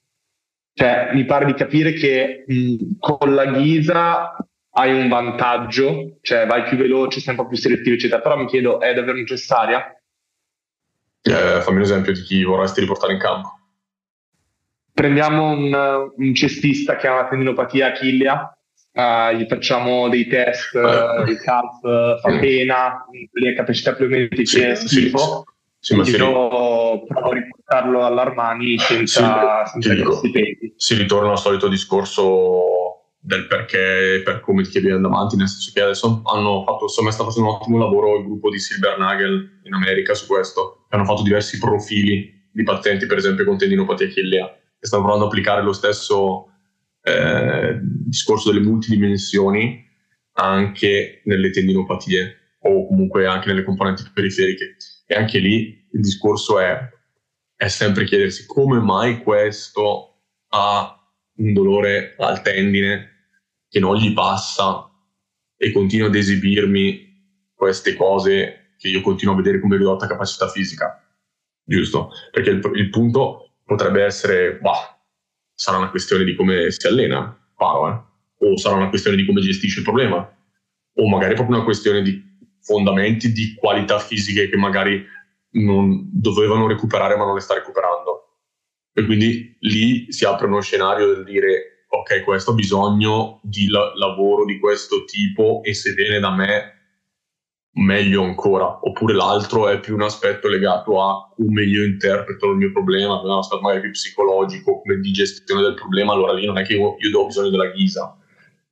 cioè, 0.75 1.09
mi 1.13 1.25
pare 1.25 1.45
di 1.45 1.55
capire 1.55 1.93
che 1.93 2.43
mh, 2.45 2.99
con 2.99 3.33
la 3.33 3.45
ghisa 3.47 4.35
hai 4.75 5.01
un 5.01 5.09
vantaggio, 5.09 6.19
cioè 6.21 6.45
vai 6.45 6.61
più 6.61 6.77
veloce, 6.77 7.21
sei 7.21 7.35
un 7.35 7.41
po' 7.41 7.47
più 7.47 7.57
selettivo, 7.57 7.95
eccetera. 7.95 8.21
Però 8.21 8.37
mi 8.37 8.45
chiedo, 8.45 8.79
è 8.79 8.93
davvero 8.93 9.17
necessaria? 9.17 9.97
Eh, 11.25 11.61
fammi 11.61 11.77
un 11.77 11.83
esempio 11.83 12.11
di 12.11 12.21
chi 12.21 12.43
vorresti 12.43 12.81
riportare 12.81 13.13
in 13.13 13.19
campo. 13.19 13.57
Prendiamo 14.93 15.51
un, 15.51 16.11
un 16.15 16.35
cestista 16.35 16.97
che 16.97 17.07
ha 17.07 17.13
una 17.13 17.27
tendinopatia 17.27 17.87
achillea, 17.87 18.55
uh, 18.91 19.35
gli 19.35 19.45
facciamo 19.47 20.09
dei 20.09 20.27
test, 20.27 20.75
uh, 20.75 21.27
il 21.27 21.39
calf 21.41 21.79
fa 22.21 22.29
mm. 22.29 22.39
pena, 22.39 23.05
le 23.31 23.55
capacità 23.55 23.93
pliometriche 23.93 24.75
sì, 24.75 24.87
schifo. 24.87 25.45
Sì, 25.79 25.93
sì, 25.93 25.95
ma 25.95 26.03
io 26.05 26.15
provo 26.15 27.05
a 27.07 27.33
riportarlo 27.33 28.05
all'Armani 28.05 28.77
senza, 28.77 29.65
sì, 29.65 29.81
senza 29.81 29.93
dico. 29.93 30.21
Si 30.75 30.93
ritorna 30.95 31.31
al 31.31 31.39
solito 31.39 31.67
discorso 31.69 33.13
del 33.19 33.47
perché, 33.47 34.21
per 34.23 34.41
come 34.41 34.63
ti 34.63 34.69
chiedi 34.69 34.89
davanti, 34.89 35.37
nel 35.37 35.47
senso 35.47 35.71
che 35.73 35.81
adesso 35.81 36.21
hanno 36.25 36.63
fatto, 36.65 36.83
insomma, 36.83 37.09
sta 37.11 37.23
facendo 37.23 37.49
un 37.49 37.55
ottimo 37.55 37.77
lavoro 37.77 38.17
il 38.17 38.25
gruppo 38.25 38.49
di 38.49 38.59
Silbernagel 38.59 39.61
in 39.63 39.73
America 39.73 40.13
su 40.13 40.27
questo, 40.27 40.82
hanno 40.93 41.05
fatto 41.05 41.23
diversi 41.23 41.57
profili 41.57 42.49
di 42.51 42.63
pazienti, 42.63 43.07
per 43.07 43.17
esempio 43.17 43.45
con 43.45 43.57
tendinopatia 43.57 44.07
achillea, 44.07 44.45
e 44.79 44.85
stanno 44.85 45.01
provando 45.01 45.25
ad 45.25 45.31
applicare 45.31 45.63
lo 45.63 45.73
stesso 45.73 46.51
eh, 47.01 47.79
discorso 47.81 48.51
delle 48.51 48.63
multidimensioni 48.63 49.83
anche 50.33 51.21
nelle 51.25 51.49
tendinopatie 51.49 52.57
o 52.59 52.87
comunque 52.87 53.25
anche 53.25 53.47
nelle 53.47 53.63
componenti 53.63 54.03
periferiche. 54.13 54.75
E 55.07 55.15
anche 55.15 55.39
lì 55.39 55.87
il 55.91 55.99
discorso 55.99 56.59
è, 56.59 56.77
è 57.55 57.67
sempre 57.67 58.05
chiedersi 58.05 58.45
come 58.45 58.79
mai 58.79 59.17
questo 59.17 60.21
ha 60.49 60.95
un 61.37 61.53
dolore 61.53 62.15
al 62.19 62.41
tendine 62.43 63.29
che 63.67 63.79
non 63.79 63.95
gli 63.95 64.13
passa 64.13 64.87
e 65.57 65.71
continua 65.71 66.07
ad 66.07 66.15
esibirmi 66.15 67.51
queste 67.55 67.95
cose 67.95 68.62
che 68.83 68.89
io 68.89 68.99
continuo 68.99 69.33
a 69.33 69.37
vedere 69.37 69.61
come 69.61 69.77
ridotta 69.77 70.07
capacità 70.07 70.49
fisica. 70.49 71.01
Giusto? 71.63 72.09
Perché 72.31 72.49
il, 72.49 72.71
il 72.75 72.89
punto 72.89 73.53
potrebbe 73.63 74.03
essere, 74.03 74.57
bah, 74.57 75.01
sarà 75.53 75.77
una 75.77 75.89
questione 75.89 76.25
di 76.25 76.35
come 76.35 76.69
si 76.69 76.85
allena, 76.85 77.33
paro, 77.55 77.89
eh? 77.89 78.45
o 78.45 78.57
sarà 78.57 78.75
una 78.75 78.89
questione 78.89 79.15
di 79.15 79.25
come 79.25 79.39
gestisce 79.39 79.79
il 79.79 79.85
problema, 79.85 80.17
o 80.17 81.07
magari 81.07 81.33
proprio 81.33 81.55
una 81.55 81.63
questione 81.63 82.01
di 82.01 82.21
fondamenti 82.59 83.31
di 83.31 83.55
qualità 83.55 83.99
fisiche 83.99 84.49
che 84.49 84.57
magari 84.57 85.01
non 85.51 86.09
dovevano 86.11 86.67
recuperare 86.67 87.15
ma 87.15 87.23
non 87.23 87.35
le 87.35 87.41
sta 87.41 87.53
recuperando. 87.53 88.39
E 88.93 89.05
quindi 89.05 89.55
lì 89.61 90.11
si 90.11 90.25
apre 90.25 90.47
uno 90.47 90.59
scenario 90.59 91.07
del 91.07 91.23
dire 91.23 91.85
ok, 91.87 92.23
questo 92.23 92.51
ha 92.51 92.55
bisogno 92.55 93.39
di 93.43 93.69
la- 93.69 93.93
lavoro 93.95 94.43
di 94.43 94.59
questo 94.59 95.05
tipo 95.05 95.61
e 95.63 95.73
se 95.73 95.93
viene 95.93 96.19
da 96.19 96.31
me 96.31 96.72
meglio 97.75 98.23
ancora, 98.23 98.79
oppure 98.81 99.13
l'altro 99.13 99.67
è 99.67 99.79
più 99.79 99.95
un 99.95 100.03
aspetto 100.03 100.47
legato 100.47 101.01
a 101.01 101.29
come 101.35 101.63
io 101.63 101.83
interpreto 101.83 102.51
il 102.51 102.57
mio 102.57 102.71
problema, 102.71 103.19
un 103.21 103.31
aspetto 103.31 103.61
magari 103.61 103.81
più 103.81 103.91
psicologico, 103.91 104.81
come 104.81 104.99
di 104.99 105.11
gestione 105.11 105.61
del 105.61 105.73
problema, 105.73 106.13
allora 106.13 106.33
lì 106.33 106.45
non 106.45 106.57
è 106.57 106.63
che 106.63 106.73
io, 106.73 106.95
io 106.99 107.19
ho 107.19 107.25
bisogno 107.25 107.49
della 107.49 107.71
ghisa, 107.71 108.15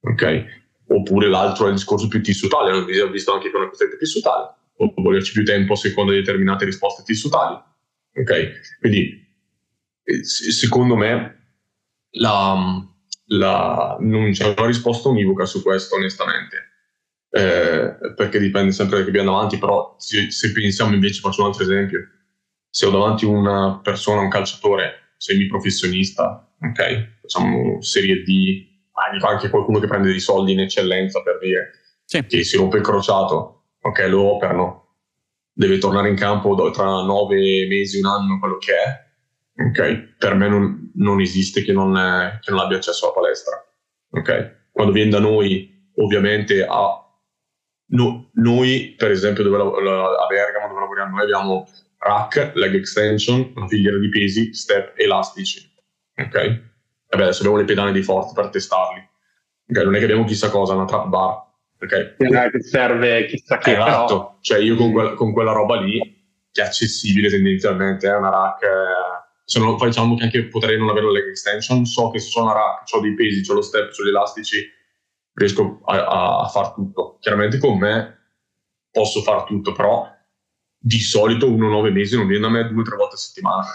ok? 0.02 0.60
oppure 0.96 1.30
l'altro 1.30 1.66
è 1.66 1.70
il 1.70 1.76
discorso 1.76 2.08
più 2.08 2.22
tissutale, 2.22 2.72
ho 2.72 3.10
visto 3.10 3.34
anche 3.34 3.50
con 3.50 3.62
una 3.62 3.70
questione 3.70 3.98
tissutale, 3.98 4.56
o 4.78 4.94
volerci 4.98 5.32
più 5.32 5.44
tempo 5.44 5.74
a 5.74 5.78
seconda 5.78 6.12
di 6.12 6.20
determinate 6.20 6.66
risposte 6.66 7.04
tissutali. 7.04 7.60
Ok? 8.14 8.78
Quindi, 8.80 9.26
eh, 10.04 10.24
secondo 10.24 10.96
me, 10.96 11.56
la, 12.12 12.86
la, 13.28 13.98
non 14.00 14.32
c'è 14.32 14.54
una 14.56 14.68
risposta 14.68 15.10
univoca 15.10 15.46
su 15.46 15.62
questo, 15.62 15.96
onestamente. 15.96 16.71
Eh, 17.34 17.96
perché 18.14 18.40
dipende 18.40 18.74
sempre 18.74 18.98
da 18.98 19.04
che 19.04 19.10
abbiamo 19.10 19.32
davanti, 19.32 19.58
però 19.58 19.96
se, 19.98 20.30
se, 20.32 20.52
pensiamo 20.52 20.94
invece, 20.94 21.22
faccio 21.22 21.42
un 21.42 21.48
altro 21.48 21.64
esempio, 21.64 22.00
se 22.70 22.86
ho 22.86 22.92
davanti 22.92 23.24
una 23.24 23.80
persona, 23.82 24.20
un 24.20 24.30
calciatore 24.30 25.14
semiprofessionista, 25.16 26.54
ok, 26.62 27.20
facciamo 27.22 27.82
serie 27.82 28.24
D, 28.24 28.68
ma 28.92 29.30
anche 29.30 29.50
qualcuno 29.50 29.80
che 29.80 29.88
prende 29.88 30.10
dei 30.10 30.20
soldi 30.20 30.52
in 30.52 30.60
eccellenza 30.60 31.22
per 31.22 31.38
dire 31.40 31.72
sì. 32.04 32.26
che 32.26 32.44
si 32.44 32.58
rompe 32.58 32.78
il 32.78 32.84
crociato, 32.84 33.76
ok, 33.80 34.00
lo 34.10 34.34
operano, 34.36 34.98
deve 35.54 35.78
tornare 35.78 36.10
in 36.10 36.16
campo 36.16 36.54
tra 36.72 36.86
nove 36.86 37.66
mesi, 37.68 38.00
un 38.00 38.08
anno, 38.08 38.40
quello 38.40 38.58
che 38.58 38.74
è, 38.74 39.70
ok, 39.70 40.16
per 40.18 40.36
me 40.36 40.50
non, 40.50 40.92
non 40.96 41.22
esiste 41.22 41.64
che 41.64 41.72
non, 41.72 41.94
che 42.42 42.52
non, 42.52 42.60
abbia 42.60 42.76
accesso 42.76 43.06
alla 43.06 43.14
palestra, 43.14 43.66
ok. 44.10 44.60
Quando 44.72 44.92
viene 44.92 45.12
da 45.12 45.20
noi, 45.20 45.90
ovviamente, 45.96 46.66
a, 46.66 47.02
no, 47.92 48.30
noi, 48.34 48.96
per 48.98 49.12
esempio, 49.12 49.44
dove, 49.44 49.58
a 49.58 50.26
Bergamo, 50.28 50.68
dove 50.68 50.80
lavoriamo 50.80 51.16
noi, 51.16 51.24
abbiamo 51.24 51.68
rack, 51.98 52.52
leg 52.56 52.76
extension, 52.76 53.54
una 53.56 53.68
filiera 53.68 53.98
di 53.98 54.10
pesi, 54.10 54.54
step 54.54 54.94
elastici, 54.98 55.72
ok 56.18 56.70
vabbè, 57.12 57.24
adesso 57.24 57.40
abbiamo 57.40 57.58
le 57.58 57.66
pedane 57.66 57.92
di 57.92 58.02
forza 58.02 58.34
per 58.34 58.50
testarli. 58.50 59.08
Okay, 59.70 59.84
non 59.84 59.96
è 59.96 59.98
che 60.00 60.06
abbiamo 60.06 60.26
chissà 60.26 60.50
cosa, 60.50 60.74
una 60.74 60.86
trap 60.86 61.08
bar. 61.08 61.50
È 61.78 61.86
che 61.86 62.62
serve 62.62 63.26
chissà 63.26 63.58
che. 63.58 63.72
Esatto, 63.72 64.18
però... 64.18 64.38
cioè 64.42 64.60
io 64.60 64.76
con 64.76 64.92
quella, 64.92 65.14
con 65.14 65.34
quella, 65.34 65.52
roba 65.52 65.80
lì, 65.82 66.00
che 66.52 66.62
è 66.62 66.66
accessibile 66.66 67.30
tendenzialmente, 67.30 68.08
è 68.08 68.16
una 68.16 68.30
rack. 68.30 68.64
Eh, 68.64 69.30
se 69.44 69.60
non, 69.60 69.76
diciamo 69.78 70.16
che 70.16 70.24
anche 70.24 70.48
potrei 70.48 70.78
non 70.78 70.90
avere 70.90 71.08
la 71.08 71.12
leg 71.14 71.28
extension, 71.30 71.86
so 71.86 72.10
che 72.12 72.20
se 72.20 72.40
ho 72.40 72.44
una 72.44 72.54
rack, 72.54 72.94
ho 72.94 73.00
dei 73.00 73.14
pesi, 73.16 73.50
ho 73.50 73.56
lo 73.56 73.62
step, 73.62 73.92
ho 73.98 74.04
gli 74.04 74.10
elastici, 74.10 74.70
riesco 75.34 75.82
a, 75.86 76.42
a, 76.42 76.48
far 76.48 76.74
tutto. 76.74 77.18
Chiaramente 77.20 77.58
con 77.58 77.78
me 77.78 78.20
posso 78.92 79.22
far 79.22 79.44
tutto, 79.44 79.72
però 79.72 80.08
di 80.78 81.00
solito 81.00 81.50
uno 81.50 81.68
o 81.68 81.70
nove 81.70 81.92
mesi 81.92 82.16
non 82.16 82.28
viene 82.28 82.42
da 82.42 82.50
me 82.50 82.68
due 82.68 82.82
o 82.82 82.84
tre 82.84 82.96
volte 82.96 83.16
a 83.16 83.20
settimana. 83.20 83.66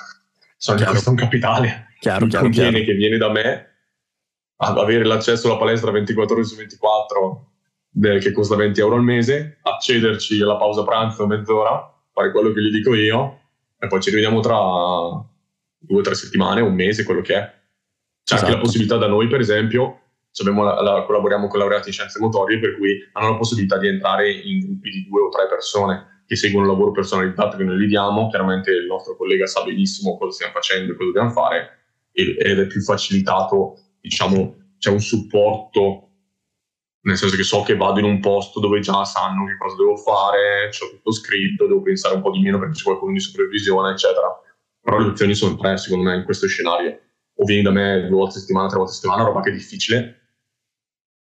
Sono 0.57 0.83
questo 0.85 1.09
è 1.09 1.13
un 1.13 1.19
capitale 1.19 1.87
chiaro, 1.99 2.27
chiaro, 2.27 2.45
conviene 2.45 2.71
chiaro. 2.71 2.85
che 2.85 2.95
viene 2.95 3.17
da 3.17 3.31
me 3.31 3.71
ad 4.57 4.79
avere 4.79 5.05
l'accesso 5.05 5.49
alla 5.49 5.59
palestra 5.59 5.91
24 5.91 6.35
ore 6.35 6.45
su 6.45 6.57
24 6.57 7.51
che 8.21 8.33
costa 8.33 8.57
20 8.57 8.79
euro 8.81 8.97
al 8.97 9.03
mese, 9.03 9.59
accederci 9.63 10.41
alla 10.43 10.57
pausa 10.57 10.85
pranzo 10.85 11.27
mezz'ora, 11.27 11.95
fare 12.13 12.31
quello 12.31 12.53
che 12.53 12.61
gli 12.61 12.71
dico 12.71 12.95
io 12.95 13.41
e 13.79 13.87
poi 13.87 14.03
ci 14.03 14.11
rivediamo 14.11 14.41
tra 14.41 14.57
due 15.79 15.99
o 15.99 16.03
tre 16.03 16.15
settimane, 16.15 16.61
un 16.61 16.75
mese, 16.75 17.05
quello 17.05 17.23
che 17.23 17.35
è. 17.35 17.41
C'è 17.41 18.35
esatto. 18.35 18.35
anche 18.35 18.45
la 18.45 18.49
esatto. 18.49 18.65
possibilità 18.65 18.97
da 18.99 19.07
noi, 19.07 19.29
per 19.29 19.41
esempio, 19.41 20.01
la, 20.45 20.81
la, 20.83 21.05
collaboriamo 21.05 21.49
con 21.49 21.59
laureati 21.59 21.89
in 21.89 21.95
scienze 21.95 22.19
motorie, 22.21 22.59
per 22.59 22.77
cui 22.77 22.99
hanno 23.13 23.31
la 23.31 23.37
possibilità 23.37 23.79
di 23.79 23.89
entrare 23.89 24.31
in 24.31 24.61
gruppi 24.61 24.91
di 24.91 25.07
due 25.09 25.23
o 25.23 25.29
tre 25.29 25.47
persone 25.49 26.23
che 26.27 26.37
seguono 26.37 26.67
il 26.67 26.73
lavoro 26.73 26.91
personalizzato 26.91 27.57
che 27.57 27.65
noi 27.65 27.79
gli 27.79 27.87
diamo. 27.87 28.29
Chiaramente 28.29 28.71
il 28.71 28.87
nostro 28.87 29.17
collega 29.17 29.47
sa 29.47 29.63
benissimo 29.63 30.17
cosa 30.19 30.33
stiamo 30.33 30.53
facendo 30.53 30.93
e 30.93 30.97
cosa 30.97 31.07
dobbiamo 31.07 31.31
fare 31.31 31.71
ed 32.17 32.59
è 32.59 32.67
più 32.67 32.81
facilitato, 32.81 33.79
diciamo, 34.01 34.57
c'è 34.79 34.91
un 34.91 35.01
supporto, 35.01 36.09
nel 37.03 37.17
senso 37.17 37.37
che 37.37 37.43
so 37.43 37.63
che 37.63 37.77
vado 37.77 37.99
in 37.99 38.07
un 38.07 38.21
posto 38.21 38.59
dove 38.59 38.81
già 38.81 39.05
sanno 39.05 39.45
che 39.45 39.57
cosa 39.59 39.77
devo 39.77 39.97
fare, 39.97 40.71
c'ho 40.71 40.89
tutto 40.91 41.13
scritto, 41.13 41.67
devo 41.67 41.83
pensare 41.83 42.15
un 42.15 42.23
po' 42.23 42.31
di 42.31 42.41
meno 42.41 42.59
perché 42.59 42.75
c'è 42.75 42.85
qualcuno 42.85 43.13
di 43.13 43.21
supervisione, 43.21 43.91
eccetera. 43.91 44.29
Però 44.81 44.99
le 44.99 45.09
opzioni 45.09 45.35
sono 45.35 45.57
tre, 45.57 45.77
secondo 45.77 46.09
me, 46.09 46.17
in 46.17 46.25
questo 46.25 46.47
scenario. 46.47 47.01
O 47.35 47.45
vieni 47.45 47.63
da 47.63 47.71
me 47.71 48.07
due 48.09 48.17
volte 48.17 48.39
a 48.39 48.41
settimana, 48.41 48.69
tre 48.69 48.79
volte 48.79 48.93
a 48.93 48.95
settimana, 48.95 49.25
roba 49.25 49.41
che 49.43 49.51
è 49.51 49.53
difficile, 49.53 50.26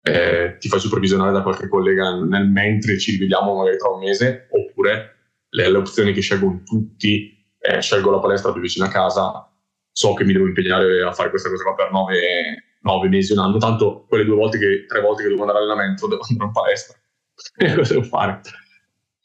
eh, 0.05 0.57
ti 0.59 0.67
fai 0.67 0.79
supervisionare 0.79 1.31
da 1.31 1.41
qualche 1.41 1.69
collega 1.69 2.13
nel 2.15 2.49
mentre 2.49 2.99
ci 2.99 3.11
rivediamo 3.11 3.55
magari 3.55 3.77
tra 3.77 3.89
un 3.89 3.99
mese, 3.99 4.47
oppure 4.51 5.15
le, 5.49 5.71
le 5.71 5.77
opzioni 5.77 6.11
che 6.11 6.19
scelgono 6.21 6.61
tutti, 6.65 7.31
eh, 7.57 7.81
scelgo 7.81 8.11
la 8.11 8.19
palestra 8.19 8.51
più 8.51 8.61
vicina 8.61 8.87
a 8.87 8.89
casa, 8.89 9.49
so 9.91 10.13
che 10.13 10.25
mi 10.25 10.33
devo 10.33 10.45
impegnare 10.45 11.03
a 11.03 11.13
fare 11.13 11.29
questa 11.29 11.49
cosa 11.49 11.63
qua 11.63 11.75
per 11.75 11.91
nove, 11.91 12.75
nove 12.81 13.07
mesi, 13.07 13.31
un 13.31 13.39
anno, 13.39 13.57
tanto 13.57 14.05
quelle 14.07 14.25
due 14.25 14.35
volte 14.35 14.57
che, 14.57 14.85
tre 14.87 14.99
volte 14.99 15.23
che 15.23 15.29
devo 15.29 15.41
andare 15.41 15.59
all'allenamento 15.59 16.07
devo 16.07 16.21
andare 16.29 16.47
in 16.47 16.51
palestra. 16.51 16.97
Cosa 17.75 17.93
devo 17.93 18.05
fare? 18.05 18.41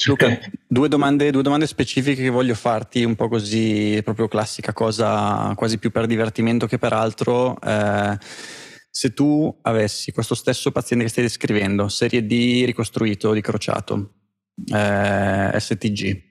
Luca, 0.07 0.39
due 0.69 0.89
domande, 0.89 1.33
due 1.33 1.43
domande, 1.43 1.67
specifiche 1.67 2.23
che 2.23 2.29
voglio 2.29 2.55
farti, 2.55 3.03
un 3.03 3.17
po' 3.17 3.27
così, 3.27 4.01
proprio 4.05 4.29
classica 4.29 4.73
cosa, 4.73 5.53
quasi 5.57 5.79
più 5.79 5.91
per 5.91 6.07
divertimento 6.07 6.67
che 6.67 6.79
per 6.79 6.93
altro. 6.93 7.61
Eh, 7.61 8.17
se 8.99 9.15
tu 9.15 9.57
avessi 9.63 10.11
questo 10.11 10.35
stesso 10.35 10.73
paziente 10.73 11.05
che 11.05 11.11
stai 11.13 11.23
descrivendo, 11.23 11.87
serie 11.87 12.27
D 12.27 12.65
ricostruito 12.67 13.33
di 13.33 13.41
crociato, 13.41 14.15
eh, 14.75 15.53
STG, 15.57 16.23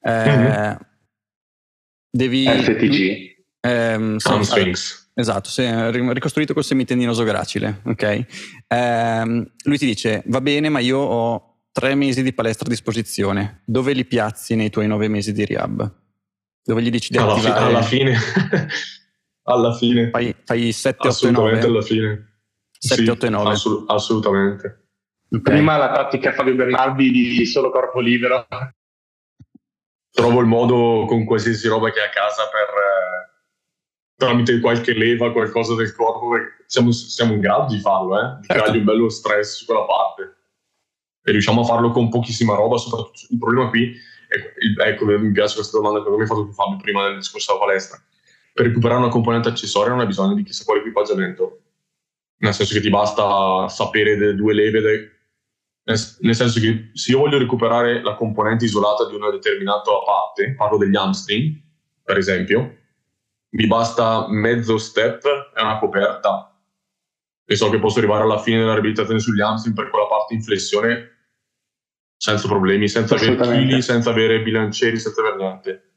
eh, 0.00 0.10
mm-hmm. 0.10 0.74
devi... 2.10 2.46
STG? 2.46 3.44
Ehm, 3.60 4.16
Hamstrings. 4.24 5.12
Esatto, 5.14 5.50
se, 5.50 5.92
ricostruito 5.92 6.52
col 6.52 6.64
semitendinoso 6.64 7.22
gracile, 7.22 7.80
ok? 7.84 8.26
Eh, 8.66 9.52
lui 9.62 9.78
ti 9.78 9.86
dice, 9.86 10.24
va 10.26 10.40
bene, 10.40 10.68
ma 10.68 10.80
io 10.80 10.98
ho 10.98 11.60
tre 11.70 11.94
mesi 11.94 12.24
di 12.24 12.32
palestra 12.32 12.66
a 12.66 12.70
disposizione, 12.70 13.62
dove 13.66 13.92
li 13.92 14.04
piazzi 14.04 14.56
nei 14.56 14.70
tuoi 14.70 14.88
nove 14.88 15.06
mesi 15.06 15.32
di 15.32 15.44
rehab? 15.44 15.98
Dove 16.64 16.82
gli 16.82 16.90
dici 16.90 17.12
di 17.12 17.18
alla 17.18 17.34
attivare? 17.34 17.60
Fi- 17.60 17.66
alla 17.66 17.82
fine. 17.82 18.18
alla 19.44 19.74
fine. 19.74 20.10
Fai, 20.10 20.34
fai 20.44 20.72
7, 20.72 21.08
8 21.08 21.26
e 21.26 21.30
9? 21.30 21.60
alla 21.60 21.82
fine. 21.82 22.42
7, 22.78 23.02
sì, 23.02 23.08
8 23.08 23.26
e 23.26 23.28
9? 23.30 23.50
Assolut- 23.50 23.90
assolutamente. 23.90 24.88
Okay. 25.30 25.54
Prima 25.54 25.76
la 25.76 25.92
tattica 25.92 26.32
Fabio 26.32 26.54
Bernardi 26.54 27.10
di 27.10 27.46
solo 27.46 27.70
corpo 27.70 28.00
libero. 28.00 28.46
Trovo 30.10 30.40
il 30.40 30.46
modo 30.46 31.04
con 31.06 31.24
qualsiasi 31.24 31.68
roba 31.68 31.90
che 31.90 32.00
hai 32.00 32.06
a 32.06 32.10
casa 32.10 32.42
per... 32.50 32.68
Eh, 32.68 33.28
tramite 34.20 34.60
qualche 34.60 34.92
leva, 34.92 35.32
qualcosa 35.32 35.74
del 35.74 35.94
corpo, 35.94 36.32
siamo, 36.66 36.90
siamo 36.92 37.32
in 37.32 37.40
grado 37.40 37.72
di 37.72 37.80
farlo, 37.80 38.20
eh? 38.20 38.36
di 38.40 38.46
certo. 38.46 38.62
creargli 38.62 38.78
un 38.80 38.84
bello 38.84 39.08
stress 39.08 39.56
su 39.56 39.64
quella 39.64 39.84
parte. 39.84 40.36
E 41.22 41.30
riusciamo 41.32 41.62
a 41.62 41.64
farlo 41.64 41.90
con 41.90 42.10
pochissima 42.10 42.54
roba, 42.54 42.76
soprattutto 42.76 43.20
il 43.30 43.38
problema 43.38 43.70
qui 43.70 43.96
Ecco, 44.32 44.82
ecco, 44.84 45.04
mi 45.06 45.32
piace 45.32 45.56
questa 45.56 45.76
domanda 45.76 46.04
che 46.04 46.10
mi 46.10 46.20
hai 46.20 46.26
fatto 46.26 46.46
tu 46.46 46.52
Fabio 46.52 46.76
prima 46.76 47.08
del 47.08 47.16
discorso 47.16 47.52
della 47.52 47.64
palestra. 47.64 48.00
Per 48.60 48.68
recuperare 48.68 49.00
una 49.00 49.08
componente 49.08 49.48
accessoria 49.48 49.88
non 49.88 50.00
hai 50.00 50.06
bisogno 50.06 50.34
di 50.34 50.42
chissà 50.42 50.64
quale 50.64 50.80
equipaggiamento, 50.80 51.62
nel 52.40 52.52
senso 52.52 52.74
che 52.74 52.82
ti 52.82 52.90
basta 52.90 53.66
sapere 53.68 54.18
delle 54.18 54.34
due 54.34 54.52
leve, 54.52 54.80
de... 54.82 55.10
nel 55.82 56.34
senso 56.34 56.60
che 56.60 56.90
se 56.92 57.12
io 57.12 57.20
voglio 57.20 57.38
recuperare 57.38 58.02
la 58.02 58.16
componente 58.16 58.66
isolata 58.66 59.08
di 59.08 59.14
una 59.14 59.30
determinata 59.30 59.90
parte, 60.04 60.52
parlo 60.56 60.76
degli 60.76 60.94
hamstring, 60.94 61.58
per 62.04 62.18
esempio, 62.18 62.76
mi 63.48 63.66
basta 63.66 64.26
mezzo 64.28 64.76
step 64.76 65.24
e 65.56 65.62
una 65.62 65.78
coperta. 65.78 66.54
E 67.46 67.56
so 67.56 67.70
che 67.70 67.78
posso 67.78 67.98
arrivare 67.98 68.24
alla 68.24 68.40
fine 68.40 68.58
della 68.58 68.72
riabilitazione 68.72 69.20
sugli 69.20 69.40
hamstring 69.40 69.74
per 69.74 69.88
quella 69.88 70.06
parte 70.06 70.34
in 70.34 70.42
flessione 70.42 71.16
senza 72.14 72.46
problemi, 72.46 72.88
senza 72.88 73.14
avere 73.14 73.36
chili, 73.36 73.80
senza 73.80 74.10
avere 74.10 74.42
bilancieri, 74.42 74.98
senza 74.98 75.22
avere 75.22 75.36
niente. 75.36 75.89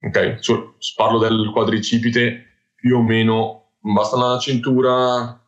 Ok, 0.00 0.38
cioè, 0.38 0.58
parlo 0.96 1.18
del 1.18 1.50
quadricipite 1.52 2.72
più 2.74 2.96
o 2.96 3.02
meno, 3.02 3.74
basta 3.80 4.16
una 4.16 4.38
cintura, 4.38 5.40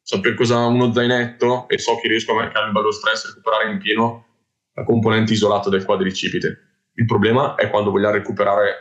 sapere 0.00 0.34
cosa 0.34 0.66
uno 0.66 0.92
zainetto 0.92 1.68
e 1.68 1.78
so 1.78 1.98
che 2.00 2.08
riesco 2.08 2.32
a 2.32 2.36
marcare 2.36 2.66
il 2.66 2.72
bello 2.72 2.92
stress 2.92 3.24
e 3.24 3.28
recuperare 3.28 3.72
in 3.72 3.78
pieno 3.78 4.24
la 4.74 4.84
componente 4.84 5.32
isolata 5.32 5.68
del 5.68 5.84
quadricipite. 5.84 6.58
Il 6.94 7.04
problema 7.04 7.56
è 7.56 7.68
quando 7.68 7.90
vogliamo 7.90 8.14
recuperare 8.14 8.74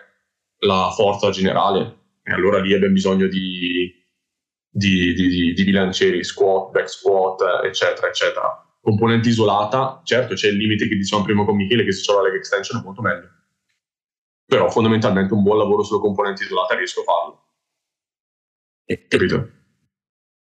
la 0.60 0.92
forza 0.96 1.32
generale 1.32 2.20
e 2.22 2.32
allora 2.32 2.60
lì 2.60 2.74
abbiamo 2.74 2.94
bisogno 2.94 3.28
di, 3.28 3.92
di, 4.70 5.14
di, 5.14 5.54
di 5.54 5.64
bilancieri, 5.64 6.24
squat, 6.24 6.72
back 6.72 6.90
squat, 6.90 7.42
eccetera, 7.64 8.08
eccetera 8.08 8.66
componente 8.86 9.30
isolata, 9.30 10.02
certo 10.04 10.36
c'è 10.36 10.50
il 10.50 10.58
limite 10.58 10.88
che 10.88 10.96
dicevamo 10.96 11.26
prima 11.26 11.44
con 11.44 11.56
Michele 11.56 11.84
che 11.84 11.92
se 11.92 12.04
c'è 12.04 12.14
la 12.14 12.22
leg 12.22 12.36
extension 12.36 12.80
è 12.80 12.84
molto 12.84 13.02
meglio. 13.02 13.35
Però 14.46 14.70
fondamentalmente 14.70 15.34
un 15.34 15.44
buon 15.44 15.58
lavoro 15.58 15.84
sulla 15.84 16.00
componente 16.00 16.44
isolata 16.44 16.76
riesco 16.76 17.02
a 17.02 17.04
farlo. 17.04 17.44
E, 18.86 19.08
Capito? 19.08 19.50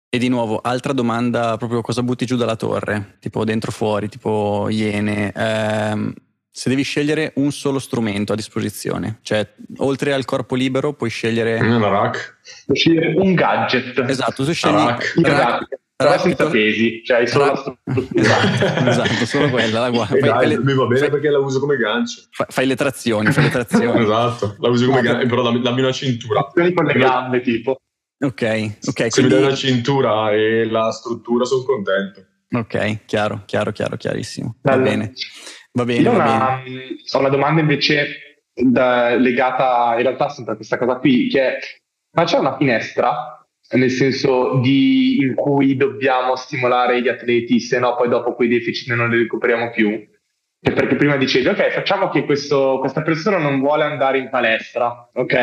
E 0.09 0.18
di 0.18 0.28
nuovo, 0.28 0.61
altra 0.62 0.92
domanda, 0.92 1.57
proprio 1.57 1.80
cosa 1.80 2.03
butti 2.03 2.24
giù 2.24 2.36
dalla 2.36 2.57
torre, 2.57 3.16
tipo 3.18 3.45
dentro 3.45 3.72
fuori, 3.72 4.09
tipo 4.09 4.68
Iene. 4.68 5.32
Ehm, 5.32 6.14
se 6.49 6.68
devi 6.68 6.84
scegliere 6.84 7.32
un 7.36 7.51
solo 7.51 7.80
strumento 7.80 8.32
a 8.32 8.36
disposizione, 8.36 9.18
cioè 9.22 9.55
oltre 9.78 10.12
al 10.12 10.24
corpo 10.24 10.55
libero 10.55 10.92
puoi 10.92 11.11
scegliere... 11.11 11.59
Una 11.59 11.88
rack. 11.88 12.38
Puoi 12.64 12.76
scegliere 12.76 13.14
un 13.16 13.34
gadget. 13.34 13.99
Esatto, 14.09 14.45
tu 14.45 14.53
scegli... 14.53 14.74
Rack. 14.74 15.14
rack 15.16 15.82
però 15.97 16.18
senza 16.18 16.49
pesi, 16.49 17.03
cioè 17.05 17.18
hai 17.18 17.28
solo 17.28 17.47
la 17.47 17.57
struttura. 17.57 18.20
esatto, 18.20 18.88
esatto, 18.90 19.26
solo 19.26 19.51
quella. 19.51 19.80
La 19.80 19.90
guarda. 19.90 20.16
Fai, 20.16 20.20
dai, 20.20 20.49
le, 20.49 20.59
mi 20.59 20.74
va 20.74 20.86
bene 20.86 21.01
fai, 21.01 21.11
perché 21.11 21.30
la 21.30 21.38
uso 21.38 21.61
come 21.61 21.76
gancio. 21.76 22.22
Fai, 22.30 22.47
fai 22.49 22.66
le 22.66 22.76
trazioni, 22.76 23.30
fai 23.30 23.45
le 23.45 23.51
trazioni. 23.51 24.01
esatto, 24.03 24.57
la 24.59 24.68
uso 24.68 24.86
come 24.86 25.03
gancio, 25.03 25.26
però 25.28 25.42
dammi, 25.42 25.61
dammi 25.61 25.80
una 25.80 25.92
cintura. 25.92 26.51
Con 26.53 26.84
le 26.84 26.95
gambe, 26.95 27.40
tipo. 27.40 27.76
Ok, 28.18 28.76
ok. 28.86 29.01
Se 29.03 29.09
quindi... 29.11 29.34
mi 29.34 29.40
dai 29.40 29.51
la 29.51 29.55
cintura 29.55 30.30
e 30.32 30.64
la 30.66 30.90
struttura 30.90 31.45
sono 31.45 31.62
contento. 31.62 32.24
Ok, 32.51 33.05
chiaro, 33.07 33.42
chiaro, 33.45 33.72
chiaro, 33.72 33.97
chiarissimo. 33.97 34.57
Va 34.62 34.72
allora. 34.72 34.90
bene. 34.90 35.12
Va 35.72 35.84
bene, 35.84 36.01
Io 36.01 36.12
va 36.12 36.16
una, 36.16 36.62
bene. 36.62 36.97
ho 37.12 37.18
una 37.18 37.28
domanda 37.28 37.61
invece 37.61 38.42
da, 38.55 39.16
legata 39.16 39.95
in 39.97 40.03
realtà 40.03 40.28
sempre 40.28 40.53
a 40.53 40.57
questa 40.57 40.78
cosa 40.78 40.99
qui, 40.99 41.28
che 41.28 41.40
è, 41.40 41.59
ma 42.16 42.24
c'è 42.24 42.38
una 42.38 42.57
finestra 42.57 43.43
nel 43.73 43.91
senso 43.91 44.59
di, 44.61 45.17
in 45.21 45.35
cui 45.35 45.77
dobbiamo 45.77 46.37
stimolare 46.37 47.01
gli 47.01 47.09
atleti, 47.09 47.61
se 47.61 47.79
no 47.79 47.97
poi 47.97 48.09
dopo 48.09 48.35
quei 48.35 48.49
deficit 48.49 48.95
non 48.95 49.11
li 49.11 49.19
recuperiamo 49.19 49.71
più. 49.71 50.12
E 50.67 50.73
perché 50.73 50.97
prima 50.97 51.17
dicevi, 51.17 51.47
ok, 51.49 51.73
facciamo 51.73 52.09
che 52.09 52.25
questo, 52.25 52.79
questa 52.79 53.03
persona 53.03 53.37
non 53.37 53.61
vuole 53.61 53.85
andare 53.85 54.17
in 54.17 54.31
palestra, 54.31 55.11
ok? 55.12 55.35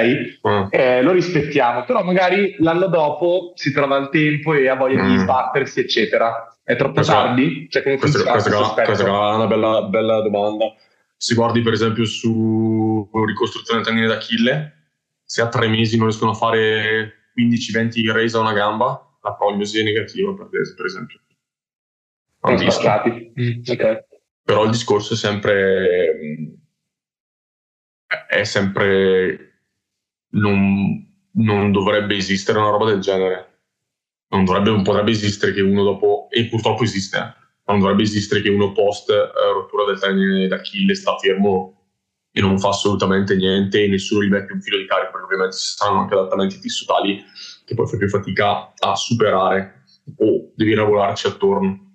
Mm. 0.48 0.64
Eh, 0.72 1.04
lo 1.04 1.12
rispettiamo, 1.12 1.84
però 1.84 2.04
magari 2.04 2.56
l'anno 2.58 2.88
dopo 2.88 3.52
si 3.54 3.72
trova 3.72 3.98
il 3.98 4.10
tempo 4.10 4.56
e 4.56 4.68
ha 4.68 4.74
voglia 4.74 5.04
mm. 5.04 5.10
di 5.10 5.18
sbattersi, 5.18 5.80
eccetera. 5.82 6.58
È 6.64 6.76
troppo 6.76 6.94
questa, 6.94 7.14
tardi? 7.14 7.68
Cioè, 7.70 7.84
come 7.84 7.98
questa, 7.98 8.32
questa, 8.32 8.84
questa, 8.84 9.06
è 9.06 9.10
una 9.10 9.46
bella, 9.46 9.84
bella 9.84 10.22
domanda. 10.22 10.74
Se 11.16 11.36
guardi 11.36 11.62
per 11.62 11.74
esempio 11.74 12.04
su 12.06 13.08
ricostruzione 13.28 13.84
tendine 13.84 14.08
d'Achille, 14.08 14.74
se 15.24 15.44
a 15.44 15.50
tre 15.50 15.68
mesi 15.68 15.98
non 15.98 16.08
riescono 16.08 16.32
a 16.32 16.36
fare 16.36 17.21
15-20 17.36 18.12
raise 18.12 18.38
a 18.38 18.42
una 18.42 18.54
gamba, 18.54 19.18
la 19.22 19.34
prognosi 19.34 19.80
è 19.80 19.84
negativa 19.84 20.34
per, 20.34 20.50
per 20.50 20.86
esempio. 20.86 21.20
Mm, 23.40 23.62
okay. 23.68 24.06
Però 24.44 24.64
il 24.64 24.72
discorso 24.72 25.14
è 25.14 25.18
sempre 25.18 26.58
è 28.28 28.44
sempre 28.44 29.52
non, 30.32 31.06
non 31.32 31.72
dovrebbe 31.72 32.16
esistere 32.16 32.60
una 32.60 32.70
roba 32.70 32.86
del 32.86 33.00
genere. 33.00 33.48
Non, 34.30 34.46
dovrebbe, 34.46 34.70
non 34.70 34.84
potrebbe 34.84 35.12
esistere 35.12 35.54
che 35.54 35.62
uno 35.62 35.84
dopo, 35.84 36.28
e 36.30 36.48
purtroppo 36.48 36.84
esiste, 36.84 37.18
eh, 37.18 37.34
non 37.66 37.80
dovrebbe 37.80 38.04
esistere 38.04 38.42
che 38.42 38.50
uno 38.50 38.72
post 38.72 39.10
eh, 39.10 39.54
rottura 39.54 39.86
del 39.86 40.00
tendine 40.00 40.48
d'Achille 40.48 40.96
sta 40.96 41.18
fermo 41.18 41.81
e 42.32 42.42
non 42.42 42.60
fa 42.60 42.70
assolutamente 42.70 43.36
niente 43.36 43.84
e 43.84 43.88
nessuno 43.88 44.24
gli 44.24 44.30
mette 44.30 44.54
un 44.54 44.62
filo 44.62 44.78
di 44.78 44.88
carico 44.88 45.12
perché 45.12 45.26
ovviamente 45.26 45.58
ci 45.58 45.76
saranno 45.76 46.00
anche 46.00 46.14
adattamenti 46.14 46.60
tissutali 46.60 47.24
che 47.66 47.76
poi 47.76 47.88
fai 47.88 47.98
più 47.98 48.08
fatica 48.08 48.74
a 48.78 48.96
superare 48.96 49.84
o 50.18 50.52
devi 50.56 50.74
lavorarci 50.74 51.28
attorno. 51.28 51.90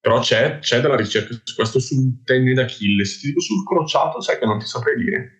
Però 0.00 0.20
c'è, 0.20 0.58
c'è 0.58 0.80
della 0.80 0.96
ricerca 0.96 1.34
su 1.42 1.54
questo 1.54 1.80
sul 1.80 2.22
tendine 2.24 2.54
d'Achille. 2.54 3.04
Se 3.04 3.20
ti 3.20 3.26
dico 3.28 3.40
sul 3.40 3.64
crociato, 3.64 4.20
sai 4.20 4.38
che 4.38 4.44
non 4.44 4.58
ti 4.58 4.66
saprei 4.66 4.96
dire, 4.96 5.30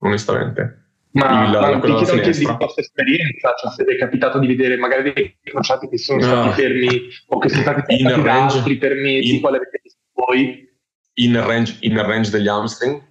onestamente. 0.00 0.80
Ma, 1.12 1.44
il, 1.44 1.50
ma 1.50 1.80
ti 1.80 1.94
chiedo 1.94 2.12
anche 2.12 2.30
di 2.30 2.44
vostra 2.44 2.82
esperienza, 2.82 3.54
cioè 3.58 3.72
se 3.72 3.84
vi 3.84 3.94
è 3.94 3.98
capitato 3.98 4.38
di 4.38 4.46
vedere 4.46 4.76
magari 4.76 5.12
dei 5.12 5.36
crociati 5.42 5.88
che 5.88 5.98
sono 5.98 6.20
no. 6.20 6.26
stati 6.26 6.60
fermi 6.60 7.08
o 7.28 7.38
che 7.38 7.48
sono 7.48 7.62
stati 7.62 7.96
fermi 7.96 8.22
da 8.22 8.44
altri 8.44 8.76
per 8.76 8.94
mesi, 8.94 9.34
in, 9.34 9.40
quale 9.40 9.56
avete 9.56 9.80
visto 9.82 9.98
voi? 10.12 10.68
In 11.14 11.44
range, 11.44 11.78
in 11.80 12.00
range 12.00 12.30
degli 12.30 12.48
hamstring, 12.48 13.02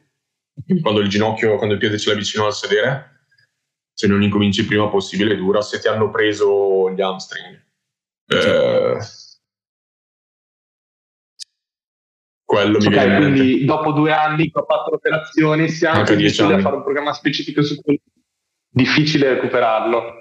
quando 0.82 0.99
il 1.01 1.10
ginocchio, 1.10 1.55
quando 1.55 1.74
il 1.74 1.80
piede 1.80 1.97
ce 1.97 2.10
l'ha 2.10 2.16
vicino 2.16 2.45
al 2.45 2.53
sedere, 2.53 3.26
se 3.93 4.07
non 4.07 4.24
incominci 4.24 4.62
il 4.62 4.68
prima 4.68 4.88
possibile 4.88 5.36
dura, 5.36 5.62
se 5.62 5.80
ti 5.80 5.88
hanno 5.88 6.10
preso 6.10 6.91
gli 6.91 7.01
hamstring. 7.01 7.68
Eh, 8.28 8.97
quello 12.45 12.78
mi 12.80 12.86
okay, 12.88 13.07
viene 13.07 13.32
quindi 13.32 13.66
dopo 13.66 13.91
due 13.91 14.12
anni 14.12 14.49
che 14.49 14.60
ho 14.60 14.66
fatto 14.66 14.91
l'operazione 14.91 15.68
siamo 15.68 15.99
anche 15.99 16.16
riusciti 16.16 16.51
a 16.51 16.60
fare 16.60 16.78
un 16.78 16.84
programma 16.84 17.14
specifico 17.14 17.62
su 17.62 17.80
cui 17.82 18.01
difficile 18.70 19.34
recuperarlo. 19.34 20.19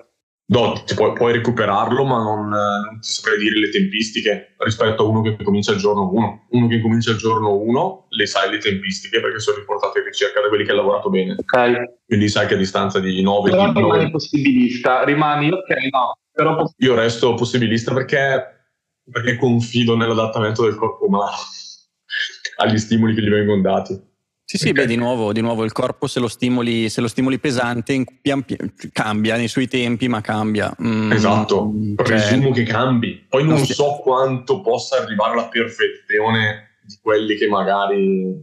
No, 0.50 0.82
puoi, 0.94 1.12
puoi, 1.12 1.32
recuperarlo, 1.34 2.04
ma 2.04 2.22
non, 2.22 2.48
non, 2.48 3.00
ti 3.00 3.10
saprei 3.10 3.36
dire 3.36 3.58
le 3.58 3.68
tempistiche 3.68 4.54
rispetto 4.56 5.04
a 5.04 5.06
uno 5.06 5.20
che 5.20 5.36
comincia 5.44 5.72
il 5.72 5.78
giorno 5.78 6.10
1. 6.10 6.46
Uno 6.52 6.66
che 6.68 6.80
comincia 6.80 7.10
il 7.10 7.18
giorno 7.18 7.54
1 7.54 8.06
le 8.08 8.26
sai 8.26 8.50
le 8.50 8.56
tempistiche 8.56 9.20
perché 9.20 9.40
sono 9.40 9.58
riportate 9.58 9.98
in 9.98 10.06
ricerca 10.06 10.40
da 10.40 10.48
quelli 10.48 10.64
che 10.64 10.70
hanno 10.70 10.80
lavorato 10.80 11.10
bene. 11.10 11.36
Ok. 11.38 12.04
Quindi 12.06 12.28
sai 12.30 12.46
che 12.46 12.54
a 12.54 12.56
distanza 12.56 12.98
di 12.98 13.20
9 13.20 13.50
Però 13.50 13.66
rimani 13.66 13.88
9... 13.88 14.10
possibilista, 14.10 15.04
rimani 15.04 15.50
ok, 15.52 15.68
no. 15.90 16.18
Però 16.32 16.56
poss- 16.56 16.74
Io 16.78 16.94
resto 16.94 17.34
possibilista 17.34 17.92
perché, 17.92 18.70
perché 19.10 19.36
confido 19.36 19.96
nell'adattamento 19.96 20.62
del 20.62 20.76
corpo 20.76 21.04
umano 21.04 21.36
agli 22.56 22.78
stimoli 22.78 23.14
che 23.14 23.20
gli 23.20 23.28
vengono 23.28 23.60
dati. 23.60 24.07
Sì, 24.50 24.56
sì, 24.56 24.70
okay. 24.70 24.84
beh, 24.84 24.88
di 24.88 24.96
nuovo, 24.96 25.34
di 25.34 25.42
nuovo, 25.42 25.62
il 25.62 25.72
corpo 25.72 26.06
se 26.06 26.20
lo 26.20 26.26
stimoli, 26.26 26.88
se 26.88 27.02
lo 27.02 27.08
stimoli 27.08 27.38
pesante 27.38 28.02
pian 28.22 28.42
pian, 28.44 28.72
cambia 28.94 29.36
nei 29.36 29.46
suoi 29.46 29.68
tempi, 29.68 30.08
ma 30.08 30.22
cambia. 30.22 30.74
Mm, 30.82 31.12
esatto, 31.12 31.70
cioè, 31.96 32.06
presumo 32.06 32.50
che 32.52 32.62
cambi. 32.62 33.26
Poi 33.28 33.44
non 33.44 33.62
so 33.66 34.00
quanto 34.02 34.62
possa 34.62 35.02
arrivare 35.02 35.32
alla 35.32 35.48
perfezione 35.48 36.78
di 36.80 36.98
quelli 37.02 37.36
che 37.36 37.46
magari 37.46 38.42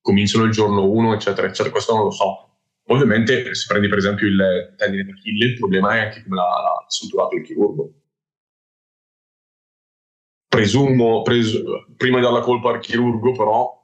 cominciano 0.00 0.42
il 0.42 0.50
giorno 0.50 0.90
1, 0.90 1.14
eccetera, 1.14 1.46
eccetera. 1.46 1.70
Questo 1.70 1.94
non 1.94 2.02
lo 2.02 2.10
so. 2.10 2.48
Ovviamente, 2.88 3.54
se 3.54 3.66
prendi 3.68 3.86
per 3.86 3.98
esempio 3.98 4.26
il 4.26 4.74
tendine 4.76 5.04
d'Achille, 5.04 5.44
il 5.44 5.56
problema 5.56 5.94
è 5.94 6.00
anche 6.00 6.24
come 6.24 6.34
l'ha, 6.34 6.42
l'ha 6.42 6.84
strutturato 6.88 7.36
il 7.36 7.44
chirurgo. 7.44 7.92
Presumo, 10.48 11.22
presu- 11.22 11.62
prima 11.96 12.16
di 12.16 12.24
dare 12.24 12.34
la 12.34 12.40
colpa 12.40 12.70
al 12.70 12.80
chirurgo, 12.80 13.30
però 13.30 13.77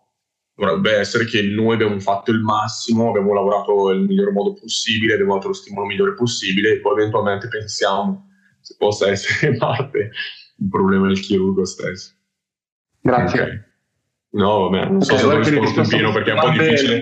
dovrebbe 0.54 0.96
essere 0.96 1.24
che 1.24 1.42
noi 1.42 1.74
abbiamo 1.74 1.98
fatto 1.98 2.30
il 2.30 2.40
massimo, 2.40 3.08
abbiamo 3.08 3.34
lavorato 3.34 3.88
nel 3.88 4.00
miglior 4.00 4.32
modo 4.32 4.54
possibile, 4.54 5.14
abbiamo 5.14 5.34
dato 5.34 5.48
lo 5.48 5.52
stimolo 5.52 5.86
migliore 5.86 6.14
possibile 6.14 6.72
e 6.72 6.80
poi 6.80 6.92
eventualmente 6.92 7.48
pensiamo 7.48 8.30
se 8.60 8.76
possa 8.78 9.08
essere 9.08 9.56
parte 9.58 10.10
il 10.56 10.68
problema 10.68 11.08
del 11.08 11.20
chirurgo 11.20 11.64
stesso. 11.64 12.12
Grazie. 13.00 13.40
Okay. 13.40 13.62
No, 14.34 14.68
vabbè, 14.68 14.88
non 14.88 15.00
so 15.02 15.16
se 15.16 15.24
ho 15.24 15.36
risposto 15.36 15.82
pieno 15.82 16.12
perché 16.12 16.30
è 16.30 16.34
un 16.34 16.40
po' 16.40 16.50
difficile. 16.50 17.00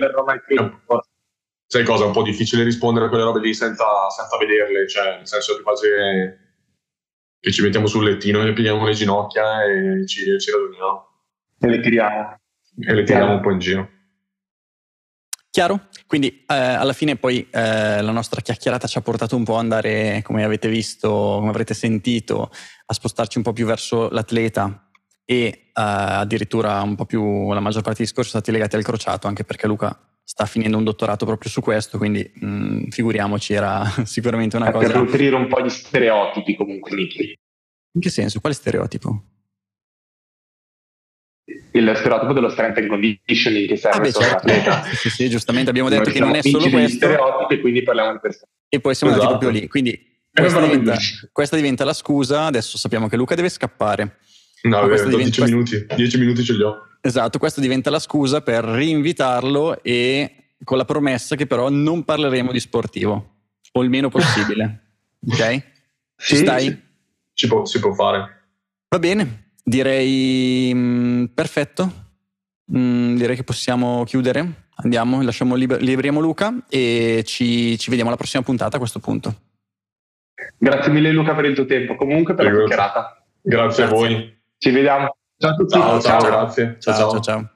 Sai 1.65 1.83
cosa? 1.83 2.03
È 2.03 2.07
un 2.07 2.13
po' 2.13 2.21
difficile 2.21 2.63
rispondere 2.63 3.05
a 3.05 3.09
quelle 3.09 3.23
robe 3.23 3.39
lì 3.39 3.53
senza, 3.53 3.85
senza 4.15 4.37
vederle, 4.37 4.87
cioè 4.87 5.17
nel 5.17 5.27
senso 5.27 5.55
che 5.55 5.63
quasi 5.63 5.87
che 7.39 7.51
ci 7.51 7.63
mettiamo 7.63 7.87
sul 7.87 8.03
lettino 8.03 8.45
e 8.45 8.53
pigliamo 8.53 8.85
le 8.85 8.93
ginocchia 8.93 9.63
e 9.63 10.05
ci, 10.05 10.39
ci 10.39 10.51
ragioniamo. 10.51 11.07
E 11.59 11.67
le 11.67 11.79
tiriamo 11.79 12.37
e 12.79 12.93
le 12.93 13.03
tiriamo 13.03 13.33
un 13.33 13.41
po' 13.41 13.51
in 13.51 13.59
giro. 13.59 13.89
Chiaro? 15.53 15.87
Quindi 16.07 16.43
eh, 16.47 16.55
alla 16.55 16.93
fine 16.93 17.15
poi 17.15 17.47
eh, 17.51 18.01
la 18.01 18.11
nostra 18.11 18.41
chiacchierata 18.41 18.87
ci 18.87 18.97
ha 18.97 19.01
portato 19.01 19.35
un 19.35 19.43
po' 19.43 19.53
ad 19.53 19.59
andare, 19.59 20.21
come 20.23 20.43
avete 20.43 20.67
visto, 20.67 21.09
come 21.09 21.49
avrete 21.49 21.75
sentito, 21.75 22.49
a 22.85 22.93
spostarci 22.93 23.37
un 23.37 23.43
po' 23.43 23.53
più 23.53 23.67
verso 23.67 24.09
l'atleta 24.09 24.89
e 25.23 25.35
eh, 25.35 25.61
addirittura 25.73 26.81
un 26.81 26.95
po' 26.95 27.05
più 27.05 27.53
la 27.53 27.59
maggior 27.59 27.83
parte 27.83 27.97
dei 27.97 28.07
discorsi 28.07 28.31
sono 28.31 28.41
stati 28.41 28.57
legati 28.57 28.75
al 28.77 28.83
crociato, 28.83 29.27
anche 29.27 29.43
perché 29.43 29.67
Luca 29.67 29.95
sta 30.23 30.45
finendo 30.47 30.77
un 30.77 30.85
dottorato 30.85 31.25
proprio 31.27 31.51
su 31.51 31.61
questo, 31.61 31.99
quindi 31.99 32.27
mh, 32.33 32.87
figuriamoci, 32.87 33.53
era 33.53 33.83
sicuramente 34.05 34.55
una 34.55 34.69
è 34.69 34.71
cosa... 34.71 34.87
Per 34.87 34.95
nutrire 34.95 35.35
un 35.35 35.47
po' 35.47 35.61
di 35.61 35.69
stereotipi 35.69 36.55
comunque, 36.55 36.97
In 36.97 38.01
che 38.01 38.09
senso? 38.09 38.39
Quale 38.39 38.55
stereotipo? 38.55 39.32
Il 41.45 41.93
stereotipo 41.95 42.33
dello 42.33 42.49
strength 42.49 42.77
and 42.77 42.87
conditioning 42.87 43.67
che 43.67 43.75
serve 43.75 43.97
ah, 43.97 44.01
beh, 44.01 44.11
certo. 44.11 44.95
sì, 44.95 45.09
sì, 45.09 45.29
giustamente 45.29 45.69
abbiamo 45.69 45.89
detto 45.89 46.03
Noi 46.03 46.13
che 46.13 46.19
non 46.19 46.35
è 46.35 46.41
solo 46.41 46.69
questo. 46.69 46.95
stereotipi 46.95 47.59
quindi 47.59 47.83
parliamo 47.83 48.13
di 48.13 48.19
persone 48.21 48.51
e 48.73 48.79
poi 48.79 48.95
siamo 48.95 49.13
esatto. 49.13 49.27
andati 49.27 49.45
proprio 49.45 49.61
lì. 49.61 49.69
Quindi 49.69 50.19
questa 50.33 50.59
diventa, 50.59 50.97
questa 51.31 51.55
diventa, 51.55 51.85
la 51.85 51.93
scusa. 51.93 52.45
Adesso 52.45 52.79
sappiamo 52.79 53.07
che 53.07 53.15
Luca 53.15 53.35
deve 53.35 53.49
scappare. 53.49 54.17
No 54.63 54.87
12 54.87 55.09
diventa, 55.09 55.43
minuti. 55.43 55.85
10 55.95 56.17
minuti 56.17 56.43
ce 56.43 56.53
li 56.53 56.63
ho. 56.63 56.87
Esatto 56.99 57.37
questa 57.37 57.61
diventa 57.61 57.91
la 57.91 57.99
scusa 57.99 58.41
per 58.41 58.63
rinvitarlo 58.63 59.83
e 59.83 60.55
con 60.63 60.77
la 60.77 60.85
promessa 60.85 61.35
che 61.35 61.45
però 61.45 61.69
non 61.69 62.03
parleremo 62.03 62.51
di 62.51 62.59
sportivo. 62.59 63.35
O 63.73 63.83
il 63.83 63.89
meno 63.91 64.09
possibile. 64.09 64.79
Ok? 65.25 65.63
Ci 66.17 66.35
sì, 66.35 66.37
stai? 66.37 66.81
Ci 67.31 67.47
può, 67.47 67.63
si 67.63 67.79
può 67.79 67.93
fare. 67.93 68.47
Va 68.89 68.99
bene 68.99 69.42
Direi 69.63 70.73
mh, 70.73 70.77
mm, 70.77 71.25
perfetto. 71.33 71.91
Mm, 72.75 73.15
direi 73.15 73.35
che 73.35 73.43
possiamo 73.43 74.03
chiudere. 74.03 74.67
Andiamo, 74.75 75.21
lasciamo 75.21 75.55
liber- 75.55 75.81
liberiamo 75.81 76.19
Luca 76.19 76.53
e 76.67 77.23
ci, 77.25 77.77
ci, 77.77 77.89
vediamo 77.89 78.09
alla 78.09 78.17
prossima 78.17 78.43
puntata 78.43 78.75
a 78.75 78.79
questo 78.79 78.99
punto. 78.99 79.35
Grazie 80.57 80.91
mille 80.91 81.11
Luca 81.11 81.35
per 81.35 81.45
il 81.45 81.55
tuo 81.55 81.65
tempo, 81.65 81.95
comunque 81.95 82.33
per 82.33 82.45
Prego. 82.45 82.61
la 82.61 82.67
chiacchierata. 82.67 83.23
Grazie, 83.41 83.83
grazie, 83.83 83.83
a 83.83 83.87
voi. 83.87 84.41
Ci 84.57 84.71
vediamo. 84.71 85.15
Ciao 85.37 85.51
a 85.51 85.55
tutti. 85.55 85.77
Ciao, 85.77 86.01
ciao, 86.01 86.19
ciao. 86.19 86.29
grazie. 86.29 86.77
ciao. 86.79 86.95
ciao. 86.95 87.19
ciao. 87.19 87.52